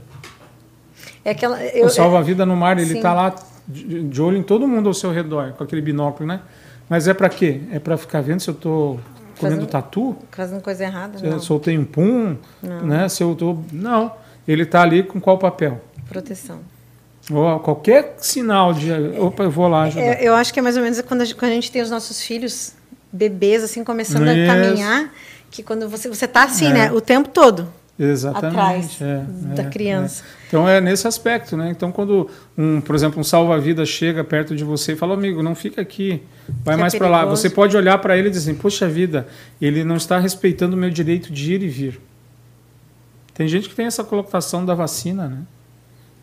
É 1.24 1.32
aquela 1.32 1.60
eu, 1.64 1.86
o 1.86 1.90
salva-vida 1.90 2.46
no 2.46 2.56
mar, 2.56 2.78
ele 2.78 2.94
está 2.94 3.12
lá 3.12 3.34
de, 3.66 4.04
de, 4.04 4.22
olho 4.22 4.36
em 4.36 4.42
todo 4.42 4.68
mundo 4.68 4.88
ao 4.88 4.94
seu 4.94 5.10
redor, 5.10 5.52
com 5.54 5.64
aquele 5.64 5.82
binóculo, 5.82 6.28
né? 6.28 6.40
Mas 6.88 7.08
é 7.08 7.14
para 7.14 7.28
quê? 7.28 7.60
É 7.72 7.80
para 7.80 7.96
ficar 7.96 8.20
vendo 8.20 8.38
se 8.38 8.48
eu 8.50 8.54
estou 8.54 9.00
comendo 9.36 9.66
tatu? 9.66 10.16
Fazendo 10.30 10.62
coisa 10.62 10.84
errada, 10.84 11.18
Se 11.18 11.24
não. 11.24 11.32
eu 11.32 11.40
soltei 11.40 11.76
um 11.76 11.84
pum, 11.84 12.36
não. 12.62 12.86
né? 12.86 13.08
Se 13.08 13.24
eu 13.24 13.34
tô 13.34 13.58
não, 13.72 14.12
ele 14.46 14.62
está 14.62 14.82
ali 14.82 15.02
com 15.02 15.20
qual 15.20 15.38
papel? 15.38 15.80
Proteção 16.08 16.71
Ou 17.30 17.60
qualquer 17.60 18.16
sinal 18.18 18.72
de. 18.72 18.92
Opa, 19.18 19.44
eu 19.44 19.50
vou 19.50 19.68
lá 19.68 19.84
ajudar. 19.84 20.02
É, 20.02 20.26
eu 20.26 20.34
acho 20.34 20.52
que 20.52 20.58
é 20.58 20.62
mais 20.62 20.76
ou 20.76 20.82
menos 20.82 21.00
quando 21.02 21.20
a, 21.20 21.24
gente, 21.24 21.36
quando 21.36 21.52
a 21.52 21.54
gente 21.54 21.70
tem 21.70 21.80
os 21.80 21.90
nossos 21.90 22.20
filhos, 22.22 22.72
bebês, 23.12 23.62
assim, 23.62 23.84
começando 23.84 24.26
Isso. 24.26 24.50
a 24.50 24.54
caminhar, 24.54 25.12
que 25.50 25.62
quando 25.62 25.88
você 25.88 26.08
você 26.08 26.24
está 26.24 26.44
assim, 26.44 26.66
é. 26.66 26.72
né? 26.72 26.92
O 26.92 27.00
tempo 27.00 27.28
todo. 27.28 27.68
Exatamente. 27.98 28.46
Atrás 28.46 29.02
é, 29.02 29.24
da 29.54 29.62
é, 29.62 29.70
criança. 29.70 30.24
É. 30.24 30.46
Então 30.48 30.68
é 30.68 30.80
nesse 30.80 31.06
aspecto, 31.06 31.56
né? 31.56 31.70
Então 31.70 31.92
quando 31.92 32.28
um, 32.58 32.80
por 32.80 32.94
exemplo, 32.94 33.20
um 33.20 33.24
salva-vida 33.24 33.86
chega 33.86 34.24
perto 34.24 34.56
de 34.56 34.64
você 34.64 34.92
e 34.92 34.96
fala, 34.96 35.14
amigo, 35.14 35.42
não 35.42 35.54
fica 35.54 35.80
aqui, 35.80 36.22
vai 36.64 36.74
que 36.74 36.80
mais 36.80 36.94
para 36.94 37.08
lá. 37.08 37.24
Você 37.24 37.48
pode 37.48 37.76
olhar 37.76 37.98
para 37.98 38.16
ele 38.16 38.28
e 38.28 38.30
dizer, 38.30 38.50
assim, 38.50 38.58
poxa 38.58 38.88
vida, 38.88 39.28
ele 39.60 39.84
não 39.84 39.96
está 39.96 40.18
respeitando 40.18 40.74
o 40.74 40.78
meu 40.78 40.90
direito 40.90 41.32
de 41.32 41.54
ir 41.54 41.62
e 41.62 41.68
vir. 41.68 42.00
Tem 43.34 43.46
gente 43.46 43.68
que 43.68 43.74
tem 43.74 43.86
essa 43.86 44.02
colocação 44.02 44.64
da 44.64 44.74
vacina, 44.74 45.28
né? 45.28 45.38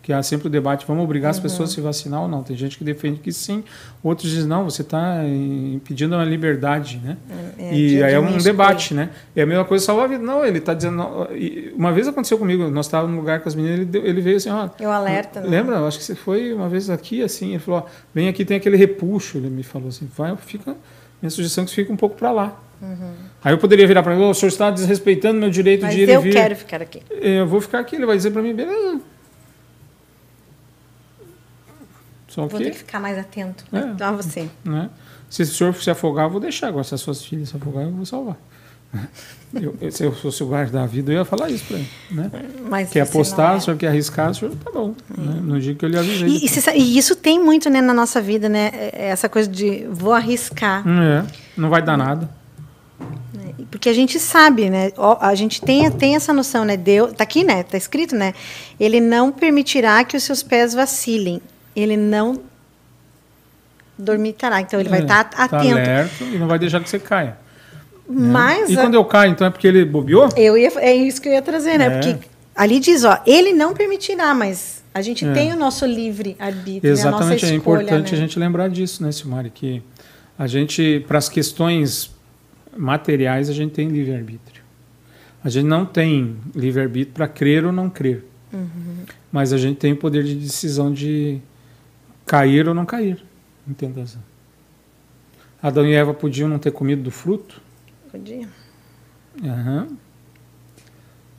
Que 0.09 0.13
há 0.13 0.23
sempre 0.23 0.47
o 0.47 0.49
debate, 0.49 0.87
vamos 0.87 1.03
obrigar 1.03 1.27
uhum. 1.27 1.37
as 1.37 1.39
pessoas 1.39 1.69
a 1.69 1.73
se 1.75 1.81
vacinar 1.81 2.23
ou 2.23 2.27
não. 2.27 2.41
Tem 2.41 2.57
gente 2.57 2.79
que 2.79 2.83
defende 2.83 3.19
que 3.19 3.31
sim, 3.31 3.63
outros 4.01 4.31
dizem, 4.31 4.47
não, 4.47 4.63
você 4.63 4.81
está 4.81 5.23
impedindo 5.23 6.15
a 6.15 6.25
liberdade, 6.25 6.99
né? 7.03 7.15
É, 7.59 7.63
é 7.63 7.75
e 7.75 8.03
aí 8.03 8.15
é 8.15 8.19
um 8.19 8.39
debate, 8.39 8.95
né? 8.95 9.11
É 9.35 9.43
a 9.43 9.45
mesma 9.45 9.63
coisa 9.65 9.85
salvar 9.85 10.05
a 10.05 10.07
vida. 10.07 10.23
Não, 10.23 10.43
ele 10.43 10.57
está 10.57 10.73
dizendo... 10.73 11.27
Uma 11.75 11.93
vez 11.93 12.07
aconteceu 12.07 12.39
comigo, 12.39 12.71
nós 12.71 12.87
estávamos 12.87 13.13
num 13.13 13.19
lugar 13.19 13.39
com 13.41 13.49
as 13.49 13.53
meninas, 13.53 13.81
ele, 13.81 14.07
ele 14.09 14.19
veio 14.19 14.37
assim, 14.37 14.49
ó... 14.49 14.67
Eu 14.79 14.91
alerta, 14.91 15.41
né? 15.41 15.47
Lembra? 15.47 15.77
Acho 15.85 15.99
que 15.99 16.03
você 16.03 16.15
foi 16.15 16.53
uma 16.53 16.67
vez 16.67 16.89
aqui, 16.89 17.21
assim, 17.21 17.49
ele 17.51 17.59
falou, 17.59 17.81
ó, 17.81 17.89
vem 18.11 18.27
aqui, 18.27 18.43
tem 18.43 18.57
aquele 18.57 18.77
repuxo, 18.77 19.37
ele 19.37 19.51
me 19.51 19.61
falou 19.61 19.89
assim, 19.89 20.09
vai, 20.17 20.35
fica... 20.37 20.75
Minha 21.21 21.29
sugestão 21.29 21.63
é 21.63 21.65
que 21.65 21.69
você 21.71 21.75
fique 21.75 21.91
um 21.91 21.97
pouco 21.97 22.15
para 22.15 22.31
lá. 22.31 22.59
Uhum. 22.81 23.11
Aí 23.43 23.53
eu 23.53 23.59
poderia 23.59 23.85
virar 23.85 24.01
para 24.01 24.15
ele, 24.15 24.23
o 24.23 24.33
senhor 24.33 24.49
está 24.49 24.71
desrespeitando 24.71 25.39
meu 25.39 25.51
direito 25.51 25.83
Mas 25.83 25.93
de 25.93 26.01
ir 26.01 26.09
e 26.09 26.17
vir. 26.17 26.29
eu 26.29 26.33
quero 26.33 26.55
ficar 26.55 26.81
aqui. 26.81 27.03
Eu 27.11 27.45
vou 27.45 27.61
ficar 27.61 27.77
aqui, 27.77 27.95
ele 27.95 28.07
vai 28.07 28.17
dizer 28.17 28.31
para 28.31 28.41
mim, 28.41 28.55
beleza, 28.55 29.01
Só 32.43 32.47
vou 32.47 32.57
que, 32.59 32.65
ter 32.65 32.71
que 32.71 32.77
ficar 32.79 32.99
mais 32.99 33.17
atento 33.17 33.63
é, 33.71 34.03
a 34.03 34.11
você. 34.11 34.49
Né? 34.63 34.89
Se 35.29 35.43
o 35.43 35.45
senhor 35.45 35.75
se 35.75 35.89
afogar, 35.89 36.25
eu 36.25 36.29
vou 36.29 36.39
deixar. 36.39 36.67
Agora, 36.67 36.83
se 36.83 36.95
as 36.95 37.01
suas 37.01 37.23
filhas 37.23 37.49
se 37.49 37.55
afogarem, 37.55 37.89
eu 37.89 37.95
vou 37.95 38.05
salvar. 38.05 38.37
Eu, 39.51 39.75
eu, 39.81 39.91
se 39.91 40.03
eu 40.03 40.11
fosse 40.11 40.43
o 40.43 40.45
guarda 40.45 40.73
da 40.73 40.85
vida, 40.85 41.11
eu 41.11 41.17
ia 41.17 41.25
falar 41.25 41.49
isso 41.49 41.65
para 41.65 41.77
ele. 41.77 41.89
Né? 42.11 42.29
Mas 42.69 42.91
quer 42.91 43.01
apostar, 43.01 43.55
é. 43.55 43.57
o 43.57 43.61
senhor 43.61 43.77
quer 43.77 43.87
arriscar, 43.87 44.29
o 44.29 44.35
senhor 44.35 44.53
tá 44.63 44.69
bom. 44.69 44.93
É. 45.17 45.19
Né? 45.19 45.41
No 45.41 45.59
dia 45.59 45.73
que 45.73 45.83
eu 45.83 45.89
lhe 45.89 45.97
avisei. 45.97 46.27
E, 46.27 46.45
e, 46.45 46.79
e, 46.79 46.97
isso 46.99 47.15
tem 47.15 47.43
muito 47.43 47.67
né, 47.67 47.81
na 47.81 47.91
nossa 47.91 48.21
vida, 48.21 48.47
né? 48.47 48.69
É, 48.73 49.07
essa 49.07 49.27
coisa 49.27 49.49
de 49.49 49.87
vou 49.89 50.13
arriscar. 50.13 50.83
É, 50.87 51.25
não 51.57 51.67
vai 51.67 51.81
dar 51.81 51.97
nada. 51.97 52.29
Porque 53.71 53.89
a 53.89 53.93
gente 53.93 54.19
sabe, 54.19 54.69
né? 54.69 54.91
A 55.19 55.35
gente 55.35 55.61
tem, 55.61 55.89
tem 55.91 56.15
essa 56.15 56.33
noção, 56.33 56.65
né? 56.65 56.77
Deus, 56.77 57.13
tá 57.13 57.23
aqui, 57.23 57.43
né? 57.43 57.63
Tá 57.63 57.77
escrito, 57.77 58.15
né? 58.15 58.33
Ele 58.79 58.99
não 58.99 59.31
permitirá 59.31 60.03
que 60.03 60.17
os 60.17 60.23
seus 60.23 60.41
pés 60.43 60.73
vacilem 60.73 61.41
ele 61.81 61.97
não 61.97 62.41
dormitará. 63.97 64.61
Então 64.61 64.79
ele 64.79 64.89
é, 64.89 64.91
vai 64.91 65.01
estar 65.01 65.23
tá 65.25 65.43
atento. 65.43 65.75
Tá 65.75 65.81
alerta 65.81 66.23
e 66.23 66.37
não 66.37 66.47
vai 66.47 66.57
deixar 66.57 66.79
que 66.79 66.89
você 66.89 66.99
caia. 66.99 67.37
Né? 68.07 68.27
Mas 68.31 68.69
né? 68.69 68.75
E 68.75 68.77
a... 68.77 68.81
quando 68.81 68.95
eu 68.95 69.05
caio, 69.05 69.31
então 69.31 69.45
é 69.45 69.49
porque 69.49 69.67
ele 69.67 69.85
bobeou? 69.85 70.29
Eu 70.35 70.57
ia, 70.57 70.71
é 70.77 70.95
isso 70.95 71.21
que 71.21 71.29
eu 71.29 71.33
ia 71.33 71.41
trazer, 71.41 71.77
né? 71.77 71.85
É. 71.85 71.89
Porque 71.91 72.27
ali 72.55 72.79
diz, 72.79 73.03
ó, 73.03 73.21
ele 73.25 73.53
não 73.53 73.73
permitirá, 73.73 74.33
mas 74.33 74.83
a 74.93 75.01
gente 75.01 75.25
é. 75.25 75.31
tem 75.31 75.53
o 75.53 75.55
nosso 75.55 75.85
livre 75.85 76.35
arbítrio, 76.39 76.91
Exatamente, 76.91 77.45
né? 77.45 77.51
é 77.51 77.55
importante 77.55 78.11
né? 78.11 78.17
a 78.17 78.21
gente 78.21 78.39
lembrar 78.39 78.69
disso, 78.69 79.03
né, 79.03 79.11
Silmari, 79.11 79.49
que 79.49 79.83
a 80.37 80.47
gente 80.47 81.03
para 81.07 81.17
as 81.17 81.29
questões 81.29 82.11
materiais 82.75 83.49
a 83.49 83.53
gente 83.53 83.71
tem 83.71 83.87
livre 83.89 84.13
arbítrio. 84.13 84.63
A 85.43 85.49
gente 85.49 85.67
não 85.67 85.85
tem 85.85 86.35
livre 86.55 86.81
arbítrio 86.81 87.13
para 87.13 87.27
crer 87.27 87.65
ou 87.65 87.71
não 87.71 87.89
crer. 87.89 88.25
Uhum. 88.51 89.05
Mas 89.31 89.53
a 89.53 89.57
gente 89.57 89.77
tem 89.77 89.93
o 89.93 89.95
poder 89.95 90.23
de 90.23 90.35
decisão 90.35 90.91
de 90.91 91.39
cair 92.29 92.67
ou 92.67 92.75
não 92.75 92.85
cair 92.85 93.25
tentação. 93.73 94.21
Adão 95.61 95.85
e 95.85 95.93
Eva 95.93 96.13
podiam 96.13 96.47
não 96.47 96.59
ter 96.59 96.71
comido 96.71 97.03
do 97.03 97.11
fruto? 97.11 97.61
Podia. 98.11 98.47
Uhum. 99.41 99.97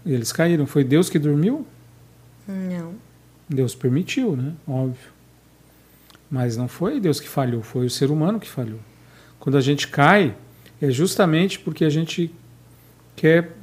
Eles 0.05 0.33
caíram. 0.33 0.67
Foi 0.67 0.85
Deus 0.85 1.09
que 1.09 1.19
dormiu? 1.19 1.67
Não. 2.47 2.95
Deus 3.49 3.75
permitiu, 3.75 4.37
né? 4.37 4.55
Óbvio. 4.67 5.11
Mas 6.31 6.57
não 6.57 6.69
foi 6.69 7.01
Deus 7.01 7.19
que 7.19 7.29
falhou, 7.29 7.63
foi 7.63 7.87
o 7.87 7.91
ser 7.91 8.11
humano 8.11 8.39
que 8.39 8.49
falhou. 8.49 8.79
Quando 9.39 9.57
a 9.57 9.61
gente 9.61 9.89
cai, 9.89 10.37
é 10.81 10.91
justamente 10.91 11.59
porque 11.59 11.85
a 11.85 11.91
gente 11.91 12.33
quer, 13.17 13.57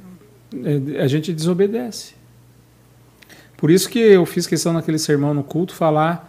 é, 0.52 1.00
a 1.00 1.06
gente 1.06 1.32
desobedece. 1.32 2.14
Por 3.56 3.70
isso 3.70 3.88
que 3.88 3.98
eu 3.98 4.26
fiz 4.26 4.46
questão 4.46 4.72
naquele 4.72 4.98
sermão 4.98 5.32
no 5.32 5.42
culto 5.42 5.74
falar 5.74 6.27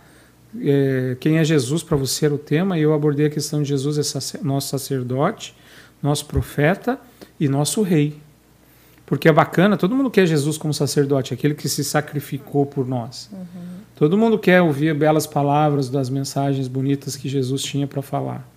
é, 0.59 1.15
quem 1.19 1.37
é 1.37 1.43
Jesus 1.43 1.83
para 1.83 1.95
você 1.97 2.25
era 2.25 2.33
o 2.33 2.37
tema, 2.37 2.77
e 2.77 2.81
eu 2.81 2.93
abordei 2.93 3.27
a 3.27 3.29
questão 3.29 3.61
de 3.61 3.69
Jesus 3.69 3.97
é 3.97 4.43
nosso 4.43 4.69
sacerdote, 4.69 5.55
nosso 6.01 6.25
profeta 6.25 6.99
e 7.39 7.47
nosso 7.47 7.81
rei. 7.81 8.17
Porque 9.05 9.27
é 9.27 9.31
bacana, 9.31 9.75
todo 9.75 9.95
mundo 9.95 10.09
quer 10.11 10.25
Jesus 10.27 10.57
como 10.57 10.73
sacerdote, 10.73 11.33
aquele 11.33 11.55
que 11.55 11.67
se 11.67 11.83
sacrificou 11.83 12.65
por 12.65 12.87
nós. 12.87 13.29
Uhum. 13.31 13.79
Todo 13.95 14.17
mundo 14.17 14.37
quer 14.37 14.61
ouvir 14.61 14.93
belas 14.93 15.25
palavras 15.25 15.89
das 15.89 16.09
mensagens 16.09 16.67
bonitas 16.67 17.15
que 17.15 17.27
Jesus 17.27 17.63
tinha 17.63 17.87
para 17.87 18.01
falar. 18.01 18.47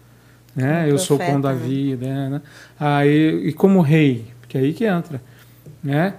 Né? 0.54 0.84
eu 0.90 0.96
profeta, 0.96 0.98
sou 0.98 1.16
o 1.16 1.20
pão 1.20 1.40
da 1.40 1.54
né? 1.54 1.66
vida. 1.66 2.06
Né? 2.06 2.42
Aí, 2.78 3.48
e 3.48 3.52
como 3.54 3.80
rei, 3.80 4.26
porque 4.40 4.58
é 4.58 4.60
aí 4.60 4.74
que 4.74 4.84
entra. 4.84 5.22
Né? 5.82 6.14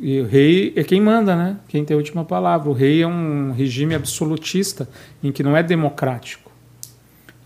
E 0.00 0.20
o 0.20 0.26
rei 0.26 0.72
é 0.76 0.84
quem 0.84 1.00
manda, 1.00 1.34
né? 1.34 1.56
Quem 1.66 1.84
tem 1.84 1.94
a 1.94 1.98
última 1.98 2.24
palavra. 2.24 2.68
O 2.70 2.72
rei 2.72 3.02
é 3.02 3.06
um 3.06 3.52
regime 3.52 3.94
absolutista 3.94 4.88
em 5.22 5.32
que 5.32 5.42
não 5.42 5.56
é 5.56 5.62
democrático, 5.62 6.52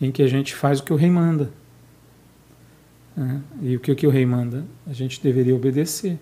em 0.00 0.10
que 0.10 0.22
a 0.22 0.28
gente 0.28 0.54
faz 0.54 0.80
o 0.80 0.84
que 0.84 0.92
o 0.92 0.96
rei 0.96 1.10
manda. 1.10 1.50
Né? 3.16 3.40
E 3.62 3.76
o 3.76 3.80
que, 3.80 3.90
o 3.90 3.96
que 3.96 4.06
o 4.06 4.10
rei 4.10 4.26
manda? 4.26 4.66
A 4.86 4.92
gente 4.92 5.22
deveria 5.22 5.54
obedecer. 5.54 6.18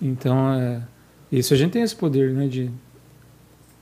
Então, 0.00 0.52
é, 0.54 0.82
isso 1.30 1.54
a 1.54 1.56
gente 1.56 1.72
tem 1.72 1.82
esse 1.82 1.94
poder, 1.94 2.32
né? 2.32 2.48
De 2.48 2.68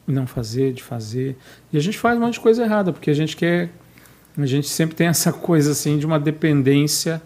não 0.06 0.26
fazer, 0.26 0.74
de 0.74 0.82
fazer. 0.82 1.36
E 1.72 1.78
a 1.78 1.80
gente 1.80 1.98
faz 1.98 2.18
um 2.18 2.20
monte 2.20 2.34
de 2.34 2.40
coisa 2.40 2.62
errada, 2.62 2.92
porque 2.92 3.10
a 3.10 3.14
gente 3.14 3.36
quer. 3.36 3.70
A 4.36 4.46
gente 4.46 4.68
sempre 4.68 4.94
tem 4.94 5.06
essa 5.06 5.32
coisa 5.32 5.72
assim 5.72 5.98
de 5.98 6.06
uma 6.06 6.18
dependência 6.18 7.20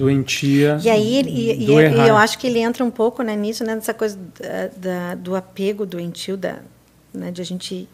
doentia. 0.00 0.78
E 0.82 0.88
aí 0.88 1.20
e, 1.20 1.64
e, 1.64 1.66
e, 1.66 2.08
eu 2.08 2.16
acho 2.16 2.38
que 2.38 2.46
ele 2.46 2.58
entra 2.58 2.82
um 2.82 2.90
pouco 2.90 3.22
né, 3.22 3.36
nisso, 3.36 3.62
né, 3.62 3.74
nessa 3.74 3.92
coisa 3.92 4.18
da, 4.38 4.70
da, 4.76 5.14
do 5.14 5.36
apego 5.36 5.84
doentio, 5.84 6.38
da, 6.38 6.56
né, 7.12 7.30
de 7.30 7.42
a 7.42 7.44
gente 7.44 7.86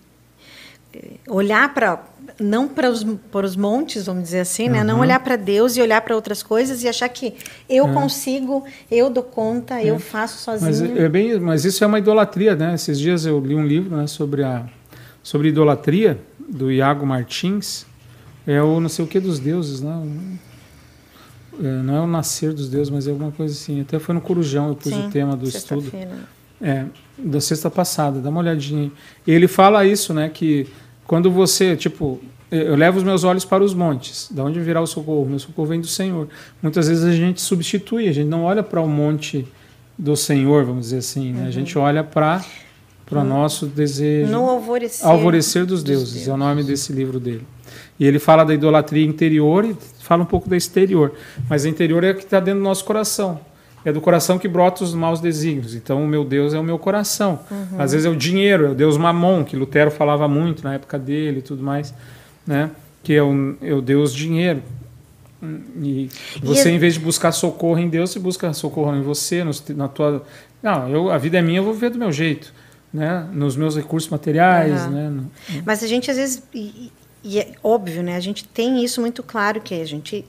eh, 0.94 1.14
olhar 1.26 1.74
para 1.74 2.00
não 2.38 2.68
para 2.68 2.90
os, 2.90 3.02
para 3.32 3.44
os 3.44 3.56
montes, 3.56 4.06
vamos 4.06 4.24
dizer 4.24 4.40
assim, 4.40 4.68
né? 4.68 4.80
Uhum. 4.80 4.86
Não 4.86 5.00
olhar 5.00 5.18
para 5.20 5.36
Deus 5.36 5.76
e 5.76 5.80
olhar 5.80 6.00
para 6.00 6.14
outras 6.14 6.42
coisas 6.42 6.82
e 6.82 6.88
achar 6.88 7.08
que 7.08 7.34
eu 7.68 7.88
é. 7.88 7.92
consigo, 7.92 8.64
eu 8.90 9.08
dou 9.08 9.22
conta, 9.22 9.80
é. 9.80 9.86
eu 9.86 9.98
faço 9.98 10.38
sozinho. 10.38 10.90
Mas, 10.90 11.00
é 11.00 11.08
bem, 11.08 11.40
mas 11.40 11.64
isso 11.64 11.82
é 11.82 11.86
uma 11.86 11.98
idolatria, 11.98 12.54
né? 12.54 12.74
Esses 12.74 12.98
dias 12.98 13.24
eu 13.26 13.40
li 13.40 13.54
um 13.54 13.66
livro 13.66 13.96
né, 13.96 14.06
sobre 14.06 14.42
a 14.44 14.66
sobre 15.22 15.48
idolatria 15.48 16.20
do 16.38 16.70
Iago 16.70 17.04
Martins. 17.06 17.86
É 18.46 18.62
o 18.62 18.78
não 18.80 18.88
sei 18.88 19.04
o 19.04 19.08
que 19.08 19.18
dos 19.18 19.40
deuses, 19.40 19.80
né? 19.80 19.92
É, 21.60 21.82
não 21.82 21.96
é 21.96 22.00
o 22.00 22.06
nascer 22.06 22.52
dos 22.52 22.68
deuses, 22.68 22.90
mas 22.90 23.06
é 23.06 23.10
alguma 23.10 23.32
coisa 23.32 23.54
assim. 23.54 23.80
Até 23.80 23.98
foi 23.98 24.14
no 24.14 24.20
Corujão, 24.20 24.68
eu 24.68 24.74
pus 24.74 24.92
Sim, 24.92 25.06
o 25.06 25.10
tema 25.10 25.36
do 25.36 25.48
estudo. 25.48 25.90
É, 26.60 26.86
da 27.18 27.40
sexta 27.40 27.70
passada, 27.70 28.20
dá 28.20 28.30
uma 28.30 28.40
olhadinha. 28.40 28.90
Ele 29.26 29.46
fala 29.46 29.84
isso, 29.84 30.14
né? 30.14 30.30
Que 30.32 30.66
quando 31.06 31.30
você, 31.30 31.76
tipo, 31.76 32.20
eu 32.50 32.74
levo 32.74 32.98
os 32.98 33.04
meus 33.04 33.24
olhos 33.24 33.44
para 33.44 33.62
os 33.62 33.74
montes, 33.74 34.28
da 34.30 34.44
onde 34.44 34.60
virá 34.60 34.80
o 34.80 34.86
socorro? 34.86 35.26
Meu 35.26 35.38
socorro 35.38 35.68
vem 35.68 35.80
do 35.80 35.86
Senhor. 35.86 36.28
Muitas 36.62 36.88
vezes 36.88 37.04
a 37.04 37.12
gente 37.12 37.40
substitui, 37.40 38.08
a 38.08 38.12
gente 38.12 38.28
não 38.28 38.44
olha 38.44 38.62
para 38.62 38.80
o 38.80 38.88
monte 38.88 39.46
do 39.98 40.16
Senhor, 40.16 40.64
vamos 40.64 40.86
dizer 40.86 40.98
assim, 40.98 41.32
né? 41.32 41.42
Uhum. 41.42 41.48
A 41.48 41.50
gente 41.50 41.78
olha 41.78 42.04
para 42.04 42.44
para 43.06 43.20
o 43.20 43.24
nosso 43.24 43.66
desejo. 43.66 44.32
No 44.32 44.50
alvorecer, 44.50 45.06
alvorecer 45.06 45.64
dos, 45.64 45.74
dos 45.80 45.84
deuses, 45.84 46.12
deuses, 46.12 46.28
é 46.28 46.32
o 46.32 46.36
nome 46.36 46.64
desse 46.64 46.92
livro 46.92 47.20
dele. 47.20 47.46
E 47.98 48.06
ele 48.06 48.18
fala 48.18 48.44
da 48.44 48.54
idolatria 48.54 49.06
interior 49.06 49.64
e 49.64 49.76
fala 50.00 50.22
um 50.22 50.26
pouco 50.26 50.48
da 50.48 50.56
exterior. 50.56 51.12
Mas 51.48 51.64
a 51.64 51.68
interior 51.68 52.04
é 52.04 52.10
a 52.10 52.14
que 52.14 52.24
está 52.24 52.40
dentro 52.40 52.60
do 52.60 52.64
nosso 52.64 52.84
coração. 52.84 53.40
É 53.84 53.92
do 53.92 54.00
coração 54.00 54.38
que 54.38 54.48
brota 54.48 54.82
os 54.82 54.94
maus 54.94 55.20
desígnios. 55.20 55.74
Então, 55.74 56.04
o 56.04 56.08
meu 56.08 56.24
Deus 56.24 56.52
é 56.52 56.58
o 56.58 56.64
meu 56.64 56.78
coração. 56.78 57.38
Uhum. 57.50 57.80
Às 57.80 57.92
vezes 57.92 58.04
é 58.04 58.10
o 58.10 58.16
dinheiro, 58.16 58.66
é 58.66 58.70
o 58.70 58.74
Deus 58.74 58.96
mamon, 58.96 59.44
que 59.44 59.56
Lutero 59.56 59.90
falava 59.90 60.26
muito 60.26 60.64
na 60.64 60.74
época 60.74 60.98
dele 60.98 61.38
e 61.38 61.42
tudo 61.42 61.62
mais, 61.62 61.94
né? 62.46 62.70
que 63.06 63.14
é 63.14 63.22
o, 63.22 63.54
é 63.62 63.72
o 63.72 63.80
Deus 63.80 64.12
dinheiro. 64.12 64.60
E 65.80 66.10
você, 66.42 66.70
e 66.70 66.72
em 66.72 66.78
vez 66.78 66.94
de 66.94 67.00
buscar 67.00 67.30
socorro 67.30 67.78
em 67.78 67.88
Deus, 67.88 68.10
você 68.10 68.18
busca 68.18 68.52
socorro 68.52 68.96
em 68.96 69.02
você, 69.02 69.44
na 69.76 69.86
tua. 69.86 70.24
Não, 70.60 70.88
eu, 70.88 71.10
a 71.12 71.16
vida 71.16 71.38
é 71.38 71.42
minha, 71.42 71.60
eu 71.60 71.64
vou 71.64 71.72
viver 71.72 71.90
do 71.90 71.98
meu 71.98 72.10
jeito, 72.10 72.52
né? 72.92 73.28
Nos 73.32 73.54
meus 73.54 73.76
recursos 73.76 74.10
materiais, 74.10 74.86
uhum. 74.86 74.90
né? 74.90 75.24
Mas 75.64 75.84
a 75.84 75.86
gente 75.86 76.10
às 76.10 76.16
vezes 76.16 76.42
e 77.26 77.40
é 77.40 77.52
óbvio, 77.60 78.04
né? 78.04 78.14
A 78.14 78.20
gente 78.20 78.46
tem 78.46 78.84
isso 78.84 79.00
muito 79.00 79.20
claro 79.20 79.60
que 79.60 79.74
a 79.74 79.84
gente 79.84 80.24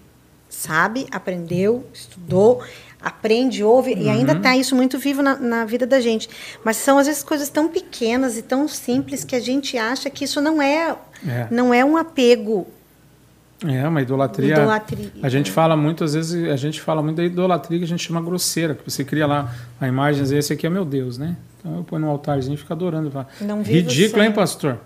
sabe, 0.49 1.05
aprendeu, 1.11 1.85
estudou, 1.93 2.63
aprende, 2.99 3.63
ouve, 3.63 3.93
uhum. 3.93 4.01
e 4.01 4.09
ainda 4.09 4.33
está 4.33 4.57
isso 4.57 4.75
muito 4.75 4.97
vivo 4.97 5.21
na, 5.21 5.35
na, 5.35 5.63
vida 5.63 5.85
da 5.85 6.01
gente. 6.01 6.27
Mas 6.63 6.77
são, 6.77 6.97
às 6.97 7.05
vezes, 7.05 7.21
coisas 7.21 7.49
tão 7.49 7.67
pequenas 7.67 8.35
e 8.35 8.41
tão 8.41 8.67
simples 8.67 9.23
que 9.23 9.35
a 9.35 9.39
gente 9.39 9.77
acha 9.77 10.09
que 10.09 10.23
isso 10.23 10.41
não 10.41 10.59
é, 10.59 10.97
é. 11.27 11.47
Não 11.51 11.71
é 11.71 11.85
um 11.85 11.95
apego. 11.95 12.65
É, 13.63 13.87
uma 13.87 14.01
idolatria. 14.01 14.53
idolatria. 14.53 15.11
A 15.21 15.29
gente 15.29 15.51
fala 15.51 15.77
muito, 15.77 16.03
às 16.03 16.15
vezes, 16.15 16.49
a 16.49 16.55
gente 16.55 16.81
fala 16.81 17.03
muito 17.03 17.17
da 17.17 17.23
idolatria 17.23 17.77
que 17.77 17.85
a 17.85 17.87
gente 17.87 18.03
chama 18.03 18.21
grosseira, 18.21 18.73
que 18.73 18.89
você 18.89 19.03
cria 19.03 19.27
lá 19.27 19.53
a 19.79 19.87
imagem, 19.87 20.35
esse 20.35 20.51
aqui 20.51 20.65
é 20.65 20.69
meu 20.69 20.83
Deus, 20.83 21.19
né? 21.19 21.37
Então 21.59 21.77
eu 21.77 21.83
ponho 21.83 22.01
no 22.01 22.09
altarzinho 22.09 22.55
e 22.55 22.57
fico 22.57 22.73
adorando. 22.73 23.11
Não 23.39 23.61
Ridículo, 23.61 24.23
hein, 24.23 24.31
pastor? 24.31 24.79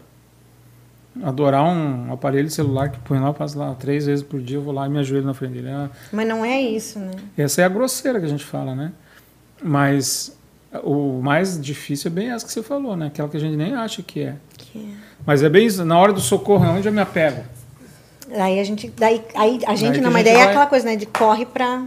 Adorar 1.23 1.63
um 1.63 2.11
aparelho 2.13 2.49
celular 2.49 2.89
que 2.89 2.99
põe 2.99 3.19
lá, 3.19 3.33
passo 3.33 3.57
lá 3.57 3.73
três 3.75 4.05
vezes 4.05 4.23
por 4.23 4.39
dia, 4.39 4.57
eu 4.57 4.61
vou 4.61 4.73
lá 4.73 4.87
e 4.87 4.89
me 4.89 4.99
ajoelho 4.99 5.25
na 5.25 5.33
frente 5.33 5.53
dele. 5.53 5.69
É 5.69 5.89
Mas 6.11 6.27
não 6.27 6.45
é 6.45 6.59
isso, 6.59 6.99
né? 6.99 7.11
Essa 7.37 7.61
é 7.61 7.65
a 7.65 7.69
grosseira 7.69 8.19
que 8.19 8.25
a 8.25 8.29
gente 8.29 8.45
fala, 8.45 8.73
né? 8.73 8.91
Mas 9.61 10.37
o 10.83 11.21
mais 11.21 11.59
difícil 11.61 12.09
é 12.09 12.13
bem 12.13 12.31
essa 12.31 12.45
que 12.45 12.51
você 12.51 12.63
falou, 12.63 12.95
né? 12.95 13.07
Aquela 13.07 13.27
que 13.27 13.37
a 13.37 13.39
gente 13.39 13.57
nem 13.57 13.73
acha 13.73 14.01
que 14.01 14.21
é. 14.21 14.35
Que 14.57 14.79
é. 14.79 15.11
Mas 15.25 15.43
é 15.43 15.49
bem 15.49 15.65
isso, 15.67 15.83
na 15.83 15.99
hora 15.99 16.13
do 16.13 16.21
socorro, 16.21 16.65
onde 16.65 16.87
eu 16.87 16.93
me 16.93 17.01
apego? 17.01 17.43
Daí 18.29 18.59
a 18.59 18.63
gente, 18.63 18.89
daí, 18.97 19.21
aí 19.35 19.59
a 19.67 19.75
gente, 19.75 19.93
daí 19.93 20.01
não, 20.01 20.11
mas 20.11 20.23
daí 20.23 20.35
é 20.35 20.43
aquela 20.43 20.65
coisa, 20.65 20.85
né? 20.85 20.95
De 20.95 21.05
corre 21.05 21.45
para 21.45 21.83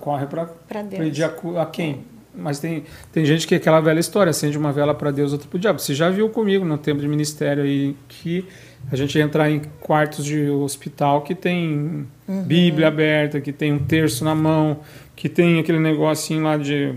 corre 0.00 0.26
para 0.26 0.46
pedir 0.84 1.24
a, 1.24 1.32
a 1.60 1.66
quem? 1.66 2.04
Mas 2.34 2.58
tem, 2.58 2.84
tem 3.12 3.26
gente 3.26 3.46
que 3.46 3.54
é 3.54 3.58
aquela 3.58 3.80
velha 3.80 4.00
história, 4.00 4.30
acende 4.30 4.56
uma 4.56 4.72
vela 4.72 4.94
para 4.94 5.10
Deus, 5.10 5.32
outra 5.32 5.46
para 5.48 5.56
o 5.56 5.60
diabo. 5.60 5.78
Você 5.78 5.94
já 5.94 6.08
viu 6.08 6.30
comigo 6.30 6.64
no 6.64 6.78
tempo 6.78 7.00
de 7.00 7.06
ministério 7.06 7.62
aí 7.62 7.94
que 8.08 8.46
a 8.90 8.96
gente 8.96 9.18
entrar 9.18 9.50
em 9.50 9.60
quartos 9.80 10.24
de 10.24 10.48
hospital 10.48 11.22
que 11.22 11.34
tem 11.34 12.06
uhum. 12.26 12.42
Bíblia 12.42 12.88
aberta, 12.88 13.40
que 13.40 13.52
tem 13.52 13.72
um 13.72 13.78
terço 13.78 14.24
na 14.24 14.34
mão, 14.34 14.80
que 15.14 15.28
tem 15.28 15.60
aquele 15.60 15.78
negocinho 15.78 16.42
lá 16.42 16.56
de 16.56 16.94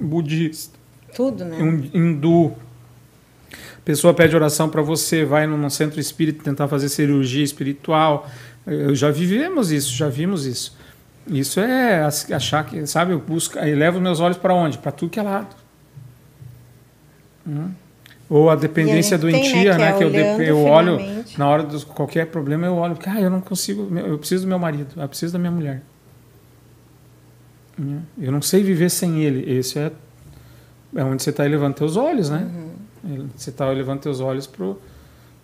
budista. 0.00 0.78
Tudo, 1.14 1.44
né? 1.44 1.58
Um 1.58 1.90
hindu. 1.92 2.54
A 3.52 3.80
pessoa 3.84 4.14
pede 4.14 4.34
oração 4.34 4.68
para 4.68 4.82
você, 4.82 5.24
vai 5.24 5.46
num 5.46 5.68
centro 5.68 6.00
espírita 6.00 6.42
tentar 6.42 6.66
fazer 6.68 6.88
cirurgia 6.88 7.44
espiritual. 7.44 8.28
Eu 8.66 8.94
já 8.94 9.10
vivemos 9.10 9.70
isso, 9.70 9.94
já 9.94 10.08
vimos 10.08 10.46
isso. 10.46 10.77
Isso 11.28 11.60
é 11.60 12.02
achar 12.04 12.64
que, 12.64 12.86
sabe, 12.86 13.12
eu 13.12 13.18
busco, 13.18 13.58
aí 13.58 13.74
levo 13.74 14.00
meus 14.00 14.20
olhos 14.20 14.38
para 14.38 14.54
onde? 14.54 14.78
Para 14.78 14.92
tudo 14.92 15.10
que 15.10 15.20
é 15.20 15.22
lado. 15.22 15.54
Hum. 17.46 17.70
Ou 18.30 18.50
a 18.50 18.56
dependência 18.56 19.16
a 19.16 19.20
doentia, 19.20 19.76
tem, 19.76 19.80
né? 19.80 19.92
Que, 19.92 20.04
né, 20.04 20.20
é 20.20 20.36
que 20.36 20.42
eu, 20.42 20.46
eu 20.46 20.64
olho, 20.64 20.98
na 21.36 21.48
hora 21.48 21.64
de 21.64 21.84
qualquer 21.86 22.26
problema, 22.26 22.66
eu 22.66 22.74
olho, 22.74 22.96
ah, 23.06 23.20
eu 23.20 23.30
não 23.30 23.40
consigo, 23.40 23.88
eu 23.98 24.18
preciso 24.18 24.44
do 24.44 24.48
meu 24.48 24.58
marido, 24.58 24.88
eu 24.96 25.08
preciso 25.08 25.32
da 25.32 25.38
minha 25.38 25.50
mulher. 25.50 25.82
Hum. 27.80 28.00
Eu 28.18 28.32
não 28.32 28.42
sei 28.42 28.62
viver 28.62 28.90
sem 28.90 29.22
ele. 29.22 29.50
Esse 29.50 29.78
é, 29.78 29.92
é 30.96 31.04
onde 31.04 31.22
você 31.22 31.30
está 31.30 31.46
elevando 31.46 31.76
teus 31.76 31.96
olhos, 31.96 32.28
né? 32.28 32.46
Uhum. 33.04 33.28
Você 33.34 33.50
está 33.50 33.70
elevando 33.70 34.00
teus 34.00 34.20
olhos 34.20 34.46
pro 34.46 34.80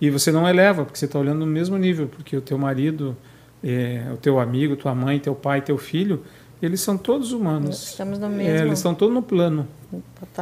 e 0.01 0.11
você 0.11 0.33
não 0.33 0.49
eleva 0.49 0.85
porque 0.85 0.99
você 0.99 1.05
está 1.05 1.19
olhando 1.19 1.39
no 1.41 1.47
mesmo 1.47 1.79
nível, 1.79 2.09
porque 2.09 2.37
o 2.37 2.41
teu 2.41 2.59
marido 2.59 3.17
é, 3.65 4.13
o 4.13 4.17
teu 4.19 4.39
amigo, 4.39 4.77
tua 4.77 4.95
mãe, 4.95 5.19
teu 5.19 5.35
pai, 5.35 5.63
teu 5.63 5.79
filho, 5.79 6.23
eles 6.61 6.81
são 6.83 6.99
todos 6.99 7.33
humanos. 7.33 7.89
Estamos 7.89 8.19
no 8.19 8.27
é, 8.27 8.29
mesmo. 8.29 8.59
É, 8.59 8.61
eles 8.61 8.79
estão 8.79 8.95
todos 8.95 9.15
no 9.15 9.23
plano, 9.23 9.67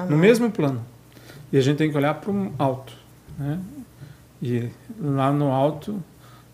no 0.09 0.18
mesmo 0.18 0.51
plano. 0.51 0.85
E 1.53 1.57
a 1.57 1.61
gente 1.61 1.77
tem 1.79 1.91
que 1.91 1.97
olhar 1.97 2.14
para 2.14 2.31
o 2.33 2.53
alto, 2.59 2.93
né? 3.39 3.61
E 4.43 4.68
lá 5.01 5.31
no 5.31 5.53
alto 5.53 6.03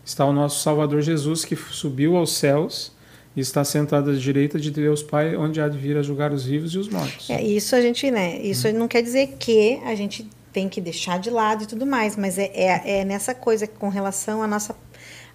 está 0.05 0.25
o 0.25 0.31
nosso 0.31 0.61
Salvador 0.61 1.01
Jesus 1.01 1.43
que 1.43 1.55
subiu 1.55 2.15
aos 2.15 2.33
céus 2.33 2.91
e 3.35 3.39
está 3.39 3.63
sentado 3.63 4.11
à 4.11 4.13
direita 4.13 4.59
de 4.59 4.69
Deus 4.69 5.01
Pai, 5.01 5.35
onde 5.35 5.59
há 5.59 5.67
de 5.67 5.77
vir 5.77 5.97
a 5.97 6.03
julgar 6.03 6.31
os 6.31 6.45
vivos 6.45 6.75
e 6.75 6.77
os 6.77 6.87
mortos. 6.87 7.29
É, 7.29 7.41
isso 7.41 7.75
a 7.75 7.81
gente, 7.81 8.11
né? 8.11 8.39
Isso 8.41 8.67
hum. 8.67 8.73
não 8.73 8.87
quer 8.87 9.01
dizer 9.01 9.37
que 9.39 9.79
a 9.85 9.95
gente 9.95 10.29
tem 10.53 10.69
que 10.69 10.79
deixar 10.79 11.19
de 11.19 11.31
lado 11.31 11.63
e 11.63 11.65
tudo 11.65 11.85
mais, 11.85 12.15
mas 12.15 12.37
é, 12.37 12.51
é, 12.53 12.99
é 12.99 13.05
nessa 13.05 13.33
coisa 13.33 13.65
com 13.65 13.89
relação 13.89 14.43
à 14.43 14.47
nossa, 14.47 14.75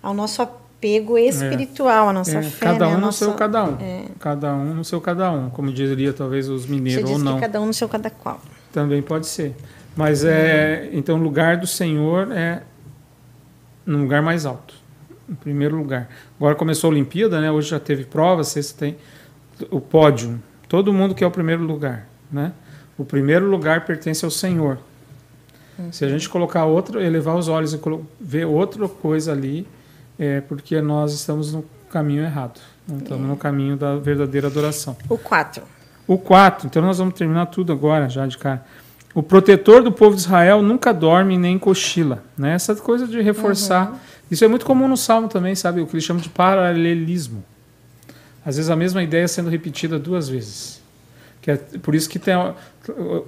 ao 0.00 0.14
nosso 0.14 0.42
apego 0.42 0.63
espiritual, 0.86 2.06
é. 2.06 2.10
a 2.10 2.12
nossa 2.12 2.38
é, 2.38 2.42
fé. 2.42 2.66
Cada 2.66 2.86
né? 2.86 2.96
um 2.96 3.00
no 3.00 3.12
seu 3.12 3.32
cada 3.34 3.64
um. 3.64 3.76
É. 3.80 4.04
Cada 4.18 4.54
um 4.54 4.74
no 4.74 4.84
seu 4.84 5.00
cada 5.00 5.30
um, 5.30 5.50
como 5.50 5.72
diria 5.72 6.12
talvez 6.12 6.48
os 6.48 6.66
mineiros 6.66 7.10
ou 7.10 7.18
não. 7.18 7.40
cada 7.40 7.60
um 7.60 7.66
no 7.66 7.74
seu 7.74 7.88
cada 7.88 8.10
qual. 8.10 8.40
Também 8.72 9.02
pode 9.02 9.26
ser. 9.26 9.54
Mas 9.96 10.24
é, 10.24 10.88
então 10.92 11.18
o 11.18 11.22
lugar 11.22 11.56
do 11.56 11.66
Senhor 11.66 12.32
é 12.32 12.62
no 13.86 13.98
lugar 13.98 14.22
mais 14.22 14.44
alto, 14.44 14.74
em 15.28 15.34
primeiro 15.34 15.76
lugar. 15.76 16.08
Agora 16.36 16.54
começou 16.54 16.88
a 16.88 16.92
Olimpíada, 16.92 17.40
né? 17.40 17.50
Hoje 17.50 17.70
já 17.70 17.78
teve 17.78 18.04
provas, 18.04 18.48
você 18.48 18.62
tem 18.74 18.96
o 19.70 19.80
pódio. 19.80 20.42
Todo 20.68 20.92
mundo 20.92 21.14
quer 21.14 21.26
o 21.26 21.30
primeiro 21.30 21.62
lugar, 21.62 22.08
né? 22.30 22.52
O 22.98 23.04
primeiro 23.04 23.46
lugar 23.48 23.84
pertence 23.84 24.24
ao 24.24 24.30
Senhor. 24.30 24.78
Uhum. 25.78 25.92
Se 25.92 26.04
a 26.04 26.08
gente 26.08 26.28
colocar 26.28 26.64
outro, 26.64 27.00
elevar 27.00 27.36
os 27.36 27.48
olhos 27.48 27.72
e 27.72 27.80
ver 28.20 28.46
outra 28.46 28.88
coisa 28.88 29.32
ali, 29.32 29.66
é 30.18 30.40
porque 30.40 30.80
nós 30.80 31.12
estamos 31.12 31.52
no 31.52 31.64
caminho 31.90 32.22
errado. 32.22 32.60
Não 32.86 32.98
estamos 32.98 33.26
no 33.26 33.36
caminho 33.36 33.76
da 33.76 33.96
verdadeira 33.96 34.48
adoração. 34.48 34.96
O 35.08 35.16
4. 35.16 35.62
O 36.06 36.18
4. 36.18 36.66
Então 36.66 36.82
nós 36.82 36.98
vamos 36.98 37.14
terminar 37.14 37.46
tudo 37.46 37.72
agora, 37.72 38.08
já 38.08 38.26
de 38.26 38.36
cara. 38.36 38.64
O 39.14 39.22
protetor 39.22 39.82
do 39.82 39.92
povo 39.92 40.16
de 40.16 40.22
Israel 40.22 40.60
nunca 40.60 40.92
dorme 40.92 41.38
nem 41.38 41.58
cochila. 41.58 42.22
Né? 42.36 42.54
Essa 42.54 42.74
coisa 42.74 43.06
de 43.06 43.20
reforçar. 43.20 43.92
Uhum. 43.92 43.98
Isso 44.30 44.44
é 44.44 44.48
muito 44.48 44.66
comum 44.66 44.88
no 44.88 44.96
Salmo 44.96 45.28
também, 45.28 45.54
sabe? 45.54 45.80
O 45.80 45.86
que 45.86 45.94
eles 45.94 46.04
chamam 46.04 46.20
de 46.20 46.28
paralelismo. 46.28 47.44
Às 48.44 48.56
vezes 48.56 48.70
a 48.70 48.76
mesma 48.76 49.02
ideia 49.02 49.26
sendo 49.28 49.48
repetida 49.48 49.98
duas 49.98 50.28
vezes. 50.28 50.82
Que 51.40 51.52
é 51.52 51.56
por 51.56 51.94
isso 51.94 52.08
que 52.08 52.18
tem 52.18 52.34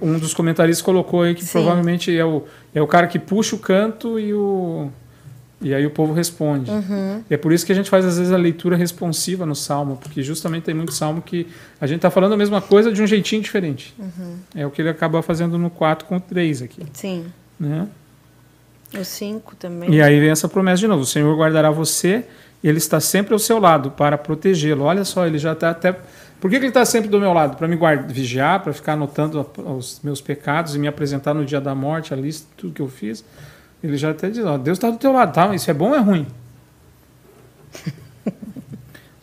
um 0.01 0.19
dos 0.19 0.33
comentaristas 0.33 0.81
colocou 0.81 1.21
aí 1.21 1.33
que 1.33 1.43
Sim. 1.45 1.51
provavelmente 1.51 2.15
é 2.15 2.25
o, 2.25 2.43
é 2.73 2.81
o 2.81 2.87
cara 2.87 3.07
que 3.07 3.17
puxa 3.17 3.55
o 3.55 3.59
canto 3.59 4.19
e 4.19 4.33
o 4.33 4.89
e 5.59 5.73
aí 5.73 5.85
o 5.85 5.89
povo 5.89 6.13
responde. 6.13 6.69
Uhum. 6.69 7.23
É 7.29 7.35
por 7.35 7.51
isso 7.51 7.65
que 7.65 7.71
a 7.71 7.75
gente 7.75 7.89
faz, 7.89 8.05
às 8.05 8.17
vezes, 8.17 8.31
a 8.31 8.37
leitura 8.37 8.75
responsiva 8.75 9.45
no 9.45 9.55
Salmo, 9.55 9.97
porque 9.97 10.21
justamente 10.21 10.63
tem 10.63 10.75
muito 10.75 10.93
Salmo 10.93 11.21
que 11.21 11.47
a 11.81 11.87
gente 11.87 11.97
está 11.97 12.11
falando 12.11 12.33
a 12.33 12.37
mesma 12.37 12.61
coisa 12.61 12.91
de 12.91 13.01
um 13.01 13.07
jeitinho 13.07 13.41
diferente. 13.41 13.93
Uhum. 13.97 14.37
É 14.55 14.65
o 14.65 14.69
que 14.69 14.81
ele 14.81 14.89
acaba 14.89 15.21
fazendo 15.21 15.57
no 15.57 15.69
4 15.69 16.05
com 16.07 16.17
o 16.17 16.19
3 16.19 16.61
aqui. 16.61 16.83
Sim. 16.93 17.25
Né? 17.59 17.87
O 18.97 19.03
5 19.03 19.55
também. 19.55 19.91
E 19.91 20.01
aí 20.01 20.19
vem 20.19 20.29
essa 20.29 20.47
promessa 20.47 20.79
de 20.79 20.87
novo: 20.87 21.01
o 21.01 21.05
Senhor 21.05 21.35
guardará 21.35 21.71
você, 21.71 22.23
ele 22.63 22.77
está 22.77 22.99
sempre 22.99 23.33
ao 23.33 23.39
seu 23.39 23.59
lado 23.59 23.91
para 23.91 24.17
protegê-lo. 24.17 24.83
Olha 24.83 25.03
só, 25.03 25.25
ele 25.25 25.39
já 25.39 25.53
está 25.53 25.71
até. 25.71 25.99
Por 26.39 26.51
que, 26.51 26.57
que 26.57 26.65
ele 26.65 26.67
está 26.67 26.85
sempre 26.85 27.09
do 27.09 27.19
meu 27.19 27.33
lado? 27.33 27.57
Para 27.57 27.67
me 27.67 27.75
guardar, 27.75 28.07
vigiar, 28.07 28.61
para 28.61 28.71
ficar 28.71 28.93
anotando 28.93 29.43
os 29.57 29.99
meus 30.03 30.21
pecados 30.21 30.75
e 30.75 30.79
me 30.79 30.87
apresentar 30.87 31.33
no 31.33 31.43
dia 31.43 31.59
da 31.59 31.73
morte, 31.73 32.13
a 32.13 32.17
lista, 32.17 32.47
tudo 32.55 32.73
que 32.73 32.81
eu 32.81 32.87
fiz. 32.87 33.25
Ele 33.83 33.97
já 33.97 34.11
até 34.11 34.29
diz, 34.29 34.43
ó, 34.45 34.57
Deus 34.57 34.77
está 34.77 34.89
do 34.89 34.97
teu 34.97 35.11
lado, 35.11 35.33
tá? 35.33 35.53
Isso 35.53 35.69
é 35.69 35.73
bom 35.73 35.89
ou 35.89 35.95
é 35.95 35.99
ruim? 35.99 36.27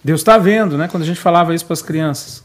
Deus 0.02 0.20
está 0.20 0.38
vendo, 0.38 0.78
né? 0.78 0.88
Quando 0.88 1.02
a 1.02 1.06
gente 1.06 1.18
falava 1.18 1.54
isso 1.54 1.64
para 1.64 1.74
as 1.74 1.82
crianças. 1.82 2.44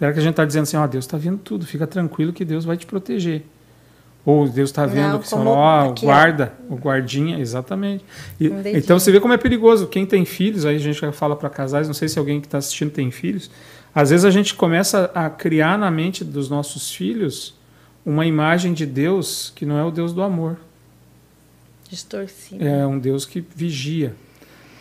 Era 0.00 0.12
que 0.12 0.18
a 0.18 0.22
gente 0.22 0.32
está 0.32 0.44
dizendo 0.44 0.64
assim, 0.64 0.76
ó, 0.76 0.86
Deus 0.86 1.04
está 1.04 1.16
vendo 1.16 1.38
tudo, 1.38 1.66
fica 1.66 1.86
tranquilo 1.86 2.32
que 2.32 2.44
Deus 2.44 2.64
vai 2.64 2.76
te 2.76 2.86
proteger. 2.86 3.44
Ou 4.24 4.48
Deus 4.48 4.70
está 4.70 4.84
vendo 4.84 5.12
Não, 5.12 5.18
que 5.20 5.28
você 5.28 5.36
ó, 5.36 5.90
aqui, 5.90 6.04
guarda, 6.04 6.52
ó. 6.68 6.74
o 6.74 6.76
guardinha, 6.76 7.38
exatamente. 7.38 8.04
E, 8.40 8.50
então 8.74 8.98
você 8.98 9.12
vê 9.12 9.20
como 9.20 9.32
é 9.32 9.36
perigoso. 9.36 9.86
Quem 9.86 10.04
tem 10.04 10.24
filhos, 10.24 10.66
aí 10.66 10.74
a 10.74 10.80
gente 10.80 11.00
fala 11.12 11.36
para 11.36 11.48
casais, 11.48 11.86
não 11.86 11.94
sei 11.94 12.08
se 12.08 12.18
alguém 12.18 12.40
que 12.40 12.48
está 12.48 12.58
assistindo 12.58 12.90
tem 12.90 13.08
filhos. 13.12 13.48
Às 13.94 14.10
vezes 14.10 14.24
a 14.24 14.30
gente 14.30 14.54
começa 14.54 15.10
a 15.14 15.30
criar 15.30 15.78
na 15.78 15.92
mente 15.92 16.24
dos 16.24 16.50
nossos 16.50 16.90
filhos 16.90 17.54
uma 18.04 18.26
imagem 18.26 18.74
de 18.74 18.84
Deus 18.84 19.52
que 19.54 19.64
não 19.64 19.78
é 19.78 19.84
o 19.84 19.92
Deus 19.92 20.12
do 20.12 20.22
amor. 20.22 20.56
Distorcido. 21.88 22.64
É 22.66 22.86
um 22.86 22.98
Deus 22.98 23.24
que 23.24 23.44
vigia, 23.54 24.14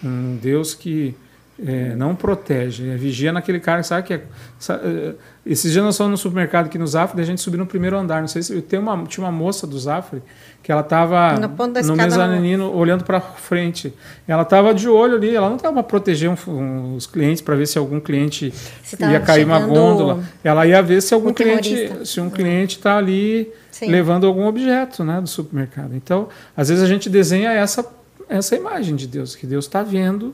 um 0.04 0.38
Deus 0.38 0.74
que 0.74 1.16
é, 1.64 1.96
não 1.96 2.14
protege, 2.14 2.90
é, 2.90 2.98
vigia 2.98 3.32
naquele 3.32 3.60
cara 3.60 3.82
sabe 3.82 4.06
que 4.06 4.14
é. 4.16 4.22
Sabe, 4.60 4.82
é, 4.86 5.14
esses 5.46 5.72
dias 5.72 5.86
nós 5.86 5.96
fomos 5.96 6.12
no 6.12 6.18
supermercado 6.18 6.66
aqui 6.66 6.78
no 6.78 6.88
Zafre, 6.88 7.22
a 7.22 7.24
gente 7.24 7.40
subiu 7.40 7.60
no 7.60 7.68
primeiro 7.68 7.96
andar. 7.96 8.20
Não 8.20 8.28
sei 8.28 8.42
se 8.42 8.60
tem 8.64 8.80
uma, 8.80 9.04
tinha 9.06 9.24
uma 9.24 9.32
moça 9.32 9.68
do 9.68 9.78
Zafre 9.78 10.22
que 10.64 10.72
ela 10.72 10.82
estava 10.82 11.36
no 11.40 11.96
mezanino 11.96 12.74
olhando 12.74 13.04
para 13.04 13.22
frente. 13.22 13.94
Ela 14.28 14.42
estava 14.42 14.74
de 14.74 14.90
olho 14.90 15.16
ali, 15.16 15.36
ela 15.36 15.48
não 15.48 15.58
estava 15.58 15.76
para 15.76 15.84
proteger 15.84 16.30
um, 16.32 16.52
um, 16.52 16.96
os 16.96 17.06
clientes 17.06 17.42
para 17.42 17.56
ver 17.56 17.68
se 17.68 17.78
algum 17.78 18.00
cliente 18.00 18.52
ia 19.00 19.20
cair 19.20 19.46
uma 19.46 19.60
gôndola. 19.60 20.24
Ela 20.44 20.66
ia 20.66 20.82
ver 20.82 21.00
se 21.02 21.14
algum 21.14 21.32
cliente, 21.32 21.92
se 22.04 22.20
um 22.20 22.30
cliente 22.32 22.78
está 22.78 22.98
ali 22.98 23.54
Sim. 23.70 23.92
levando 23.92 24.26
algum 24.26 24.48
objeto, 24.48 25.04
né, 25.04 25.22
do 25.22 25.30
supermercado. 25.30 25.96
Então, 25.96 26.28
às 26.58 26.70
vezes 26.70 26.84
a 26.84 26.88
gente 26.88 27.08
desenha 27.08 27.52
essa 27.52 27.86
essa 28.28 28.56
imagem 28.56 28.96
de 28.96 29.06
Deus 29.06 29.36
que 29.36 29.46
Deus 29.46 29.66
está 29.66 29.84
vendo 29.84 30.34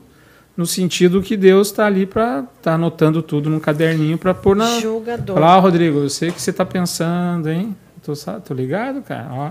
no 0.56 0.66
sentido 0.66 1.22
que 1.22 1.36
Deus 1.36 1.68
está 1.68 1.86
ali 1.86 2.06
para 2.06 2.40
estar 2.40 2.48
tá 2.62 2.74
anotando 2.74 3.22
tudo 3.22 3.48
num 3.48 3.60
caderninho 3.60 4.18
para 4.18 4.34
pôr 4.34 4.54
na. 4.54 4.80
Julgador. 4.80 5.34
Falar, 5.34 5.54
ah, 5.54 5.58
Rodrigo, 5.58 5.98
eu 6.00 6.10
sei 6.10 6.28
o 6.28 6.32
que 6.32 6.40
você 6.40 6.50
está 6.50 6.64
pensando, 6.64 7.50
hein? 7.50 7.76
Tô, 8.02 8.12
tô 8.40 8.52
ligado, 8.54 9.02
cara. 9.02 9.28
Ó. 9.30 9.50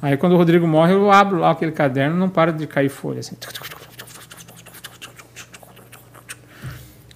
Aí 0.00 0.16
quando 0.16 0.32
o 0.32 0.36
Rodrigo 0.36 0.66
morre, 0.66 0.92
eu 0.92 1.10
abro 1.10 1.38
lá 1.38 1.50
aquele 1.50 1.72
caderno 1.72 2.16
não 2.16 2.28
para 2.28 2.52
de 2.52 2.66
cair 2.66 2.88
folha. 2.88 3.20
Assim. 3.20 3.36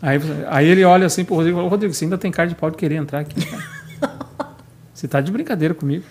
Aí, 0.00 0.18
aí 0.48 0.66
ele 0.66 0.84
olha 0.84 1.06
assim 1.06 1.24
pro 1.24 1.36
Rodrigo 1.36 1.56
e 1.56 1.60
fala, 1.60 1.70
Rodrigo, 1.70 1.94
você 1.94 2.04
ainda 2.04 2.18
tem 2.18 2.32
cara 2.32 2.48
de 2.48 2.56
pau 2.56 2.70
de 2.70 2.76
querer 2.76 2.96
entrar 2.96 3.20
aqui, 3.20 3.46
cara. 3.46 3.62
Você 4.92 5.08
tá 5.08 5.20
de 5.20 5.32
brincadeira 5.32 5.74
comigo. 5.74 6.04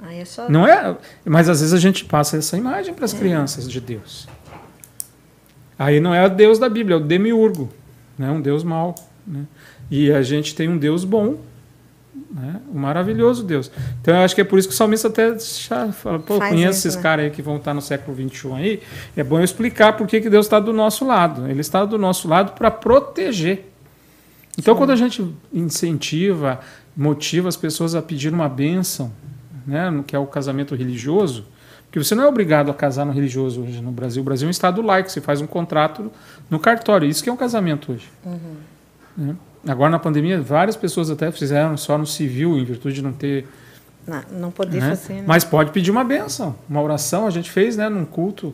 Aí 0.00 0.20
é 0.20 0.24
só. 0.24 0.48
Não 0.48 0.66
é, 0.66 0.96
mas 1.24 1.48
às 1.48 1.60
vezes 1.60 1.72
a 1.74 1.78
gente 1.78 2.04
passa 2.04 2.36
essa 2.36 2.56
imagem 2.56 2.94
para 2.94 3.04
as 3.04 3.12
crianças 3.12 3.68
de 3.68 3.80
Deus. 3.80 4.28
Aí 5.84 6.00
não 6.00 6.14
é 6.14 6.24
o 6.24 6.30
Deus 6.30 6.58
da 6.58 6.66
Bíblia, 6.66 6.94
é 6.94 6.98
o 6.98 7.02
demiurgo, 7.02 7.70
né? 8.18 8.30
um 8.30 8.40
Deus 8.40 8.64
mau. 8.64 8.94
Né? 9.26 9.44
E 9.90 10.10
a 10.10 10.22
gente 10.22 10.54
tem 10.54 10.66
um 10.66 10.78
Deus 10.78 11.04
bom, 11.04 11.36
né? 12.34 12.58
um 12.74 12.78
maravilhoso 12.78 13.44
Deus. 13.44 13.70
Então 14.00 14.14
eu 14.14 14.22
acho 14.22 14.34
que 14.34 14.40
é 14.40 14.44
por 14.44 14.58
isso 14.58 14.66
que 14.66 14.72
o 14.72 14.76
salmista 14.76 15.08
até 15.08 15.38
fala, 15.92 16.18
pô, 16.20 16.38
Faz 16.38 16.54
conheço 16.54 16.78
isso, 16.78 16.88
esses 16.88 16.96
né? 16.96 17.02
caras 17.02 17.24
aí 17.26 17.30
que 17.30 17.42
vão 17.42 17.56
estar 17.56 17.74
no 17.74 17.82
século 17.82 18.16
XXI 18.16 18.52
aí, 18.54 18.82
é 19.14 19.22
bom 19.22 19.38
eu 19.38 19.44
explicar 19.44 19.92
por 19.94 20.06
que, 20.06 20.20
Deus 20.20 20.46
está 20.46 20.58
do 20.58 20.72
nosso 20.72 21.04
lado. 21.04 21.46
Ele 21.50 21.60
está 21.60 21.84
do 21.84 21.98
nosso 21.98 22.28
lado 22.28 22.52
para 22.52 22.70
proteger. 22.70 23.70
Então 24.56 24.74
quando 24.74 24.90
a 24.90 24.96
gente 24.96 25.22
incentiva, 25.52 26.60
motiva 26.96 27.46
as 27.46 27.58
pessoas 27.58 27.94
a 27.94 28.00
pedir 28.00 28.32
uma 28.32 28.48
bênção, 28.48 29.12
né, 29.66 29.90
no 29.90 30.02
que 30.02 30.16
é 30.16 30.18
o 30.18 30.26
casamento 30.26 30.74
religioso, 30.74 31.44
porque 31.94 32.02
você 32.02 32.16
não 32.16 32.24
é 32.24 32.26
obrigado 32.26 32.72
a 32.72 32.74
casar 32.74 33.04
no 33.04 33.12
religioso 33.12 33.62
hoje 33.62 33.80
no 33.80 33.92
Brasil. 33.92 34.20
O 34.20 34.24
Brasil 34.24 34.46
é 34.46 34.48
um 34.48 34.50
estado 34.50 34.82
laico, 34.82 35.08
você 35.08 35.20
faz 35.20 35.40
um 35.40 35.46
contrato 35.46 36.10
no 36.50 36.58
cartório. 36.58 37.08
Isso 37.08 37.22
que 37.22 37.30
é 37.30 37.32
um 37.32 37.36
casamento 37.36 37.92
hoje. 37.92 38.10
Né? 39.16 39.36
Agora, 39.64 39.90
na 39.90 40.00
pandemia, 40.00 40.40
várias 40.42 40.74
pessoas 40.74 41.08
até 41.08 41.30
fizeram 41.30 41.76
só 41.76 41.96
no 41.96 42.04
civil, 42.04 42.58
em 42.58 42.64
virtude 42.64 42.96
de 42.96 43.02
não 43.02 43.12
ter. 43.12 43.46
Não, 44.04 44.22
não 44.32 44.50
poder 44.50 44.80
né? 44.80 44.88
fazer. 44.88 45.14
né? 45.14 45.24
Mas 45.24 45.44
pode 45.44 45.70
pedir 45.70 45.92
uma 45.92 46.02
benção, 46.02 46.56
uma 46.68 46.82
oração. 46.82 47.28
A 47.28 47.30
gente 47.30 47.48
fez 47.48 47.76
né, 47.76 47.88
num 47.88 48.04
culto. 48.04 48.52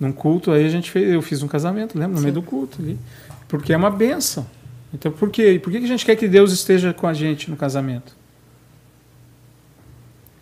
Num 0.00 0.10
culto 0.10 0.50
aí 0.50 0.66
a 0.66 0.68
gente 0.68 0.90
fez, 0.90 1.12
eu 1.12 1.22
fiz 1.22 1.44
um 1.44 1.48
casamento, 1.48 1.96
lembra? 1.96 2.16
No 2.16 2.20
meio 2.20 2.34
do 2.34 2.42
culto 2.42 2.82
ali. 2.82 2.98
Porque 3.46 3.72
é 3.72 3.76
uma 3.76 3.90
benção. 3.92 4.44
Então, 4.92 5.12
por 5.12 5.30
quê? 5.30 5.60
Por 5.62 5.70
que 5.70 5.78
que 5.78 5.84
a 5.84 5.88
gente 5.88 6.04
quer 6.04 6.16
que 6.16 6.26
Deus 6.26 6.50
esteja 6.50 6.92
com 6.92 7.06
a 7.06 7.14
gente 7.14 7.48
no 7.52 7.56
casamento? 7.56 8.16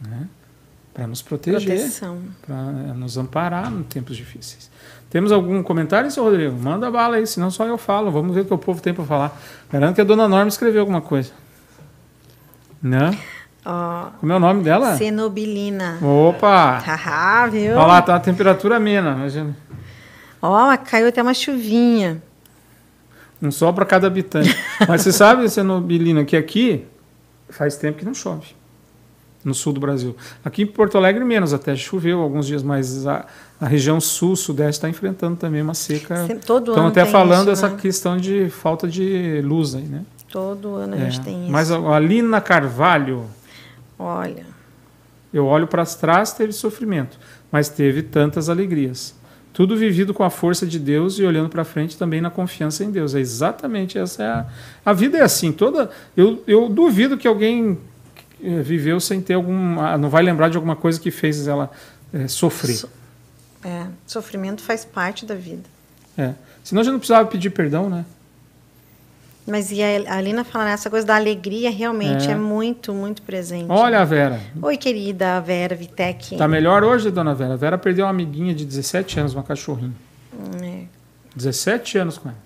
Né? 0.01 0.27
Para 0.99 1.07
nos 1.07 1.23
proteger 1.23 1.89
para 2.45 2.57
nos 2.93 3.17
amparar 3.17 3.73
em 3.73 3.85
tempos 3.85 4.17
difíceis. 4.17 4.69
Temos 5.09 5.31
algum 5.31 5.63
comentário, 5.63 6.11
seu 6.11 6.25
Rodrigo? 6.25 6.59
Manda 6.61 6.91
bala 6.91 7.15
aí, 7.15 7.25
senão 7.25 7.53
só 7.53 7.65
eu 7.65 7.79
falo. 7.79 8.11
Vamos 8.11 8.35
ver 8.35 8.41
o 8.41 8.45
que 8.45 8.53
o 8.53 8.59
povo 8.59 8.83
tem 8.83 8.93
para 8.93 9.05
falar. 9.05 9.41
Garanto 9.71 9.95
que 9.95 10.01
a 10.01 10.05
dona 10.05 10.27
Norma 10.27 10.49
escreveu 10.49 10.81
alguma 10.81 11.01
coisa. 11.01 11.31
Né? 12.83 13.17
Ó, 13.65 14.07
Como 14.19 14.33
é 14.33 14.35
o 14.35 14.41
nome 14.41 14.65
dela? 14.65 14.97
cenobilina. 14.97 16.01
Opa! 16.03 16.79
Haha, 16.79 17.47
viu? 17.47 17.77
Olha 17.77 17.87
lá, 17.87 18.03
tá 18.03 18.17
a 18.17 18.21
temperatura 18.21 18.79
amena. 18.79 19.13
Imagina. 19.13 19.57
Ó, 20.43 20.77
caiu 20.79 21.07
até 21.07 21.23
uma 21.23 21.33
chuvinha. 21.33 22.21
Um 23.41 23.53
sol 23.53 23.73
para 23.73 23.85
cada 23.87 24.09
habitante. 24.09 24.53
Mas 24.89 25.03
você 25.03 25.13
sabe, 25.13 25.49
Cenobilina, 25.49 26.25
que 26.25 26.37
aqui 26.37 26.85
faz 27.49 27.77
tempo 27.77 27.99
que 27.99 28.05
não 28.05 28.15
chove. 28.15 28.58
No 29.49 29.55
sul 29.55 29.73
do 29.73 29.81
Brasil. 29.81 30.15
Aqui 30.45 30.63
em 30.63 30.67
Porto 30.67 30.97
Alegre, 30.99 31.25
menos 31.25 31.53
até. 31.55 31.75
Choveu 31.75 32.21
alguns 32.21 32.47
dias, 32.47 32.63
mas 32.63 33.07
a, 33.07 33.27
a 33.61 33.67
região 33.67 34.01
sul, 34.01 34.37
sudeste, 34.37 34.79
está 34.79 34.89
enfrentando 34.89 35.37
também 35.37 35.63
uma 35.63 35.75
seca. 35.75 36.27
Sempre- 36.27 36.45
todo 36.47 36.71
Estão 36.73 36.87
até 36.87 37.03
tem 37.03 37.11
falando 37.13 37.43
isso, 37.51 37.65
essa 37.65 37.69
né? 37.71 37.79
questão 37.81 38.17
de 38.19 38.49
falta 38.51 38.87
de 38.87 39.41
luz 39.43 39.75
aí, 39.75 39.83
né? 39.85 40.03
Todo 40.31 40.75
ano 40.75 40.95
a 40.95 40.99
É. 40.99 41.11
gente 41.11 41.21
tem 41.25 41.43
isso. 41.45 41.51
Mas 41.51 41.71
a 41.71 41.79
a 41.79 41.99
Lina 41.99 42.41
Carvalho, 42.41 43.25
Olha, 43.99 44.47
eu 45.33 45.47
olho 45.47 45.67
para 45.67 45.85
trás, 45.85 46.33
teve 46.33 46.53
sofrimento, 46.53 47.19
mas 47.51 47.69
teve 47.69 48.03
tantas 48.03 48.49
alegrias. 48.49 49.15
Tudo 49.53 49.77
vivido 49.77 50.15
com 50.15 50.23
a 50.23 50.31
força 50.31 50.65
de 50.65 50.79
Deus 50.79 51.19
e 51.19 51.25
olhando 51.25 51.49
para 51.49 51.65
frente 51.65 51.97
também 51.97 52.21
na 52.21 52.31
confiança 52.31 52.85
em 52.85 52.91
Deus. 52.93 53.15
É 53.15 53.19
exatamente 53.21 53.99
essa 53.99 54.23
é 54.23 54.27
a, 54.29 54.47
a 54.87 54.93
vida 54.93 55.19
é 55.19 55.23
assim. 55.23 55.51
Toda 55.51 55.91
eu, 56.17 56.45
eu 56.47 56.69
duvido 56.69 57.17
que 57.19 57.27
alguém 57.27 57.77
viveu 58.41 59.01
sem 59.01 59.20
ter 59.20 59.34
algum, 59.34 59.80
ah, 59.80 59.99
não 59.99 60.09
vai 60.09 60.22
lembrar 60.22 60.49
de 60.49 60.57
alguma 60.57 60.76
coisa 60.76 60.99
que 61.01 61.11
fez 61.11 61.47
ela 61.49 61.70
eh, 62.12 62.28
sofrer. 62.28 62.74
So- 62.76 62.89
é, 63.64 63.86
sofrimento 64.07 64.62
faz 64.62 64.84
parte 64.84 65.26
da 65.26 65.34
vida. 65.34 65.64
É. 66.16 66.32
Senão 66.62 66.80
a 66.80 66.84
gente 66.84 66.93
não 66.93 66.99
precisava 67.01 67.28
pedir 67.28 67.51
perdão, 67.51 67.91
né? 67.91 68.05
Mas 69.47 69.72
e 69.72 69.82
a 69.82 70.14
Alina 70.14 70.45
falando 70.45 70.68
essa 70.68 70.91
coisa 70.91 71.07
da 71.07 71.16
alegria 71.16 71.70
realmente 71.70 72.28
É. 72.28 72.32
é, 72.32 72.34
muito, 72.36 72.93
muito 72.93 73.22
presente. 73.22 73.66
Olha 73.70 74.01
a 74.01 74.05
Vera. 74.05 74.39
Oi, 74.61 74.76
querida 74.76 75.41
Vera 75.41 75.74
Vitec. 75.74 76.36
Tá 76.36 76.47
melhor 76.47 76.84
hoje, 76.84 77.11
dona 77.11 77.34
Vera? 77.34 77.55
A 77.55 77.57
Vera 77.57 77.78
perdeu 77.78 78.05
uma 78.05 78.11
amiguinha 78.11 78.55
de 78.55 78.64
17 78.64 79.18
anos, 79.20 79.32
uma 79.34 79.43
cachorrinha. 79.43 79.95
É. 80.62 80.82
17 81.34 81.97
anos 81.99 82.18
com 82.18 82.28
ela. 82.28 82.39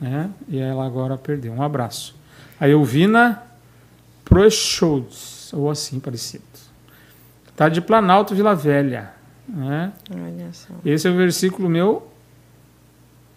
Né? 0.00 0.30
E 0.48 0.58
ela 0.58 0.84
agora 0.86 1.16
perdeu. 1.18 1.52
Um 1.52 1.62
abraço. 1.62 2.14
A 2.58 2.66
Elvina 2.68 3.42
Proscholz, 4.32 5.52
ou 5.52 5.70
assim 5.70 6.00
parecido. 6.00 6.42
Tá 7.54 7.68
de 7.68 7.82
Planalto, 7.82 8.34
Vila 8.34 8.54
Velha. 8.54 9.10
Né? 9.46 9.92
Esse 10.84 11.06
é 11.06 11.10
o 11.10 11.14
versículo 11.14 11.68
meu 11.68 12.08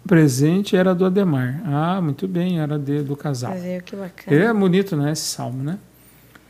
presente, 0.08 0.74
era 0.74 0.94
do 0.94 1.04
Ademar. 1.04 1.60
Ah, 1.66 2.00
muito 2.00 2.26
bem, 2.26 2.60
era 2.60 2.78
de, 2.78 3.02
do 3.02 3.14
casal. 3.14 3.50
Mas 3.50 3.64
é 3.64 3.80
que 3.80 3.94
bacana. 3.94 4.36
É 4.36 4.54
bonito, 4.54 4.96
né, 4.96 5.12
esse 5.12 5.24
salmo, 5.24 5.62
né? 5.62 5.78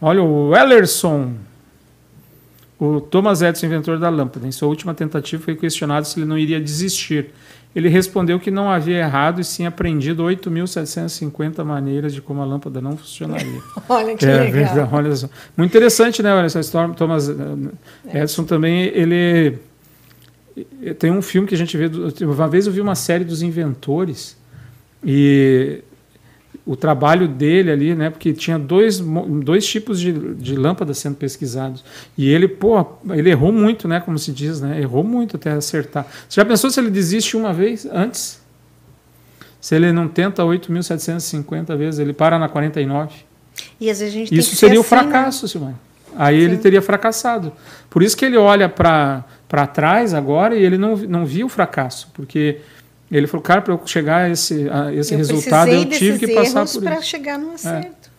Olha 0.01 0.23
o 0.23 0.55
Ellerson, 0.55 1.35
o 2.79 3.01
Thomas 3.01 3.43
Edison, 3.43 3.67
inventor 3.67 3.99
da 3.99 4.09
lâmpada. 4.11 4.47
Em 4.47 4.53
sua 4.53 4.69
última 4.69 4.95
tentativa 4.95 5.43
foi 5.43 5.57
questionado 5.57 6.07
se 6.07 6.21
ele 6.21 6.27
não 6.27 6.39
iria 6.39 6.61
desistir. 6.61 7.33
Ele 7.75 7.89
respondeu 7.89 8.41
que 8.41 8.51
não 8.51 8.71
havia 8.71 8.99
errado 8.99 9.41
e 9.41 9.45
sim 9.45 9.67
aprendido 9.67 10.23
8.750 10.25 11.63
maneiras 11.63 12.15
de 12.15 12.23
como 12.23 12.41
a 12.41 12.45
lâmpada 12.45 12.81
não 12.81 12.97
funcionaria. 12.97 13.61
Olha 13.89 14.17
que 14.17 14.25
é 14.25 14.45
legal. 14.45 14.89
olha 14.91 15.15
só. 15.15 15.29
Muito 15.57 15.71
interessante, 15.71 16.23
né, 16.23 16.33
olha 16.33 16.47
essa 16.47 16.61
história. 16.61 16.95
Thomas 16.95 17.29
eh, 17.29 17.35
Edison 18.23 18.45
também, 18.45 18.85
ele 18.95 19.59
eh, 20.83 20.95
tem 20.95 21.11
um 21.11 21.21
filme 21.21 21.47
que 21.47 21.55
a 21.55 21.59
gente 21.59 21.77
vê. 21.77 21.91
Uma 22.25 22.49
vez 22.49 22.67
eu 22.67 22.73
vi 22.73 22.81
uma 22.81 22.95
série 22.95 23.25
dos 23.25 23.43
inventores 23.43 24.39
e 25.05 25.83
o 26.67 26.75
trabalho 26.75 27.29
dele 27.29 27.71
ali, 27.71 27.95
né? 27.95 28.11
Porque 28.11 28.33
tinha 28.33 28.59
dois, 28.59 28.99
dois 28.99 29.65
tipos 29.65 30.01
de, 30.01 30.13
de 30.35 30.57
lâmpadas 30.57 30.99
sendo 30.99 31.15
pesquisados. 31.15 31.85
E 32.19 32.29
ele, 32.29 32.49
pô, 32.49 32.85
ele 33.11 33.31
errou 33.31 33.53
muito, 33.53 33.87
né? 33.87 34.01
Como 34.01 34.19
se 34.19 34.33
diz, 34.33 34.61
né? 34.61 34.81
Errou 34.81 35.05
muito 35.05 35.37
até 35.37 35.53
acertar. 35.53 36.05
Você 36.29 36.41
já 36.41 36.45
pensou 36.45 36.69
se 36.69 36.81
ele 36.81 36.91
desiste 36.91 37.37
uma 37.37 37.53
vez 37.53 37.87
antes? 37.87 38.41
Se 39.61 39.77
ele 39.77 39.93
não 39.93 40.09
tenta 40.09 40.43
8.750 40.43 41.77
vezes, 41.77 42.01
ele 42.01 42.13
para 42.13 42.37
na 42.37 42.49
49? 42.49 43.15
E 43.81 43.89
às 43.89 44.01
vezes 44.01 44.15
a 44.15 44.19
gente 44.19 44.31
tem 44.31 44.39
Isso 44.39 44.51
que 44.51 44.57
seria 44.57 44.79
o 44.79 44.83
assim, 44.83 44.95
né? 44.95 45.03
fracasso, 45.03 45.49
Silmar. 45.49 45.75
Aí 46.19 46.41
ele 46.41 46.57
teria 46.57 46.83
fracassado. 46.83 47.53
Por 47.91 48.03
isso 48.03 48.17
que 48.17 48.25
ele 48.25 48.37
olha 48.37 48.69
para 48.69 49.25
trás 49.73 50.15
agora 50.15 50.57
e 50.57 50.65
ele 50.65 50.79
não, 50.79 50.97
não 50.97 51.27
viu 51.27 51.47
o 51.47 51.49
fracasso. 51.49 52.11
Porque 52.15 52.59
ele 53.11 53.27
falou, 53.27 53.43
cara, 53.43 53.61
para 53.63 53.73
eu 53.75 53.81
chegar 53.87 54.25
a 54.25 54.31
esse, 54.31 54.69
a 54.69 54.93
esse 54.93 55.15
eu 55.15 55.19
resultado, 55.19 55.71
eu 55.71 55.85
tive 55.87 56.19
que 56.19 56.35
passar 56.35 56.67
por 56.67 56.83
para 56.83 56.93
isso. 56.95 57.01
É. 57.01 57.05
chegar 57.05 57.39
no 57.39 57.53
acerto. 57.53 58.17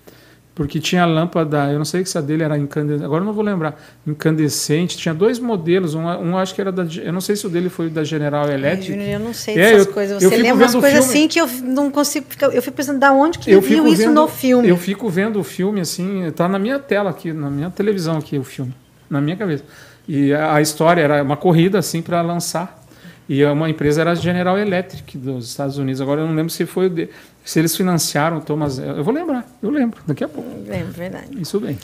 Porque 0.56 0.80
tinha 0.80 1.06
lâmpada, 1.06 1.72
eu 1.72 1.78
não 1.78 1.86
sei 1.86 2.04
se 2.04 2.18
a 2.18 2.22
dele 2.22 2.42
era 2.42 2.58
incandescente, 2.58 3.06
agora 3.06 3.22
eu 3.22 3.26
não 3.28 3.34
vou 3.34 3.44
lembrar, 3.44 3.80
incandescente. 4.08 4.98
Tinha 4.98 5.14
dois 5.14 5.38
modelos, 5.38 5.94
um, 5.94 6.02
um 6.02 6.36
acho 6.36 6.56
que 6.56 6.60
era 6.62 6.72
da, 6.72 6.84
eu 6.84 7.14
não 7.14 7.22
sei 7.22 7.36
se 7.36 7.46
o 7.46 7.50
dele 7.50 7.70
foi 7.70 7.90
da 7.92 8.04
General 8.04 8.44
Ai, 8.48 8.56
Electric. 8.56 9.00
Eu 9.00 9.20
não 9.20 9.34
sei 9.36 9.54
É, 9.54 9.58
dessas 9.74 9.86
eu- 9.88 9.94
coisas. 9.94 10.24
Você 10.24 10.36
lembra 10.36 10.56
umas 10.64 10.72
vendo 10.74 10.82
coisas 10.82 11.06
assim 11.06 11.28
que 11.28 11.40
eu 11.40 11.48
não 11.64 11.92
consigo 11.92 12.26
ficar. 12.28 12.48
Eu 12.48 12.62
fico 12.64 12.76
pensando, 12.76 12.98
da 13.00 13.12
onde 13.14 13.38
que 13.38 13.52
eu 13.52 13.62
viu 13.62 13.84
fico 13.84 13.88
isso 13.90 14.02
vendo, 14.04 14.14
no 14.16 14.28
filme? 14.28 14.68
Eu 14.68 14.78
fico 14.78 15.08
vendo 15.10 15.40
o 15.40 15.44
filme 15.44 15.80
assim, 15.80 16.32
tá 16.36 16.48
na 16.48 16.58
minha 16.58 16.80
tela 16.80 17.12
aqui, 17.12 17.32
na 17.32 17.52
minha 17.52 17.70
televisão 17.70 18.18
aqui 18.18 18.40
o 18.40 18.44
filme, 18.44 18.74
na 19.08 19.22
minha 19.22 19.38
cabeça. 19.38 19.64
E 20.08 20.34
a, 20.34 20.56
a 20.56 20.62
história 20.62 21.02
era 21.02 21.22
uma 21.22 21.38
corrida 21.38 21.78
assim 21.78 22.02
para 22.02 22.20
lançar. 22.24 22.84
E 23.30 23.44
uma 23.46 23.70
empresa 23.70 24.02
era 24.02 24.12
a 24.12 24.16
General 24.16 24.58
Electric 24.58 25.18
dos 25.18 25.48
Estados 25.50 25.78
Unidos. 25.78 26.00
Agora 26.02 26.22
eu 26.22 26.28
não 26.28 26.34
lembro 26.36 26.50
se 26.52 26.66
foi 26.66 26.88
o 26.88 26.90
de, 26.90 27.10
se 27.44 27.60
eles 27.60 27.76
financiaram 27.76 28.38
o 28.38 28.42
Thomas. 28.42 28.80
Eu 28.80 29.04
vou 29.04 29.14
lembrar, 29.14 29.46
eu 29.62 29.70
lembro, 29.70 30.00
daqui 30.08 30.24
a 30.24 30.30
pouco. 30.30 30.50
É 30.70 30.84
verdade. 30.84 31.28
Isso 31.42 31.60
bem. 31.60 31.78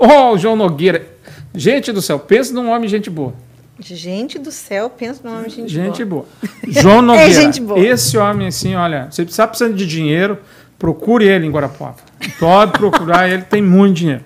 Oh, 0.00 0.32
o 0.34 0.38
João 0.38 0.56
Nogueira. 0.56 1.06
Gente 1.54 1.92
do 1.92 2.02
céu, 2.02 2.18
pensa 2.18 2.52
num 2.52 2.68
homem 2.70 2.88
gente 2.88 3.08
boa. 3.10 3.34
Gente 3.78 4.38
do 4.38 4.50
céu, 4.52 4.90
pensa 4.90 5.20
nome 5.26 5.48
de 5.48 5.54
gente, 5.56 5.70
Gente 5.72 6.04
boa. 6.04 6.26
boa. 6.40 6.82
João 6.82 7.00
Nogueira. 7.02 7.32
gente 7.32 7.60
boa. 7.60 7.78
Esse 7.78 8.18
homem, 8.18 8.48
assim, 8.48 8.74
olha, 8.74 9.08
você 9.10 9.22
está 9.22 9.46
precisando 9.46 9.74
de 9.74 9.86
dinheiro, 9.86 10.38
procure 10.78 11.26
ele 11.26 11.46
em 11.46 11.50
Guarapuava. 11.50 11.96
Pode 12.38 12.72
procurar, 12.72 13.28
ele 13.30 13.42
tem 13.42 13.62
muito 13.62 13.96
dinheiro. 13.96 14.24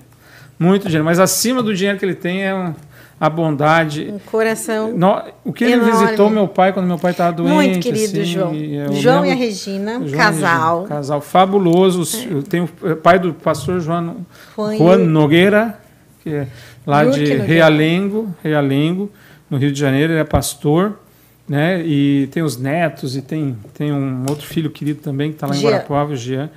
Muito 0.58 0.84
dinheiro. 0.84 1.04
Mas 1.04 1.18
acima 1.20 1.62
do 1.62 1.74
dinheiro 1.74 1.98
que 1.98 2.04
ele 2.04 2.14
tem 2.16 2.42
é 2.42 2.54
um- 2.54 2.74
a 3.18 3.30
bondade. 3.30 4.10
Um 4.12 4.18
coração. 4.18 4.92
No- 4.96 5.22
o 5.44 5.52
que 5.52 5.64
ele 5.64 5.74
Enorme. 5.74 5.92
visitou 5.92 6.28
meu 6.30 6.48
pai 6.48 6.72
quando 6.72 6.86
meu 6.86 6.98
pai 6.98 7.12
estava 7.12 7.32
doente. 7.32 7.52
Muito 7.54 7.80
querido, 7.80 8.20
assim, 8.20 8.24
João. 8.24 8.52
João 8.94 9.24
e 9.24 9.30
a 9.30 9.34
lembro- 9.34 9.38
Regina, 9.46 9.92
João 10.04 10.14
a 10.14 10.16
casal. 10.24 10.76
Regina, 10.82 10.96
casal 10.96 11.20
fabuloso. 11.20 12.28
Eu 12.30 12.42
tenho 12.42 12.64
o 12.82 12.96
pai 12.96 13.18
do 13.18 13.32
pastor 13.32 13.80
João, 13.80 14.16
Juan 14.56 14.76
Juan. 14.76 14.98
Nogueira, 14.98 15.78
que 16.22 16.30
é 16.30 16.46
lá 16.86 17.02
Yurki 17.02 17.18
de 17.24 17.30
Nogueira. 17.30 17.44
Realengo, 17.44 18.34
Realengo, 18.42 19.10
no 19.48 19.56
Rio 19.58 19.72
de 19.72 19.78
Janeiro, 19.78 20.12
ele 20.12 20.20
é 20.20 20.24
pastor. 20.24 20.98
né? 21.46 21.82
E 21.84 22.26
tem 22.32 22.42
os 22.42 22.56
netos 22.56 23.14
e 23.16 23.20
tem, 23.20 23.54
tem 23.74 23.92
um 23.92 24.24
outro 24.30 24.46
filho 24.46 24.70
querido 24.70 25.00
também 25.02 25.28
que 25.28 25.36
está 25.36 25.46
lá 25.46 25.54
em 25.54 25.58
Jean. 25.58 25.68
Guarapuava, 25.70 26.12
o 26.14 26.16
Jean. 26.16 26.48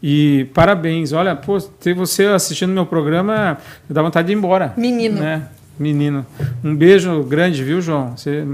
E 0.00 0.46
parabéns. 0.54 1.12
Olha, 1.12 1.34
pô, 1.34 1.58
ter 1.60 1.94
você 1.94 2.26
assistindo 2.26 2.70
meu 2.70 2.86
programa, 2.86 3.58
dá 3.90 4.00
vontade 4.02 4.28
de 4.28 4.32
ir 4.34 4.36
embora. 4.36 4.72
Menino. 4.76 5.18
Né? 5.20 5.48
Menino. 5.78 6.24
Um 6.64 6.74
beijo 6.74 7.22
grande, 7.24 7.62
viu, 7.62 7.80
João? 7.80 8.16
Você 8.16 8.46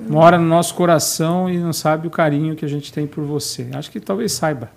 mora 0.00 0.38
no 0.38 0.46
nosso 0.46 0.74
coração 0.74 1.48
e 1.50 1.58
não 1.58 1.72
sabe 1.72 2.06
o 2.06 2.10
carinho 2.10 2.54
que 2.54 2.64
a 2.64 2.68
gente 2.68 2.92
tem 2.92 3.06
por 3.06 3.24
você. 3.24 3.68
Acho 3.74 3.90
que 3.90 3.98
talvez 4.00 4.32
saiba. 4.32 4.70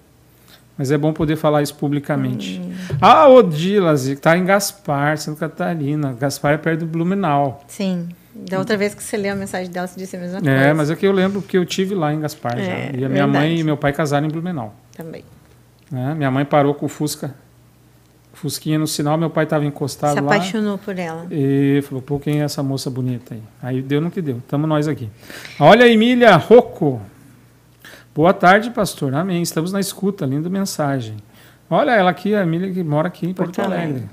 Mas 0.78 0.90
é 0.90 0.98
bom 0.98 1.14
poder 1.14 1.36
falar 1.36 1.62
isso 1.62 1.76
publicamente. 1.76 2.60
Hum. 2.64 2.72
Ah, 3.00 3.28
Odilas, 3.30 4.06
que 4.06 4.14
está 4.14 4.36
em 4.38 4.46
Gaspar, 4.46 5.18
Santa 5.18 5.42
Catarina. 5.42 6.16
Gaspar 6.20 6.54
é 6.54 6.58
perto 6.58 6.80
do 6.82 6.86
Blumenau. 6.88 7.64
Sim. 7.68 8.10
Da 8.34 8.58
outra 8.58 8.78
vez 8.78 8.96
que 8.96 9.04
você 9.04 9.18
leu 9.18 9.34
a 9.34 9.36
mensagem 9.36 9.70
dela, 9.70 9.86
você 9.86 10.00
disse 10.00 10.16
a 10.16 10.20
mesma 10.20 10.40
coisa. 10.40 10.50
É, 10.56 10.74
mas 10.74 10.90
é 10.90 10.96
que 10.96 11.06
eu 11.06 11.12
lembro 11.12 11.42
porque 11.42 11.58
eu 11.58 11.66
tive 11.66 11.94
lá 11.94 12.14
em 12.14 12.22
Gaspar 12.22 12.58
É, 12.58 12.64
já. 12.64 12.72
E 12.98 13.06
a 13.06 13.10
minha 13.10 13.10
verdade. 13.10 13.32
mãe 13.32 13.60
e 13.60 13.64
meu 13.64 13.76
pai 13.78 13.92
casaram 13.92 14.26
em 14.26 14.30
Blumenau. 14.32 14.74
Também. 14.96 15.24
né? 15.92 16.16
Minha 16.16 16.32
mãe 16.32 16.46
parou 16.46 16.74
com 16.74 16.86
o 16.86 16.90
Fusca, 16.90 17.36
Fusquinha 18.42 18.80
no 18.80 18.88
sinal, 18.88 19.18
meu 19.20 19.30
pai 19.30 19.44
estava 19.44 19.64
encostado 19.66 20.16
Se 20.16 20.20
lá. 20.22 20.34
apaixonou 20.36 20.78
por 20.78 20.98
ela. 20.98 21.28
E 21.30 21.80
falou, 21.84 22.02
pô, 22.02 22.20
quem 22.20 22.42
é 22.42 22.44
essa 22.44 22.64
moça 22.64 22.90
bonita 22.90 23.36
aí? 23.36 23.42
Aí 23.62 23.82
deu 23.84 24.02
no 24.02 24.10
que 24.10 24.20
deu. 24.20 24.42
Tamo 24.48 24.66
nós 24.66 24.88
aqui. 24.88 25.10
Olha 25.60 25.86
a 25.86 25.88
Emília 25.88 26.36
Rocco. 26.38 27.00
Boa 28.16 28.34
tarde, 28.34 28.72
pastor. 28.72 29.14
Amém. 29.14 29.44
Estamos 29.44 29.72
na 29.72 29.80
escuta. 29.80 30.26
Linda 30.26 30.50
mensagem. 30.50 31.18
Olha 31.70 31.92
ela 31.92 32.10
aqui, 32.10 32.34
a 32.34 32.42
Emília 32.42 32.72
que 32.74 32.84
mora 32.84 33.08
aqui 33.10 33.28
em 33.28 33.34
Porto, 33.34 33.56
Porto 33.56 33.66
Alegre. 33.68 33.86
Alegre. 33.90 34.10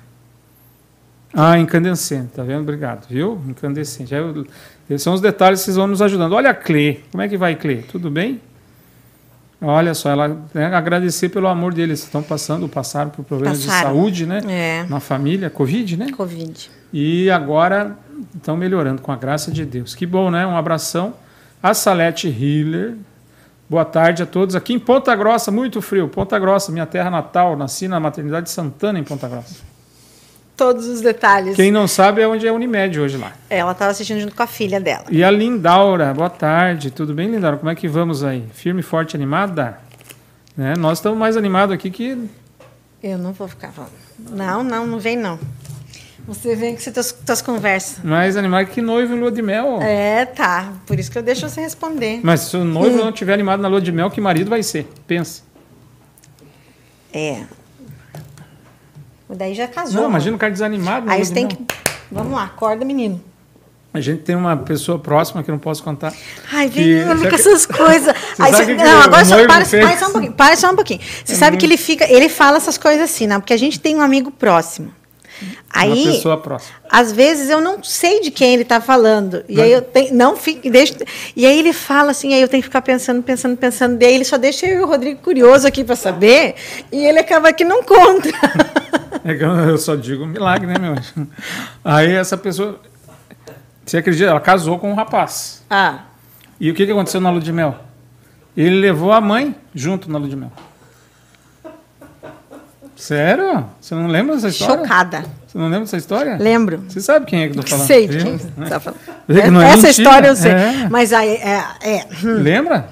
Ah, 1.33 1.59
incandescente, 1.59 2.31
tá 2.35 2.43
vendo? 2.43 2.61
Obrigado, 2.63 3.07
viu? 3.09 3.41
Incandescente. 3.49 4.15
Aí 4.15 4.21
eu- 4.91 4.99
são 4.99 5.15
os 5.15 5.21
detalhes 5.23 5.61
que 5.61 5.65
vocês 5.67 5.77
vão 5.77 5.87
nos 5.87 6.01
ajudando. 6.03 6.33
Olha 6.35 6.51
a 6.51 6.55
Clê. 6.55 6.99
Como 7.11 7.23
é 7.23 7.29
que 7.29 7.37
vai, 7.37 7.55
Clê? 7.57 7.77
Tudo 7.77 8.11
bem? 8.11 8.41
Olha 9.61 9.93
só, 9.93 10.11
ela 10.11 10.41
né, 10.55 10.67
agradecer 10.67 11.29
pelo 11.31 11.49
amor 11.49 11.75
deles. 11.75 12.05
Estão 12.05 12.23
passando, 12.23 12.69
passaram 12.69 13.11
por 13.11 13.25
problemas 13.25 13.65
Passaram. 13.65 13.91
de 13.91 13.99
saúde, 13.99 14.27
né? 14.27 14.41
É. 14.49 14.87
Na 14.89 15.01
família, 15.01 15.51
Covid, 15.51 15.97
né? 15.97 16.13
Covid. 16.13 16.71
E 16.93 17.29
agora 17.31 17.97
estão 18.37 18.57
melhorando 18.57 19.03
com 19.03 19.11
a 19.11 19.17
graça 19.17 19.51
de 19.51 19.65
Deus. 19.65 19.95
Que 19.95 20.07
bom, 20.07 20.31
né? 20.31 20.47
Um 20.47 20.57
abração. 20.57 21.15
A 21.61 21.75
Salete 21.75 22.29
Hiller. 22.29 22.95
Boa 23.69 23.85
tarde 23.85 24.23
a 24.23 24.27
todos. 24.27 24.55
Aqui 24.55 24.73
em 24.73 24.79
Ponta 24.79 25.15
Grossa, 25.15 25.51
muito 25.51 25.83
frio. 25.83 26.09
Ponta 26.09 26.39
Grossa, 26.39 26.71
minha 26.71 26.87
terra 26.87 27.11
natal. 27.11 27.57
Nasci 27.57 27.89
na 27.89 27.99
maternidade 27.99 28.47
de 28.47 28.51
Santana, 28.53 28.99
em 28.99 29.05
Ponta 29.05 29.29
Grossa. 29.29 29.68
Todos 30.59 30.89
os 30.89 31.01
detalhes. 31.01 31.55
Quem 31.55 31.71
não 31.71 31.87
sabe 31.87 32.21
é 32.21 32.27
onde 32.27 32.45
é 32.45 32.51
a 32.51 32.53
Unimed 32.53 32.99
hoje 32.99 33.17
lá. 33.17 33.33
Ela 33.49 33.71
estava 33.71 33.93
assistindo 33.93 34.19
junto 34.19 34.35
com 34.35 34.43
a 34.43 34.47
filha 34.49 34.81
dela. 34.81 35.05
E 35.09 35.23
a 35.23 35.31
Lindaura. 35.31 36.13
Boa 36.13 36.29
tarde. 36.29 36.91
Tudo 36.91 37.15
bem, 37.15 37.31
Lindaura? 37.31 37.57
Como 37.57 37.71
é 37.71 37.77
que 37.77 37.87
vamos 37.87 38.25
aí? 38.25 38.45
Firme, 38.53 38.83
forte, 38.83 39.15
animada? 39.15 39.79
Né? 40.57 40.75
Nós 40.77 40.99
estamos 40.99 41.17
mais 41.17 41.37
animados 41.37 41.73
aqui 41.73 41.93
que 41.93 42.29
Eu 43.01 43.19
não 43.19 43.33
vou 43.33 43.47
ficar 43.47 43.71
falando. 43.71 43.93
Não, 44.33 44.65
não, 44.65 44.85
não 44.85 44.99
vem 44.99 45.17
não. 45.17 45.39
Você 46.27 46.57
vem 46.57 46.75
com 46.75 46.81
suas, 46.81 47.17
suas 47.25 47.41
conversas. 47.41 48.05
mais 48.05 48.37
animado 48.37 48.67
que 48.67 48.83
noivo 48.83 49.15
em 49.15 49.21
lua 49.21 49.31
de 49.31 49.41
mel. 49.41 49.81
É, 49.81 50.27
tá. 50.27 50.73
Por 50.89 50.99
isso 50.99 51.09
que 51.09 51.19
eu 51.19 51.23
deixo 51.23 51.49
você 51.49 51.61
responder. 51.61 52.19
Mas 52.25 52.41
se 52.41 52.57
o 52.57 52.65
noivo 52.65 52.99
não 52.99 53.11
estiver 53.11 53.35
animado 53.35 53.61
na 53.61 53.69
lua 53.69 53.81
de 53.81 53.93
mel, 53.93 54.11
que 54.11 54.21
marido 54.21 54.51
vai 54.51 54.65
ser? 54.65 54.89
Pensa. 55.07 55.43
É. 57.15 57.45
O 59.29 59.35
daí 59.35 59.55
já 59.55 59.67
casou. 59.69 60.03
Não, 60.03 60.09
imagina 60.11 60.37
o 60.37 60.39
cara 60.39 60.53
desanimado. 60.53 61.09
Aí 61.11 61.17
lua 61.19 61.25
você 61.27 61.35
tem 61.35 61.47
mel. 61.47 61.57
que. 61.57 61.65
Vamos 62.11 62.33
lá, 62.33 62.45
acorda, 62.45 62.85
menino. 62.85 63.21
A 63.93 64.01
gente 64.01 64.23
tem 64.23 64.37
uma 64.37 64.57
pessoa 64.57 64.99
próxima 64.99 65.43
que 65.43 65.51
eu 65.51 65.53
não 65.53 65.59
posso 65.59 65.83
contar. 65.83 66.13
Ai, 66.53 66.69
Que- 66.69 67.03
vem 67.05 67.19
que- 67.29 67.35
essas 67.35 67.65
coisas. 67.67 68.15
Aí 68.39 68.53
você- 68.53 68.67
que 68.67 68.77
que 68.77 68.83
não, 68.85 68.99
o 69.01 69.03
agora 69.03 69.25
só 69.25 69.47
para, 69.47 69.65
fez? 69.65 69.85
para 69.87 69.99
só 69.99 70.07
um 70.09 70.13
pouquinho. 70.13 70.33
Para 70.33 70.57
só 70.57 70.71
um 70.71 70.75
pouquinho. 70.77 71.01
Você 71.25 71.35
sabe 71.35 71.57
que 71.57 71.67
ele 71.67 71.77
fica, 71.77 72.05
ele 72.11 72.29
fala 72.29 72.59
essas 72.59 72.79
coisas 72.79 73.03
assim, 73.05 73.27
né? 73.27 73.39
Porque 73.39 73.53
a 73.53 73.57
gente 73.59 73.81
tem 73.81 73.97
um 73.97 74.01
amigo 74.01 74.31
próximo. 74.31 74.93
Aí, 75.71 76.05
uma 76.05 76.13
pessoa 76.13 76.37
próxima. 76.39 76.75
às 76.91 77.13
vezes 77.13 77.51
eu 77.51 77.61
não 77.61 77.83
sei 77.85 78.21
de 78.23 78.31
quem 78.31 78.55
ele 78.55 78.63
está 78.63 78.81
falando. 78.81 79.45
E 79.49 79.61
aí 79.61 79.71
eu 79.71 79.83
tenho, 79.83 80.15
não 80.15 80.35
fico, 80.35 80.69
deixa, 80.71 80.95
e 81.37 81.45
aí 81.45 81.59
ele 81.59 81.73
fala 81.75 82.11
assim, 82.11 82.33
aí 82.33 82.41
eu 82.41 82.49
tenho 82.49 82.63
que 82.63 82.69
ficar 82.69 82.81
pensando, 82.83 83.23
pensando, 83.23 83.57
pensando. 83.57 83.99
Daí 83.99 84.15
ele 84.15 84.25
só 84.25 84.39
deixa 84.39 84.67
eu 84.67 84.81
e 84.81 84.83
o 84.83 84.87
Rodrigo 84.87 85.21
curioso 85.21 85.67
aqui 85.67 85.85
para 85.85 85.95
saber, 85.95 86.55
e 86.91 87.05
ele 87.05 87.19
acaba 87.19 87.53
que 87.53 87.65
não 87.65 87.83
conta. 87.83 88.29
É 89.25 89.35
que 89.35 89.45
eu 89.45 89.77
só 89.79 89.95
digo 89.95 90.25
milagre, 90.25 90.67
né, 90.67 90.79
meu? 90.79 90.95
Aí 91.85 92.13
essa 92.13 92.37
pessoa. 92.37 92.81
Você 93.85 93.99
acredita? 93.99 94.31
Ela 94.31 94.41
casou 94.41 94.79
com 94.79 94.91
um 94.91 94.95
rapaz. 94.95 95.63
ah, 95.69 96.01
E 96.61 96.71
o 96.71 96.75
que, 96.75 96.87
que 96.87 96.93
aconteceu 96.93 97.21
na 97.21 97.31
lua 97.31 97.41
de 97.41 97.53
mel? 97.53 97.77
Ele 98.57 98.81
levou 98.81 99.13
a 99.13 99.21
mãe 99.21 99.55
junto 99.75 100.11
na 100.11 100.19
lua 100.19 100.29
de 100.29 100.37
mel. 100.37 100.53
Sério? 102.97 103.67
Você 103.81 103.95
não 103.95 104.07
lembra 104.09 104.35
dessa 104.35 104.49
história? 104.49 104.83
chocada. 104.83 105.25
Você 105.59 105.63
não 105.63 105.71
lembra 105.71 105.81
dessa 105.87 105.97
história? 105.97 106.37
Lembro. 106.39 106.85
Você 106.89 107.01
sabe 107.01 107.27
quem 107.27 107.43
é 107.43 107.49
que 107.49 107.59
eu 107.59 107.63
tô 107.65 107.69
falando? 107.69 107.87
Sei 107.89 108.07
de 108.07 108.17
viu? 108.19 108.25
quem 108.25 108.33
Né? 108.35 108.39
você 108.57 108.71
tá 108.71 108.79
falando. 108.79 109.01
Não 109.53 109.61
é 109.61 109.67
Essa 109.67 109.77
mentira. 109.77 109.91
história 109.91 110.29
eu 110.29 110.37
sei. 110.37 110.53
É. 110.53 110.89
Mas 110.89 111.13
aí, 111.13 111.31
é, 111.31 111.65
é, 111.83 112.07
hum, 112.25 112.35
Lembra? 112.43 112.89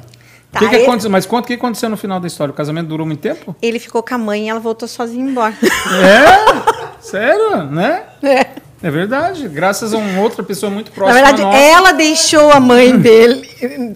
Tá, 0.50 0.58
que 0.58 0.68
que 0.68 0.74
ele-? 0.76 1.08
Mas 1.08 1.26
conta 1.26 1.44
o 1.44 1.46
que 1.46 1.54
aconteceu 1.54 1.88
no 1.88 1.96
final 1.96 2.18
da 2.18 2.26
história. 2.26 2.50
O 2.50 2.54
casamento 2.56 2.88
durou 2.88 3.06
muito 3.06 3.20
tempo? 3.20 3.54
ele 3.62 3.78
ficou 3.78 4.02
com 4.02 4.14
a 4.14 4.18
mãe 4.18 4.46
e 4.46 4.48
ela 4.48 4.58
voltou 4.58 4.88
sozinha 4.88 5.24
embora. 5.24 5.54
É? 5.62 6.96
Sério? 7.00 7.62
Né? 7.70 8.02
É. 8.22 8.46
É 8.82 8.90
verdade. 8.90 9.48
Graças 9.48 9.94
a 9.94 9.96
uma 9.96 10.20
outra 10.20 10.42
pessoa 10.42 10.68
muito 10.70 10.88
Na 10.90 10.94
próxima 10.94 11.14
verdade, 11.20 11.42
a 11.42 11.44
nós. 11.46 11.56
ela 11.56 11.92
deixou 11.92 12.50
a 12.50 12.58
mãe 12.60 12.96
dele 12.98 13.48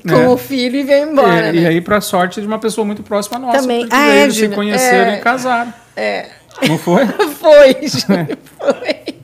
com 0.08 0.14
É. 0.16 0.28
o 0.28 0.36
filho 0.36 0.76
e 0.76 0.82
veio 0.84 1.10
embora. 1.10 1.48
E, 1.52 1.58
e 1.58 1.60
né? 1.62 1.68
aí, 1.70 1.80
para 1.80 2.00
sorte 2.00 2.40
de 2.40 2.46
uma 2.46 2.58
pessoa 2.58 2.84
muito 2.84 3.02
próxima 3.02 3.36
a 3.36 3.40
nossa. 3.40 3.60
Também. 3.62 3.86
Ah, 3.90 4.08
é, 4.10 4.22
eles 4.22 4.36
se 4.36 4.48
conheceram 4.48 5.10
É. 5.12 5.18
e 5.18 5.20
casaram. 5.20 5.72
É. 5.96 6.26
Não 6.68 6.78
foi? 6.78 7.06
Foi, 7.40 7.72
Júnior, 7.88 8.38
foi. 8.58 9.14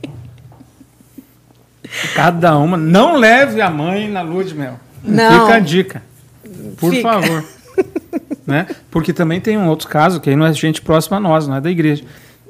Cada 2.14 2.56
uma. 2.58 2.76
Não 2.76 3.16
leve 3.16 3.60
a 3.60 3.70
mãe 3.70 4.08
na 4.10 4.22
lua 4.22 4.44
de 4.44 4.54
mel. 4.54 4.78
Não. 5.02 5.42
Fica 5.42 5.54
a 5.56 5.60
dica. 5.60 6.02
Por 6.78 6.90
Fica. 6.92 7.02
favor. 7.12 7.44
né? 8.46 8.66
Porque 8.90 9.12
também 9.12 9.40
tem 9.40 9.56
um 9.58 9.68
outro 9.68 9.88
caso, 9.88 10.20
que 10.20 10.30
aí 10.30 10.36
não 10.36 10.46
é 10.46 10.52
gente 10.52 10.80
próxima 10.82 11.18
a 11.18 11.20
nós, 11.20 11.46
não 11.46 11.56
é 11.56 11.60
da 11.60 11.70
igreja. 11.70 12.04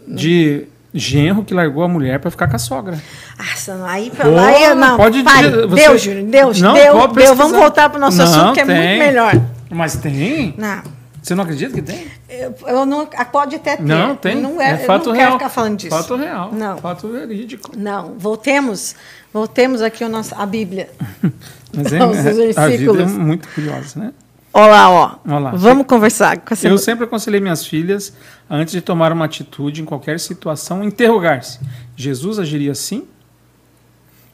De 0.06 0.64
genro 0.94 1.44
que 1.44 1.52
largou 1.52 1.82
a 1.82 1.88
mulher 1.88 2.18
para 2.20 2.30
ficar 2.30 2.48
com 2.48 2.56
a 2.56 2.58
sogra. 2.58 2.98
Nossa, 3.38 3.74
não, 3.74 3.86
aí, 3.86 4.10
Pô, 4.10 4.22
aí 4.38 4.74
não, 4.74 4.96
pode 4.96 5.22
pare. 5.22 5.48
dizer- 5.50 5.66
você- 5.66 5.82
Deu, 5.82 5.98
Júnior, 5.98 6.24
Deus, 6.30 6.60
Não, 6.60 6.72
deu, 6.74 6.92
pode 6.94 7.14
deu. 7.14 7.34
Vamos 7.34 7.52
voltar 7.58 7.88
para 7.90 7.98
o 7.98 8.00
nosso 8.00 8.16
Não, 8.18 8.24
assunto, 8.24 8.54
que 8.54 8.60
é 8.60 8.64
tem. 8.64 8.76
muito 8.76 8.98
melhor. 8.98 9.32
Mas 9.68 9.96
tem? 9.96 10.54
Não, 10.56 10.82
Você 11.22 11.34
não 11.34 11.42
acredita 11.44 11.74
que 11.74 11.82
tem? 11.82 12.06
Eu, 12.28 12.54
eu 12.66 12.86
não, 12.86 13.06
pode 13.30 13.56
até 13.56 13.76
ter. 13.76 13.82
Não, 13.82 14.16
tem. 14.16 14.40
Não 14.40 14.60
é, 14.60 14.72
é 14.72 14.78
fato 14.78 15.04
eu 15.04 15.06
não 15.08 15.14
real. 15.14 15.26
quero 15.28 15.38
ficar 15.38 15.48
falando 15.50 15.76
disso. 15.76 15.96
Fato 15.96 16.16
real. 16.16 16.52
Não. 16.52 16.78
Fato 16.78 17.08
verídico. 17.08 17.70
Não, 17.76 18.14
voltemos, 18.18 18.96
voltemos 19.32 19.80
aqui 19.80 20.04
o 20.04 20.08
nosso, 20.08 20.34
a 20.34 20.44
Bíblia. 20.44 20.90
Mas 21.74 21.92
é, 21.92 22.02
Os 22.04 22.16
é- 22.16 22.20
a 22.20 22.32
vida 22.32 22.42
é 22.42 22.66
versículos. 22.68 23.12
muito 23.12 23.48
curiosa, 23.48 24.00
né? 24.00 24.12
Olha 24.52 24.70
lá, 24.70 24.90
ó. 24.90 25.16
Olha 25.26 25.38
lá. 25.38 25.50
Vamos 25.50 25.86
conversar 25.86 26.38
com 26.38 26.54
essa 26.54 26.66
Eu 26.66 26.78
sempre 26.78 27.04
aconselhei 27.04 27.40
minhas 27.40 27.66
filhas, 27.66 28.14
antes 28.48 28.72
de 28.72 28.80
tomar 28.80 29.12
uma 29.12 29.26
atitude 29.26 29.82
em 29.82 29.84
qualquer 29.84 30.18
situação, 30.18 30.82
interrogar-se: 30.82 31.60
Jesus 31.94 32.38
agiria 32.38 32.72
assim? 32.72 33.06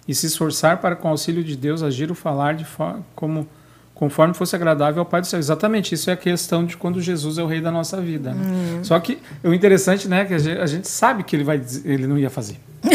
E 0.06 0.14
se 0.14 0.26
esforçar 0.26 0.78
para, 0.78 0.96
com 0.96 1.08
o 1.08 1.10
auxílio 1.10 1.44
de 1.44 1.56
Deus, 1.56 1.82
agir 1.82 2.08
ou 2.08 2.14
falar 2.14 2.54
de 2.54 2.64
forma 2.64 3.04
como 3.14 3.46
conforme 4.02 4.34
fosse 4.34 4.56
agradável 4.56 4.98
ao 4.98 5.06
Pai 5.06 5.20
do 5.20 5.28
céu. 5.28 5.38
Exatamente, 5.38 5.94
isso 5.94 6.10
é 6.10 6.14
a 6.14 6.16
questão 6.16 6.64
de 6.64 6.76
quando 6.76 7.00
Jesus 7.00 7.38
é 7.38 7.42
o 7.44 7.46
rei 7.46 7.60
da 7.60 7.70
nossa 7.70 8.00
vida. 8.00 8.34
né? 8.34 8.44
Uhum. 8.44 8.82
Só 8.82 8.98
que 8.98 9.16
o 9.44 9.54
interessante, 9.54 10.08
né, 10.08 10.24
que 10.24 10.34
a 10.34 10.38
gente, 10.38 10.58
a 10.58 10.66
gente 10.66 10.88
sabe 10.88 11.22
que 11.22 11.36
ele 11.36 11.44
vai 11.44 11.62
ele 11.84 12.08
não 12.08 12.18
ia 12.18 12.28
fazer. 12.28 12.56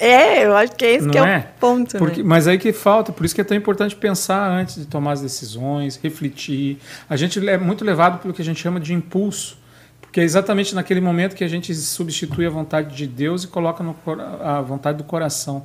É, 0.00 0.44
eu 0.46 0.56
acho 0.56 0.72
que 0.76 0.84
é 0.84 0.94
esse 0.94 1.04
Não 1.06 1.12
que 1.12 1.18
é, 1.18 1.22
é? 1.22 1.38
o 1.56 1.60
ponto. 1.60 1.98
Porque- 1.98 2.22
né? 2.22 2.28
Mas 2.28 2.46
aí 2.46 2.56
que 2.56 2.72
falta, 2.72 3.12
por 3.12 3.26
isso 3.26 3.34
que 3.34 3.40
é 3.40 3.44
tão 3.44 3.56
importante 3.56 3.96
pensar 3.96 4.48
antes 4.48 4.76
de 4.76 4.86
tomar 4.86 5.12
as 5.12 5.20
decisões, 5.20 5.98
refletir. 6.00 6.78
A 7.10 7.16
gente 7.16 7.48
é 7.48 7.58
muito 7.58 7.84
levado 7.84 8.20
pelo 8.20 8.32
que 8.32 8.40
a 8.40 8.44
gente 8.44 8.60
chama 8.60 8.78
de 8.78 8.94
impulso, 8.94 9.58
porque 10.00 10.20
é 10.20 10.24
exatamente 10.24 10.72
naquele 10.74 11.00
momento 11.00 11.34
que 11.34 11.42
a 11.42 11.48
gente 11.48 11.74
substitui 11.74 12.46
a 12.46 12.50
vontade 12.50 12.94
de 12.96 13.08
Deus 13.08 13.42
e 13.42 13.48
coloca 13.48 13.82
no, 13.82 13.96
a 14.42 14.60
vontade 14.60 14.98
do 14.98 15.04
coração. 15.04 15.64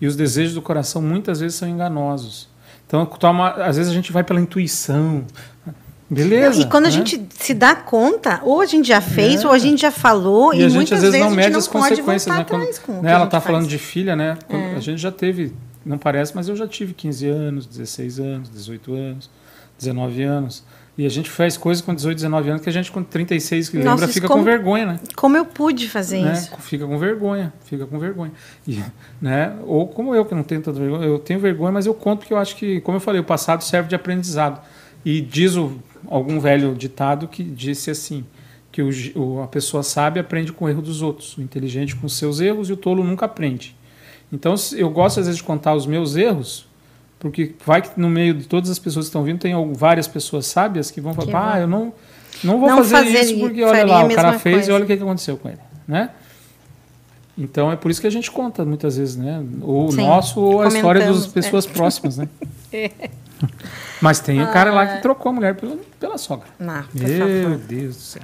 E 0.00 0.06
os 0.06 0.14
desejos 0.14 0.54
do 0.54 0.60
coração 0.62 1.00
muitas 1.00 1.40
vezes 1.40 1.56
são 1.56 1.66
enganosos. 1.68 2.53
Então, 2.94 3.04
toma, 3.06 3.50
às 3.50 3.76
vezes 3.76 3.90
a 3.90 3.94
gente 3.94 4.12
vai 4.12 4.22
pela 4.22 4.40
intuição. 4.40 5.24
Beleza. 6.08 6.60
E 6.60 6.66
quando 6.66 6.84
a 6.84 6.88
né? 6.88 6.92
gente 6.92 7.26
se 7.30 7.52
dá 7.52 7.74
conta, 7.74 8.40
ou 8.44 8.60
a 8.60 8.66
gente 8.66 8.86
já 8.86 9.00
fez, 9.00 9.42
É. 9.42 9.46
ou 9.48 9.52
a 9.52 9.58
gente 9.58 9.82
já 9.82 9.90
falou, 9.90 10.54
e, 10.54 10.58
E 10.58 10.64
a 10.64 10.68
gente 10.68 10.76
muitas 10.76 10.98
às 10.98 11.02
vezes 11.02 11.12
vezes 11.18 11.26
não 11.26 11.32
a 11.32 11.36
mede 11.36 11.56
as 11.56 11.66
consequências, 11.66 12.26
né? 12.36 12.46
Quando, 12.48 13.02
né, 13.02 13.10
a 13.10 13.14
ela 13.16 13.26
tá. 13.26 13.38
É. 13.38 13.40
falando 13.40 13.66
de 13.66 13.78
filha, 13.78 14.14
né? 14.14 14.38
Quando 14.46 14.76
A 14.76 14.80
gente 14.80 15.02
já 15.02 15.10
teve, 15.10 15.52
não 15.84 15.98
parece, 15.98 16.36
mas 16.36 16.48
eu 16.48 16.54
já 16.54 16.68
tive 16.68 16.94
15 16.94 17.26
anos, 17.26 17.66
16 17.66 18.20
anos, 18.20 18.48
18 18.50 18.94
anos, 18.94 19.28
19 19.76 20.22
anos. 20.22 20.62
E 20.96 21.04
a 21.04 21.08
gente 21.08 21.28
faz 21.28 21.56
coisas 21.56 21.82
com 21.84 21.92
18, 21.92 22.16
19 22.18 22.50
anos 22.50 22.62
que 22.62 22.68
a 22.68 22.72
gente 22.72 22.92
com 22.92 23.02
36 23.02 23.68
que 23.68 23.78
Nossa, 23.78 23.90
lembra 23.90 24.08
fica 24.08 24.28
como- 24.28 24.40
com 24.40 24.44
vergonha, 24.44 24.86
né? 24.86 25.00
Como 25.16 25.36
eu 25.36 25.44
pude 25.44 25.88
fazer 25.88 26.22
né? 26.22 26.32
isso? 26.34 26.52
Fica 26.60 26.86
com 26.86 26.96
vergonha, 26.98 27.52
fica 27.64 27.84
com 27.84 27.98
vergonha. 27.98 28.30
E, 28.66 28.80
né? 29.20 29.56
Ou 29.66 29.88
como 29.88 30.14
eu, 30.14 30.24
que 30.24 30.34
não 30.36 30.44
tenho 30.44 30.60
tanta 30.62 30.78
vergonha, 30.78 31.04
eu 31.04 31.18
tenho 31.18 31.40
vergonha, 31.40 31.72
mas 31.72 31.86
eu 31.86 31.94
conto 31.94 32.20
porque 32.20 32.32
eu 32.32 32.38
acho 32.38 32.54
que, 32.54 32.80
como 32.82 32.96
eu 32.96 33.00
falei, 33.00 33.20
o 33.20 33.24
passado 33.24 33.64
serve 33.64 33.88
de 33.88 33.94
aprendizado. 33.96 34.60
E 35.04 35.20
diz 35.20 35.56
o, 35.56 35.72
algum 36.06 36.38
velho 36.38 36.74
ditado 36.76 37.26
que 37.26 37.42
disse 37.42 37.90
assim, 37.90 38.24
que 38.70 38.80
o, 38.80 38.90
o- 39.16 39.42
a 39.42 39.48
pessoa 39.48 39.82
sábia 39.82 40.20
aprende 40.20 40.52
com 40.52 40.64
o 40.64 40.68
erro 40.68 40.80
dos 40.80 41.02
outros, 41.02 41.36
o 41.36 41.42
inteligente 41.42 41.96
com 41.96 42.06
os 42.06 42.16
seus 42.16 42.40
erros 42.40 42.70
e 42.70 42.72
o 42.72 42.76
tolo 42.76 43.02
nunca 43.02 43.26
aprende. 43.26 43.74
Então, 44.32 44.54
eu 44.76 44.88
gosto 44.90 45.18
às 45.18 45.26
vezes 45.26 45.38
de 45.38 45.44
contar 45.44 45.74
os 45.74 45.86
meus 45.86 46.14
erros, 46.16 46.66
porque 47.24 47.54
vai 47.64 47.80
que 47.80 47.88
no 47.96 48.10
meio 48.10 48.34
de 48.34 48.46
todas 48.46 48.68
as 48.68 48.78
pessoas 48.78 49.06
que 49.06 49.08
estão 49.08 49.24
vindo, 49.24 49.38
tem 49.38 49.54
várias 49.72 50.06
pessoas 50.06 50.44
sábias 50.44 50.90
que 50.90 51.00
vão 51.00 51.14
falar, 51.14 51.26
Que 51.26 51.34
ah, 51.34 51.60
eu 51.62 51.66
não, 51.66 51.90
não 52.44 52.60
vou 52.60 52.68
Não 52.68 52.76
fazer, 52.84 52.96
fazer 52.96 53.20
isso 53.20 53.38
porque 53.38 53.64
olha 53.64 53.86
lá, 53.86 54.04
o 54.04 54.14
cara 54.14 54.38
fez 54.38 54.56
coisa. 54.56 54.70
e 54.70 54.74
olha 54.74 54.84
o 54.84 54.86
que 54.86 54.92
aconteceu 54.92 55.38
com 55.38 55.48
ele, 55.48 55.58
né? 55.88 56.10
Então 57.38 57.72
é 57.72 57.76
por 57.76 57.90
isso 57.90 57.98
que 57.98 58.06
a 58.06 58.10
gente 58.10 58.30
conta 58.30 58.62
muitas 58.62 58.98
vezes, 58.98 59.16
né? 59.16 59.42
Ou 59.62 59.90
o 59.90 59.96
nosso 59.96 60.38
ou 60.38 60.60
a 60.60 60.68
história 60.68 61.06
das 61.06 61.24
é. 61.24 61.28
pessoas 61.30 61.64
próximas, 61.64 62.18
né? 62.18 62.28
Mas 64.02 64.20
tem 64.20 64.42
o 64.42 64.52
cara 64.52 64.70
lá 64.70 64.86
que 64.86 65.00
trocou 65.00 65.30
a 65.30 65.32
mulher 65.32 65.54
pela, 65.54 65.78
pela 65.98 66.18
sogra. 66.18 66.46
Não, 66.58 66.84
Meu. 66.92 67.56
Deus 67.56 67.96
do 67.96 68.02
céu. 68.02 68.22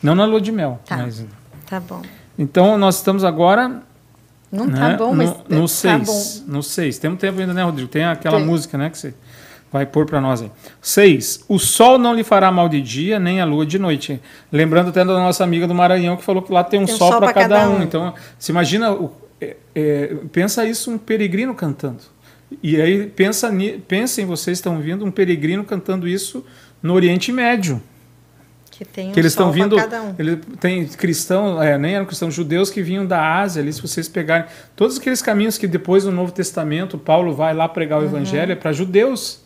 Não 0.00 0.14
na 0.14 0.24
lua 0.24 0.40
de 0.40 0.52
mel, 0.52 0.78
Tá. 0.86 0.98
mas 0.98 1.24
Tá 1.68 1.80
bom. 1.80 2.00
então 2.38 2.78
nós 2.78 2.94
estamos 2.94 3.24
agora 3.24 3.82
Não 4.56 4.66
né, 4.66 4.90
tá 4.92 4.96
bom, 4.96 5.14
mas 5.14 5.30
no, 5.48 5.56
no 5.56 5.62
tá 5.62 5.68
seis, 5.68 6.42
bom. 6.46 6.52
no 6.54 6.62
seis. 6.62 6.98
Temos 6.98 7.18
tempo 7.18 7.38
ainda, 7.40 7.52
né, 7.54 7.62
Rodrigo? 7.62 7.88
Tem 7.88 8.04
aquela 8.04 8.38
Tem. 8.38 8.46
música, 8.46 8.76
né, 8.78 8.90
que 8.90 8.98
você 8.98 9.14
vai 9.72 9.84
pôr 9.84 10.06
para 10.06 10.20
nós 10.20 10.42
aí. 10.42 10.50
Seis. 10.80 11.44
O 11.48 11.58
sol 11.58 11.98
não 11.98 12.14
lhe 12.14 12.24
fará 12.24 12.50
mal 12.50 12.68
de 12.68 12.80
dia, 12.80 13.18
nem 13.18 13.40
a 13.40 13.44
lua 13.44 13.66
de 13.66 13.78
noite. 13.78 14.20
Lembrando 14.50 14.88
até 14.90 15.04
da 15.04 15.14
nossa 15.14 15.44
amiga 15.44 15.66
do 15.66 15.74
Maranhão 15.74 16.16
que 16.16 16.24
falou 16.24 16.42
que 16.42 16.52
lá 16.52 16.64
tem 16.64 16.80
um 16.80 16.86
Tem 16.86 16.94
um 16.94 16.98
sol 16.98 17.10
sol 17.12 17.20
para 17.20 17.32
cada, 17.32 17.56
cada 17.56 17.70
um. 17.70 17.78
um. 17.78 17.82
Então, 17.82 18.14
se 18.38 18.50
imagina, 18.52 18.92
o- 18.92 19.12
é, 19.40 19.56
é, 19.74 20.16
pensa 20.32 20.64
isso 20.64 20.90
um 20.90 20.96
peregrino 20.98 21.54
cantando. 21.54 21.98
E 22.62 22.80
aí 22.80 23.06
pensa, 23.06 23.50
pensem, 23.88 24.24
vocês 24.24 24.58
estão 24.58 24.78
vindo 24.78 25.04
um 25.04 25.10
peregrino 25.10 25.64
cantando 25.64 26.06
isso 26.06 26.44
no 26.82 26.94
Oriente 26.94 27.32
Médio 27.32 27.82
Que 28.76 28.84
tem 28.84 29.08
um 29.08 29.12
que 29.12 29.20
eles 29.20 29.32
estão 29.32 29.50
vindo. 29.50 29.76
um. 29.76 30.14
Ele 30.18 30.36
tem 30.60 30.86
cristão, 30.86 31.62
é, 31.62 31.78
nem 31.78 31.94
eram 31.94 32.04
cristãos 32.04 32.34
judeus 32.34 32.68
que 32.70 32.82
vinham 32.82 33.06
da 33.06 33.38
Ásia. 33.40 33.62
Ali, 33.62 33.72
se 33.72 33.80
vocês 33.80 34.08
pegarem 34.08 34.46
todos 34.74 34.98
aqueles 34.98 35.22
caminhos 35.22 35.56
que 35.56 35.66
depois 35.66 36.04
no 36.04 36.12
Novo 36.12 36.30
Testamento 36.32 36.98
Paulo 36.98 37.34
vai 37.34 37.54
lá 37.54 37.68
pregar 37.68 37.98
o 37.98 38.02
Uhum. 38.02 38.08
evangelho 38.08 38.52
é 38.52 38.54
para 38.56 38.72
judeus. 38.72 39.40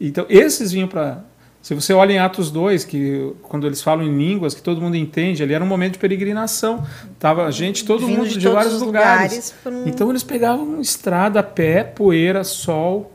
Então 0.00 0.26
esses 0.28 0.72
vinham 0.72 0.88
para. 0.88 1.24
Se 1.60 1.74
você 1.74 1.92
olha 1.92 2.12
em 2.12 2.18
Atos 2.18 2.50
2, 2.50 2.84
que 2.84 3.32
quando 3.42 3.68
eles 3.68 3.80
falam 3.80 4.04
em 4.04 4.16
línguas 4.16 4.52
que 4.52 4.60
todo 4.60 4.80
mundo 4.80 4.96
entende, 4.96 5.44
ali 5.44 5.54
era 5.54 5.62
um 5.62 5.66
momento 5.66 5.92
de 5.92 5.98
peregrinação. 6.00 6.84
Tava 7.20 7.48
gente, 7.52 7.84
todo 7.84 8.04
Vindo 8.04 8.18
mundo 8.18 8.28
de 8.28 8.34
de, 8.38 8.40
todos 8.40 8.54
vários 8.54 8.74
os 8.74 8.82
lugares. 8.82 9.54
lugares 9.64 9.86
um- 9.86 9.88
Então 9.88 10.10
eles 10.10 10.24
pegavam 10.24 10.80
estrada 10.80 11.40
pé, 11.40 11.84
poeira, 11.84 12.42
sol, 12.42 13.12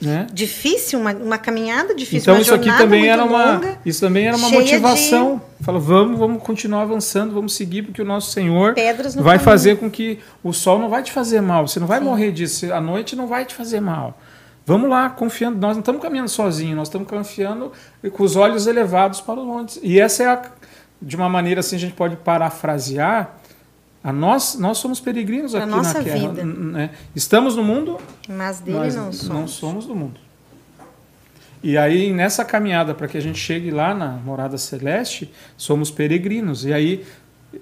né? 0.00 0.26
Difícil, 0.32 0.98
uma, 0.98 1.12
uma 1.12 1.38
caminhada 1.38 1.94
difícil, 1.94 2.20
Então 2.32 2.40
isso 2.40 2.54
aqui 2.54 2.74
também 2.78 3.08
era 3.08 3.22
uma, 3.24 3.52
longa. 3.54 3.78
isso 3.84 4.00
também 4.00 4.26
era 4.26 4.36
uma 4.36 4.48
motivação. 4.48 5.42
Fala, 5.60 5.78
vamos, 5.78 6.18
vamos 6.18 6.42
continuar 6.42 6.82
avançando, 6.82 7.34
vamos 7.34 7.54
seguir 7.54 7.82
porque 7.82 8.00
o 8.00 8.04
nosso 8.04 8.30
Senhor 8.30 8.74
no 8.74 9.22
vai 9.22 9.36
caminho. 9.36 9.38
fazer 9.40 9.76
com 9.76 9.90
que 9.90 10.18
o 10.42 10.52
sol 10.52 10.78
não 10.78 10.88
vai 10.88 11.02
te 11.02 11.12
fazer 11.12 11.42
mal, 11.42 11.68
você 11.68 11.78
não 11.78 11.86
vai 11.86 12.00
morrer 12.00 12.32
disso, 12.32 12.72
a 12.72 12.80
noite 12.80 13.14
não 13.14 13.26
vai 13.26 13.44
te 13.44 13.54
fazer 13.54 13.80
mal. 13.80 14.18
Vamos 14.64 14.88
lá, 14.88 15.10
confiando, 15.10 15.58
nós 15.58 15.72
não 15.72 15.80
estamos 15.80 16.00
caminhando 16.00 16.28
sozinhos, 16.28 16.76
nós 16.76 16.88
estamos 16.88 17.08
confiando 17.08 17.72
com 18.12 18.22
os 18.22 18.36
olhos 18.36 18.66
elevados 18.66 19.20
para 19.20 19.40
os 19.40 19.46
montes. 19.46 19.80
E 19.82 19.98
essa 20.00 20.22
é 20.22 20.26
a, 20.26 20.42
de 21.02 21.16
uma 21.16 21.28
maneira 21.28 21.60
assim 21.60 21.76
a 21.76 21.78
gente 21.78 21.94
pode 21.94 22.16
parafrasear, 22.16 23.39
a 24.02 24.12
nós, 24.12 24.56
nós 24.58 24.78
somos 24.78 24.98
peregrinos 25.00 25.54
aqui 25.54 25.66
na 25.66 25.94
terra, 25.94 26.28
vida. 26.30 26.44
né? 26.44 26.90
Estamos 27.14 27.56
no 27.56 27.62
mundo, 27.62 27.98
Mas 28.28 28.60
dele 28.60 28.78
nós 28.78 28.94
não 28.96 29.12
somos. 29.12 29.28
não 29.28 29.48
somos 29.48 29.86
do 29.86 29.94
mundo. 29.94 30.18
E 31.62 31.76
aí, 31.76 32.10
nessa 32.10 32.42
caminhada 32.42 32.94
para 32.94 33.06
que 33.06 33.18
a 33.18 33.20
gente 33.20 33.38
chegue 33.38 33.70
lá 33.70 33.94
na 33.94 34.12
morada 34.12 34.56
celeste, 34.56 35.30
somos 35.58 35.90
peregrinos. 35.90 36.64
E 36.64 36.72
aí, 36.72 37.04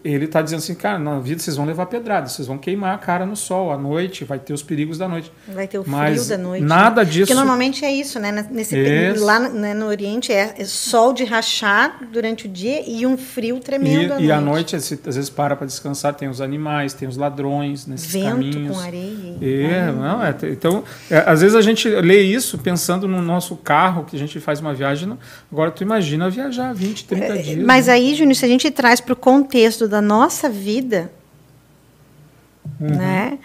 ele 0.04 0.26
está 0.26 0.42
dizendo 0.42 0.58
assim, 0.58 0.74
cara, 0.74 0.98
na 0.98 1.18
vida 1.18 1.40
vocês 1.40 1.56
vão 1.56 1.64
levar 1.64 1.86
pedrada, 1.86 2.28
vocês 2.28 2.46
vão 2.46 2.58
queimar 2.58 2.94
a 2.94 2.98
cara 2.98 3.24
no 3.24 3.34
sol 3.34 3.72
à 3.72 3.78
noite, 3.78 4.22
vai 4.24 4.38
ter 4.38 4.52
os 4.52 4.62
perigos 4.62 4.98
da 4.98 5.08
noite. 5.08 5.32
Vai 5.48 5.66
ter 5.66 5.78
o 5.78 5.82
frio 5.82 5.96
Mas 5.96 6.28
da 6.28 6.36
noite. 6.36 6.62
nada 6.62 7.02
né? 7.02 7.10
disso- 7.10 7.20
Porque 7.26 7.34
normalmente 7.34 7.84
é 7.84 7.92
isso, 7.92 8.18
né? 8.20 8.46
Nesse, 8.50 8.76
Isso. 8.78 9.24
Lá 9.24 9.40
né, 9.40 9.72
no 9.72 9.86
Oriente 9.86 10.30
é, 10.32 10.54
é 10.58 10.64
sol 10.64 11.12
de 11.14 11.24
rachar 11.24 12.00
durante 12.12 12.46
o 12.46 12.48
dia 12.48 12.82
e 12.86 13.06
um 13.06 13.16
frio 13.16 13.60
tremendo 13.60 14.14
à 14.14 14.20
E, 14.20 14.26
e 14.26 14.32
à 14.32 14.40
noite. 14.40 14.74
noite, 14.74 14.76
às 14.76 14.90
vezes, 15.16 15.30
para 15.30 15.56
para 15.56 15.66
descansar, 15.66 16.12
tem 16.14 16.28
os 16.28 16.40
animais, 16.40 16.92
tem 16.92 17.08
os 17.08 17.16
ladrões 17.16 17.86
nesses 17.86 18.12
Vento 18.12 18.28
caminhos. 18.30 18.76
com 18.76 18.82
areia. 18.82 19.36
É, 19.40 19.92
não, 19.92 20.22
é, 20.22 20.34
então, 20.50 20.84
é, 21.10 21.18
às 21.26 21.40
vezes 21.40 21.56
a 21.56 21.62
gente 21.62 21.88
lê 21.88 22.20
isso 22.22 22.58
pensando 22.58 23.08
no 23.08 23.22
nosso 23.22 23.56
carro, 23.56 24.04
que 24.04 24.16
a 24.16 24.18
gente 24.18 24.38
faz 24.40 24.60
uma 24.60 24.74
viagem. 24.74 25.16
Agora, 25.50 25.70
tu 25.70 25.82
imagina 25.82 26.28
viajar 26.28 26.74
20, 26.74 27.04
30 27.04 27.38
dias. 27.38 27.58
É, 27.60 27.62
Mas 27.62 27.86
né? 27.86 27.94
aí, 27.94 28.14
Júnior, 28.14 28.34
se 28.34 28.44
a 28.44 28.48
gente 28.48 28.70
traz 28.70 29.00
para 29.00 29.12
o 29.12 29.16
contexto 29.16 29.77
da 29.86 30.00
nossa 30.00 30.48
vida, 30.48 31.12
Uhum. 32.80 32.88
né? 32.96 33.38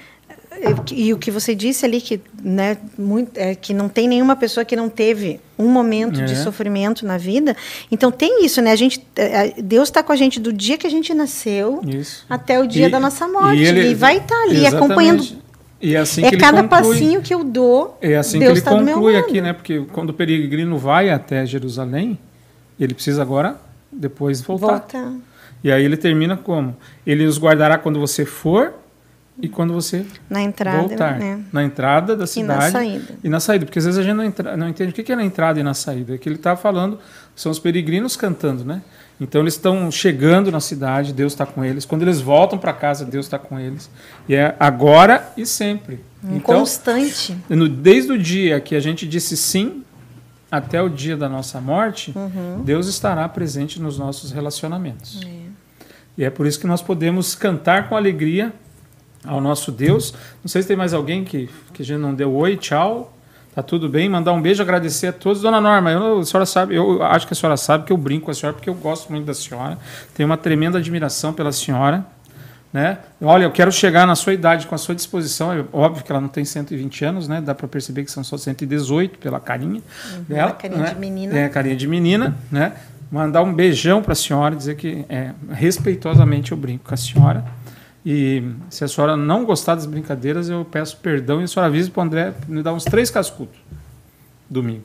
E, 0.91 1.07
e 1.07 1.13
o 1.13 1.17
que 1.17 1.31
você 1.31 1.53
disse 1.55 1.84
ali, 1.86 1.99
que, 1.99 2.21
né, 2.41 2.77
muito, 2.97 3.31
é, 3.38 3.55
que 3.55 3.73
não 3.73 3.89
tem 3.89 4.07
nenhuma 4.07 4.36
pessoa 4.36 4.63
que 4.63 4.75
não 4.75 4.88
teve 4.88 5.39
um 5.57 5.67
momento 5.67 6.23
de 6.23 6.34
É. 6.34 6.36
sofrimento 6.36 7.05
na 7.05 7.17
vida. 7.17 7.55
Então 7.91 8.11
tem 8.11 8.45
isso, 8.45 8.61
né? 8.61 8.71
A 8.71 8.75
gente, 8.75 9.05
é, 9.15 9.47
é, 9.47 9.61
Deus 9.61 9.89
está 9.89 10.03
com 10.03 10.11
a 10.11 10.15
gente 10.15 10.39
do 10.39 10.53
dia 10.53 10.77
que 10.77 10.86
a 10.86 10.89
gente 10.89 11.13
nasceu 11.13 11.81
Isso. 11.86 12.25
até 12.29 12.59
o 12.59 12.67
dia 12.67 12.88
E- 12.88 12.89
da 12.89 12.99
nossa 12.99 13.27
morte. 13.27 13.61
E, 13.61 13.65
ele- 13.65 13.95
vai 13.95 14.17
estar 14.17 14.36
ali 14.43 14.57
Exatamente. 14.57 14.75
acompanhando. 14.86 15.23
E 15.81 15.95
é 15.95 15.99
assim 15.99 16.23
é 16.23 16.29
que 16.29 16.38
cada 16.38 16.63
conclui. 16.63 16.69
passinho 16.93 17.21
que 17.21 17.34
eu 17.34 17.43
dou. 17.43 17.97
É 17.99 18.15
assim 18.15 18.39
Deus 18.39 18.53
que 18.53 18.59
ele 18.59 18.61
tá 18.65 18.93
conclui 18.93 19.17
aqui, 19.17 19.41
né? 19.41 19.51
Porque 19.53 19.81
quando 19.91 20.11
o 20.11 20.13
peregrino 20.13 20.77
vai 20.77 21.09
até 21.09 21.45
Jerusalém, 21.45 22.17
ele 22.79 22.93
precisa 22.93 23.21
agora 23.21 23.59
depois 23.91 24.39
voltar. 24.39 24.67
Volta. 24.67 25.13
E 25.64 25.72
aí 25.72 25.84
ele 25.84 25.95
termina 25.97 26.36
como? 26.36 26.76
Ele 27.05 27.26
os 27.26 27.38
guardará 27.39 27.78
quando 27.78 27.99
você 27.99 28.26
for 28.26 28.74
e 29.41 29.47
quando 29.47 29.74
você 29.74 30.05
Na 30.30 30.41
entrada, 30.43 30.78
voltar. 30.80 31.18
né? 31.18 31.39
Na 31.51 31.64
entrada 31.64 32.16
da 32.16 32.20
E 32.20 32.22
na 32.24 32.28
cidade 32.28 32.72
saída. 32.72 33.16
e 33.24 33.30
na 33.30 33.39
saída. 33.39 33.66
Porque 33.66 33.80
às 33.80 33.86
vezes 33.86 33.97
a 33.99 34.03
gente 34.03 34.14
não, 34.16 34.24
entra- 34.24 34.57
não 34.57 34.68
entende 34.70 34.91
o 34.91 34.93
que 34.93 35.11
é 35.11 35.16
na 35.16 35.24
entrada 35.24 35.59
e 35.59 35.64
na 35.64 35.74
saída. 35.74 36.16
É 36.16 36.18
que 36.18 36.28
ele 36.28 36.36
está 36.36 36.55
falando, 36.55 36.99
são 37.36 37.51
os 37.51 37.57
peregrinos 37.59 38.16
cantando, 38.16 38.64
né? 38.66 38.82
Então 39.22 39.39
eles 39.41 39.53
estão 39.53 39.89
chegando 39.89 40.51
na 40.51 40.59
cidade, 40.59 41.14
Deus 41.14 41.34
está 41.34 41.45
com 41.45 41.64
eles. 41.64 41.86
Quando 41.86 42.01
eles 42.01 42.20
voltam 42.20 42.59
para 42.59 42.74
casa, 42.74 43.05
Deus 43.05 43.26
está 43.26 43.39
com 43.39 43.59
eles. 43.59 43.89
E 44.28 44.36
é 44.36 44.55
agora 44.59 45.32
e 45.38 45.45
sempre. 45.45 45.99
Um 46.24 46.36
Então, 46.36 46.59
constante. 46.59 47.36
no- 47.49 47.70
desde 47.70 48.11
o 48.11 48.18
dia 48.18 48.59
que 48.59 48.76
a 48.76 48.80
gente 48.80 49.07
disse 49.07 49.38
sim 49.38 49.84
até 50.51 50.82
o 50.82 50.89
dia 50.89 51.16
da 51.18 51.28
nossa 51.30 51.59
morte, 51.61 52.11
Uhum. 52.16 52.61
Deus 52.64 52.88
estará 52.88 53.28
presente 53.30 53.82
nos 53.82 53.97
nossos 53.97 54.32
relacionamentos. 54.32 55.22
E 56.18 56.24
é 56.24 56.30
por 56.30 56.45
isso 56.45 56.59
que 56.59 56.68
nós 56.68 56.82
podemos 56.82 57.36
cantar 57.36 57.89
com 57.89 57.95
alegria 57.95 58.53
ao 59.26 59.41
nosso 59.41 59.72
Deus. 59.72 60.14
Não 60.43 60.47
sei 60.47 60.61
se 60.61 60.68
tem 60.68 60.78
mais 60.78 60.93
alguém 60.93 61.24
que, 61.24 61.49
que 61.74 61.82
a 61.82 61.86
gente 61.86 61.99
não 61.99 62.14
deu 62.14 62.34
oi, 62.34 62.57
tchau. 62.57 63.14
Tá 63.55 63.61
tudo 63.61 63.88
bem? 63.88 64.09
Mandar 64.09 64.34
um 64.34 64.41
beijo, 64.41 64.64
agradecer 64.64 65.07
a 65.07 65.14
todos. 65.14 65.41
Dona 65.41 65.61
Norma, 65.61 65.91
eu, 65.91 66.20
a 66.20 66.26
senhora 66.26 66.45
sabe, 66.45 66.76
eu 66.76 67.03
acho 67.03 67.28
que 67.28 67.34
a 67.34 67.36
senhora 67.36 67.55
sabe 67.55 67.86
que 67.86 67.93
eu 67.93 67.97
brinco 67.97 68.26
com 68.26 68.32
a 68.32 68.34
senhora 68.34 68.55
porque 68.55 68.70
eu 68.70 68.74
gosto 68.74 69.11
muito 69.11 69.26
da 69.26 69.34
senhora. 69.34 69.78
Tenho 70.16 70.28
uma 70.28 70.38
tremenda 70.38 70.80
admiração 70.80 71.34
pela 71.34 71.51
senhora. 71.51 72.03
Né? 72.72 72.97
Olha, 73.22 73.43
eu 73.43 73.51
quero 73.51 73.72
chegar 73.72 74.07
na 74.07 74.16
sua 74.16 74.34
idade 74.34 74.66
com 74.66 74.74
a 74.74 74.80
sua 74.80 74.95
disposição. 74.95 75.53
É 75.53 75.64
óbvio 75.72 76.03
que 76.03 76.11
ela 76.11 76.20
não 76.20 76.28
tem 76.28 76.43
120 76.43 77.05
anos, 77.05 77.28
né? 77.28 77.39
Dá 77.39 77.53
para 77.53 77.68
perceber 77.68 78.03
que 78.03 78.09
são 78.09 78.24
só 78.24 78.36
118 78.36 79.20
pela 79.20 79.39
carinha 79.39 79.80
dela. 80.28 80.49
a 80.49 80.53
carinha 80.53 80.82
né? 80.82 80.89
de 80.89 80.99
menina. 80.99 81.38
É, 81.38 81.49
carinha 81.49 81.76
de 81.76 81.88
menina, 81.88 82.36
né? 82.51 82.74
Mandar 83.14 83.43
um 83.43 83.53
beijão 83.53 84.01
para 84.01 84.14
a 84.14 84.16
senhora, 84.16 84.55
dizer 84.55 84.76
que 84.76 85.05
é, 85.07 85.32
respeitosamente 85.51 86.51
eu 86.51 86.57
brinco 86.57 86.86
com 86.88 86.93
a 86.93 86.97
senhora. 86.97 87.45
E 88.03 88.43
se 88.72 88.84
a 88.84 88.88
senhora 88.88 89.16
não 89.16 89.45
gostar 89.45 89.76
das 89.76 89.86
brincadeiras, 89.86 90.49
eu 90.49 90.66
peço 90.66 90.97
perdão 90.97 91.39
e 91.39 91.43
a 91.43 91.47
senhora 91.47 91.68
avisa 91.68 91.91
para 91.91 91.99
o 92.01 92.03
André 92.03 92.34
me 92.47 92.64
dar 92.64 92.74
uns 92.74 92.84
três 92.86 93.11
cascudos 93.11 93.55
domingo. 94.49 94.82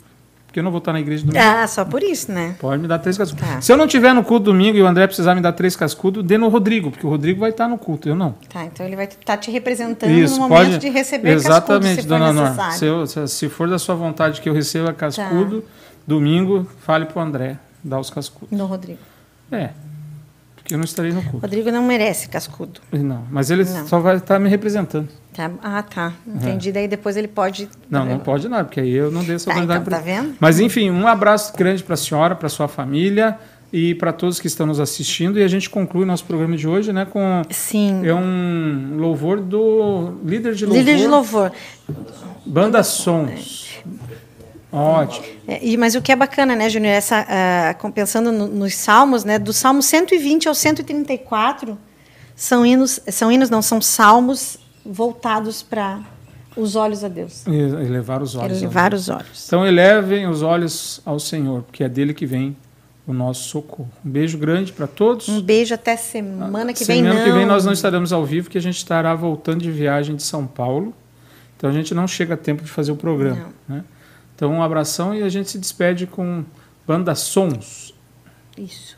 Porque 0.47 0.61
eu 0.61 0.65
não 0.65 0.71
vou 0.71 0.79
estar 0.79 0.93
na 0.93 1.01
igreja 1.01 1.25
domingo. 1.27 1.43
Ah, 1.43 1.67
só 1.67 1.85
por 1.87 2.03
isso, 2.03 2.31
né? 2.31 2.55
Pode 2.61 2.81
me 2.81 2.87
dar 2.89 2.99
três 2.99 3.17
cascudos. 3.19 3.47
Tá. 3.47 3.61
Se 3.63 3.73
eu 3.73 3.77
não 3.79 3.87
tiver 3.87 4.13
no 4.15 4.23
culto 4.23 4.45
domingo 4.45 4.77
e 4.79 4.83
o 4.83 4.87
André 4.87 5.07
precisar 5.07 5.35
me 5.35 5.41
dar 5.41 5.53
três 5.53 5.75
cascudos, 5.75 6.23
dê 6.23 6.37
no 6.39 6.49
Rodrigo, 6.49 6.91
porque 6.91 7.07
o 7.07 7.11
Rodrigo 7.11 7.41
vai 7.41 7.51
estar 7.51 7.67
no 7.67 7.77
culto, 7.79 8.09
eu 8.11 8.15
não. 8.15 8.33
Tá, 8.53 8.65
então 8.65 8.85
ele 8.87 8.97
vai 8.97 9.07
estar 9.07 9.37
te 9.39 9.51
representando 9.51 10.11
Isso, 10.11 10.35
no 10.39 10.49
momento 10.49 10.65
pode. 10.73 10.79
de 10.79 10.89
receber 10.91 11.31
Exatamente, 11.31 11.97
cascudo, 11.97 12.09
dona 12.09 12.33
Norma. 12.33 12.71
Se, 12.73 12.85
eu- 12.85 13.07
se- 13.07 13.27
se 13.29 13.49
for 13.49 13.69
da 13.69 13.79
sua 13.79 13.95
vontade 13.95 14.41
que 14.41 14.49
eu 14.49 14.55
receba 14.55 14.93
cascudo, 14.93 15.61
Tá. 15.63 15.69
domingo, 16.07 16.67
fale 16.81 17.05
para 17.07 17.19
o 17.19 17.23
André 17.23 17.59
dar 17.83 17.99
os 18.01 18.11
cascudos. 18.11 18.57
No 18.57 18.67
Rodrigo. 18.67 18.99
É. 19.51 19.71
que 20.65 20.75
eu 20.75 20.79
não 20.79 20.85
estarei 20.85 21.13
no 21.13 21.23
culto. 21.23 21.39
Rodrigo 21.39 21.71
não 21.71 21.83
merece 21.83 22.29
cascudo. 22.29 22.81
Não, 22.93 23.23
mas 23.31 23.51
ele 23.51 23.65
Não. 23.65 23.87
só 23.87 23.99
vai 24.01 24.17
estar 24.17 24.39
me 24.39 24.51
representando. 24.51 25.09
Tá? 25.33 25.51
Ah, 25.63 25.83
tá. 25.83 26.13
Entendi. 26.27 26.71
Daí 26.71 26.87
depois 26.87 27.17
ele 27.17 27.29
pode. 27.29 27.69
Não, 27.89 28.05
não 28.05 28.19
pode 28.19 28.47
nada, 28.49 28.65
porque 28.65 28.81
aí 28.81 28.93
eu 28.93 29.11
não 29.11 29.25
dei 29.25 29.37
essa 29.37 29.49
Ah, 29.49 29.53
oportunidade 29.55 29.81
então, 29.81 29.91
pra 29.91 29.99
tá 29.99 30.05
vendo? 30.05 30.37
Mas 30.39 30.61
enfim, 30.61 30.91
um 30.91 31.07
abraço 31.07 31.57
grande 31.57 31.83
para 31.83 31.95
a 31.95 31.97
senhora, 31.97 32.35
para 32.35 32.49
sua 32.51 32.69
família 32.69 33.39
e 33.73 33.95
para 33.95 34.13
todos 34.13 34.39
que 34.41 34.47
estão 34.47 34.67
nos 34.67 34.79
assistindo. 34.81 35.39
E 35.39 35.43
a 35.43 35.49
gente 35.49 35.71
conclui 35.71 36.05
nosso 36.05 36.25
programa 36.27 36.55
de 36.57 36.69
hoje, 36.69 36.93
né, 36.93 37.07
com 37.07 37.43
Sim. 37.51 38.07
é 38.07 38.13
um 38.15 38.97
louvor 38.99 39.41
do 39.41 40.19
líder 40.25 40.55
de 40.55 40.67
louvor, 40.67 40.79
Líder 40.85 40.97
de 40.99 41.07
louvor. 41.07 41.53
Banda 42.45 42.83
Sons. 42.83 43.69
Ótimo. 44.71 45.25
É, 45.47 45.65
e, 45.65 45.77
mas 45.77 45.95
o 45.95 46.03
que 46.03 46.13
é 46.13 46.17
bacana, 46.17 46.55
né, 46.55 46.69
Júnior? 46.69 46.93
Essa, 46.93 47.75
com- 47.79 47.91
pensando 47.91 48.31
no- 48.31 48.47
nos 48.47 48.75
salmos, 48.75 49.25
né, 49.25 49.39
do 49.39 49.53
salmo 49.53 49.83
120 49.83 50.47
ao 50.49 50.55
134, 50.55 51.79
são 52.37 52.65
hinos, 52.67 53.01
são 53.09 53.33
hinos, 53.33 53.49
não, 53.51 53.63
são 53.63 53.81
salmos 53.81 54.59
voltados 54.85 55.63
para 55.63 56.01
os 56.57 56.77
olhos 56.77 57.03
a 57.03 57.09
Deus. 57.09 57.47
Elevar 57.47 58.23
os 58.23 58.35
olhos. 58.35 58.59
Elevar 58.59 58.93
os 58.93 59.09
olhos. 59.09 59.47
Então 59.47 59.67
elevem 59.67 60.27
os 60.27 60.43
olhos 60.43 61.01
ao 61.05 61.19
Senhor, 61.19 61.63
porque 61.63 61.83
é 61.85 61.89
dele 61.89 62.13
que 62.13 62.27
vem 62.27 62.57
o 63.07 63.13
nosso 63.13 63.49
socorro. 63.49 63.89
Um 64.05 64.11
beijo 64.11 64.37
grande 64.37 64.71
para 64.73 64.87
todos. 64.87 65.29
Um 65.31 65.41
beijo 65.41 65.73
até 65.75 65.97
semana 65.97 66.75
que 66.75 66.85
vem. 66.85 66.99
Semana 66.99 67.21
não. 67.21 67.25
que 67.25 67.33
vem 67.33 67.47
nós 67.47 67.65
não 67.65 67.73
estaremos 67.73 68.13
ao 68.13 68.25
vivo, 68.25 68.51
que 68.51 68.59
a 68.59 68.61
gente 68.61 68.77
estará 68.77 69.15
voltando 69.15 69.63
de 69.63 69.71
viagem 69.71 70.15
de 70.15 70.23
São 70.23 70.47
Paulo. 70.47 70.93
Então 71.57 71.71
a 71.71 71.73
gente 71.73 71.95
não 71.95 72.07
chega 72.07 72.35
a 72.35 72.37
tempo 72.37 72.63
de 72.63 72.71
fazer 72.71 72.93
o 72.93 72.97
programa. 72.97 73.47
Né? 73.67 73.83
Então 74.39 74.53
um 74.53 74.63
abração 74.63 75.13
e 75.13 75.25
a 75.25 75.29
gente 75.29 75.51
se 75.51 75.59
despede 75.59 76.07
com 76.07 76.45
Banda 76.87 77.13
Sons. 77.17 77.93
Isso. 78.57 78.97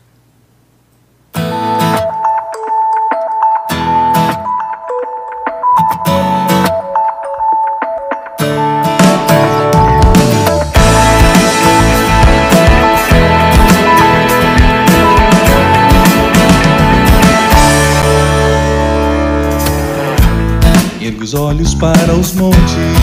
Ergo 21.01 21.23
os 21.23 21.33
olhos 21.33 21.73
para 21.73 22.13
os 22.13 22.31
montes, 22.33 23.00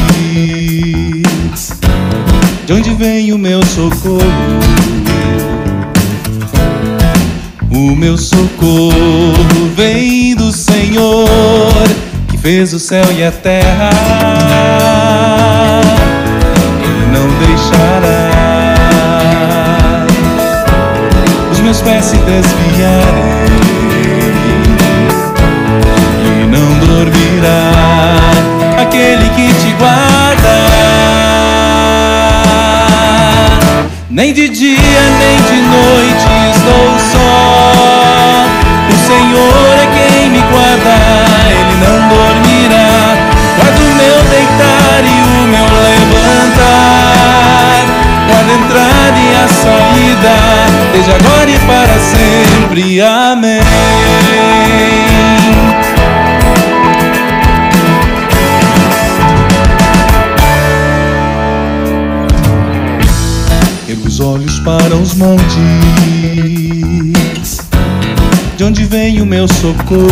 de 2.68 2.74
onde 2.74 2.92
vem 2.92 3.32
o 3.32 3.38
meu 3.38 3.64
socorro? 3.64 4.20
O 7.70 7.96
meu 7.96 8.18
socorro 8.18 9.72
vem 9.74 10.34
do 10.34 10.52
Senhor, 10.52 11.24
que 12.28 12.36
fez 12.36 12.74
o 12.74 12.78
céu 12.78 13.06
e 13.10 13.24
a 13.24 13.32
terra. 13.32 13.88
Ele 16.84 17.06
não 17.10 17.26
deixará 17.46 18.28
os 21.50 21.60
meus 21.60 21.80
pés 21.80 22.04
se 22.04 22.16
desviarem 22.18 23.48
e 26.22 26.46
não 26.46 26.78
dormirá 26.86 27.72
aquele 28.78 29.26
que 29.30 29.54
te 29.54 29.72
guarda. 29.78 30.17
Nem 34.18 34.32
de 34.32 34.48
dia 34.48 34.74
nem 35.20 35.36
de 35.42 35.62
noite 35.62 36.26
estou 36.50 36.98
só. 36.98 38.46
O 38.88 38.96
Senhor 39.06 39.78
é 39.80 39.86
quem 39.94 40.28
me 40.30 40.40
guarda, 40.40 40.96
Ele 41.48 41.76
não 41.76 42.08
dormirá. 42.08 43.14
Guarda 43.54 43.80
o 43.80 43.94
meu 43.94 44.18
deitar 44.24 45.04
e 45.04 45.22
o 45.22 45.46
meu 45.46 45.66
levantar. 45.86 46.98
Guarda 48.26 48.50
a 48.50 48.56
entrada 48.56 49.20
e 49.20 49.30
a 49.36 49.46
saída, 49.46 50.34
desde 50.92 51.12
agora 51.12 51.48
e 51.48 51.58
para 51.60 51.96
sempre. 52.00 53.00
Amém. 53.00 54.87
Para 64.88 64.96
os 64.96 65.12
montes, 65.12 65.54
de 68.56 68.64
onde 68.64 68.84
vem 68.84 69.20
o 69.20 69.26
meu 69.26 69.46
socorro? 69.46 70.08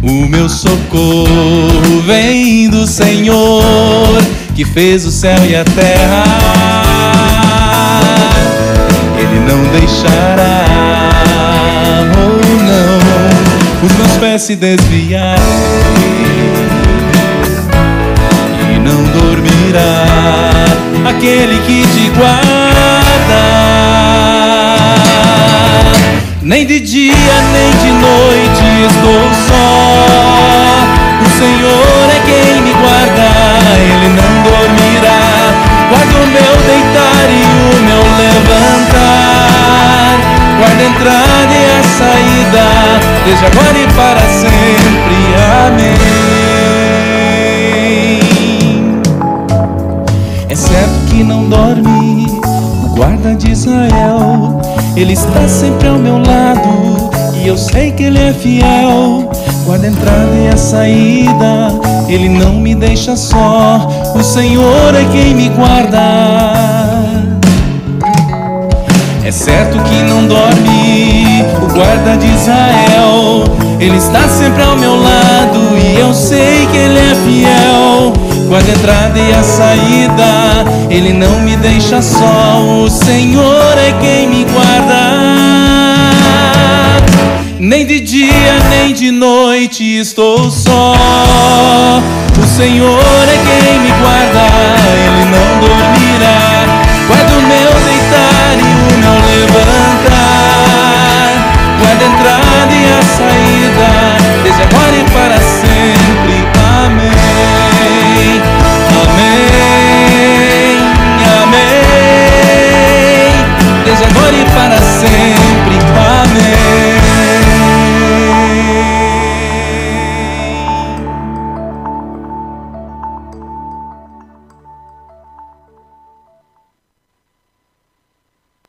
O 0.00 0.28
meu 0.28 0.48
socorro 0.48 2.00
vem 2.06 2.70
do 2.70 2.86
Senhor, 2.86 4.22
que 4.54 4.64
fez 4.64 5.04
o 5.04 5.10
céu 5.10 5.44
e 5.44 5.56
a 5.56 5.64
terra. 5.64 6.22
Ele 9.18 9.40
não 9.40 9.64
deixará, 9.72 10.64
oh 12.16 12.62
não, 12.62 13.00
os 13.84 13.92
meus 13.96 14.12
pés 14.18 14.42
se 14.42 14.54
desviarem 14.54 16.83
aquele 21.24 21.56
que 21.60 21.80
te 21.88 22.10
guarda. 22.10 22.44
Nem 26.42 26.66
de 26.66 26.80
dia 26.80 27.40
nem 27.50 27.70
de 27.70 27.90
noite 27.92 28.64
estou 28.90 29.32
só. 29.48 30.04
O 31.24 31.26
Senhor 31.38 32.10
é 32.10 32.20
quem 32.26 32.60
me 32.60 32.74
guarda, 32.74 33.28
Ele 33.78 34.08
não 34.10 34.32
dormirá. 34.42 35.22
Guarda 35.88 36.14
o 36.14 36.26
meu 36.26 36.54
deitar 36.66 37.26
e 37.30 37.42
o 37.42 37.80
meu 37.86 38.04
levantar. 38.18 40.12
Guarda 40.58 40.82
a 40.82 40.86
entrada 40.86 41.54
e 41.54 41.64
a 41.64 41.82
saída, 41.82 42.66
desde 43.24 43.46
agora 43.46 43.78
e 43.78 43.86
para 43.94 44.20
sempre. 44.28 45.18
Amém. 45.66 46.04
É 50.50 50.54
certo 50.54 51.03
que 51.14 51.22
não 51.22 51.48
dorme 51.48 52.26
o 52.84 52.88
guarda 52.96 53.36
de 53.36 53.52
Israel. 53.52 54.60
Ele 54.96 55.12
está 55.12 55.46
sempre 55.46 55.86
ao 55.86 55.96
meu 55.96 56.18
lado 56.18 57.12
e 57.36 57.46
eu 57.46 57.56
sei 57.56 57.92
que 57.92 58.02
ele 58.02 58.18
é 58.18 58.32
fiel. 58.32 59.30
Guarda 59.64 59.86
a 59.86 59.90
entrada 59.90 60.34
e 60.34 60.48
a 60.48 60.56
saída, 60.56 61.70
ele 62.08 62.28
não 62.28 62.54
me 62.54 62.74
deixa 62.74 63.14
só. 63.14 63.88
O 64.12 64.22
Senhor 64.24 64.92
é 64.92 65.04
quem 65.12 65.36
me 65.36 65.50
guarda. 65.50 66.00
É 69.24 69.30
certo 69.30 69.78
que 69.84 70.02
não 70.02 70.26
dorme 70.26 71.44
o 71.62 71.72
guarda 71.72 72.16
de 72.16 72.26
Israel. 72.26 73.44
Ele 73.78 73.96
está 73.96 74.26
sempre 74.28 74.64
ao 74.64 74.76
meu 74.76 74.96
lado 75.00 75.78
e 75.78 76.00
eu 76.00 76.12
sei 76.12 76.66
que 76.66 76.76
ele 76.76 76.98
é 76.98 77.14
fiel. 77.24 78.33
Guarda 78.48 78.70
a 78.70 78.74
entrada 78.74 79.18
e 79.18 79.32
a 79.32 79.42
saída, 79.42 80.64
ele 80.90 81.12
não 81.12 81.40
me 81.40 81.56
deixa 81.56 82.00
só. 82.02 82.60
O 82.84 82.88
Senhor 82.90 83.78
é 83.78 83.92
quem 84.00 84.28
me 84.28 84.44
guarda. 84.44 85.34
Nem 87.58 87.86
de 87.86 88.00
dia 88.00 88.58
nem 88.70 88.92
de 88.92 89.10
noite 89.10 89.82
estou 89.98 90.50
só. 90.50 90.94
O 92.36 92.46
Senhor 92.46 93.00
é 93.28 93.38
quem 93.46 93.80
me 93.80 93.90
guarda, 93.90 94.46
ele 94.92 95.24
não 95.30 95.60
dorme 95.60 96.18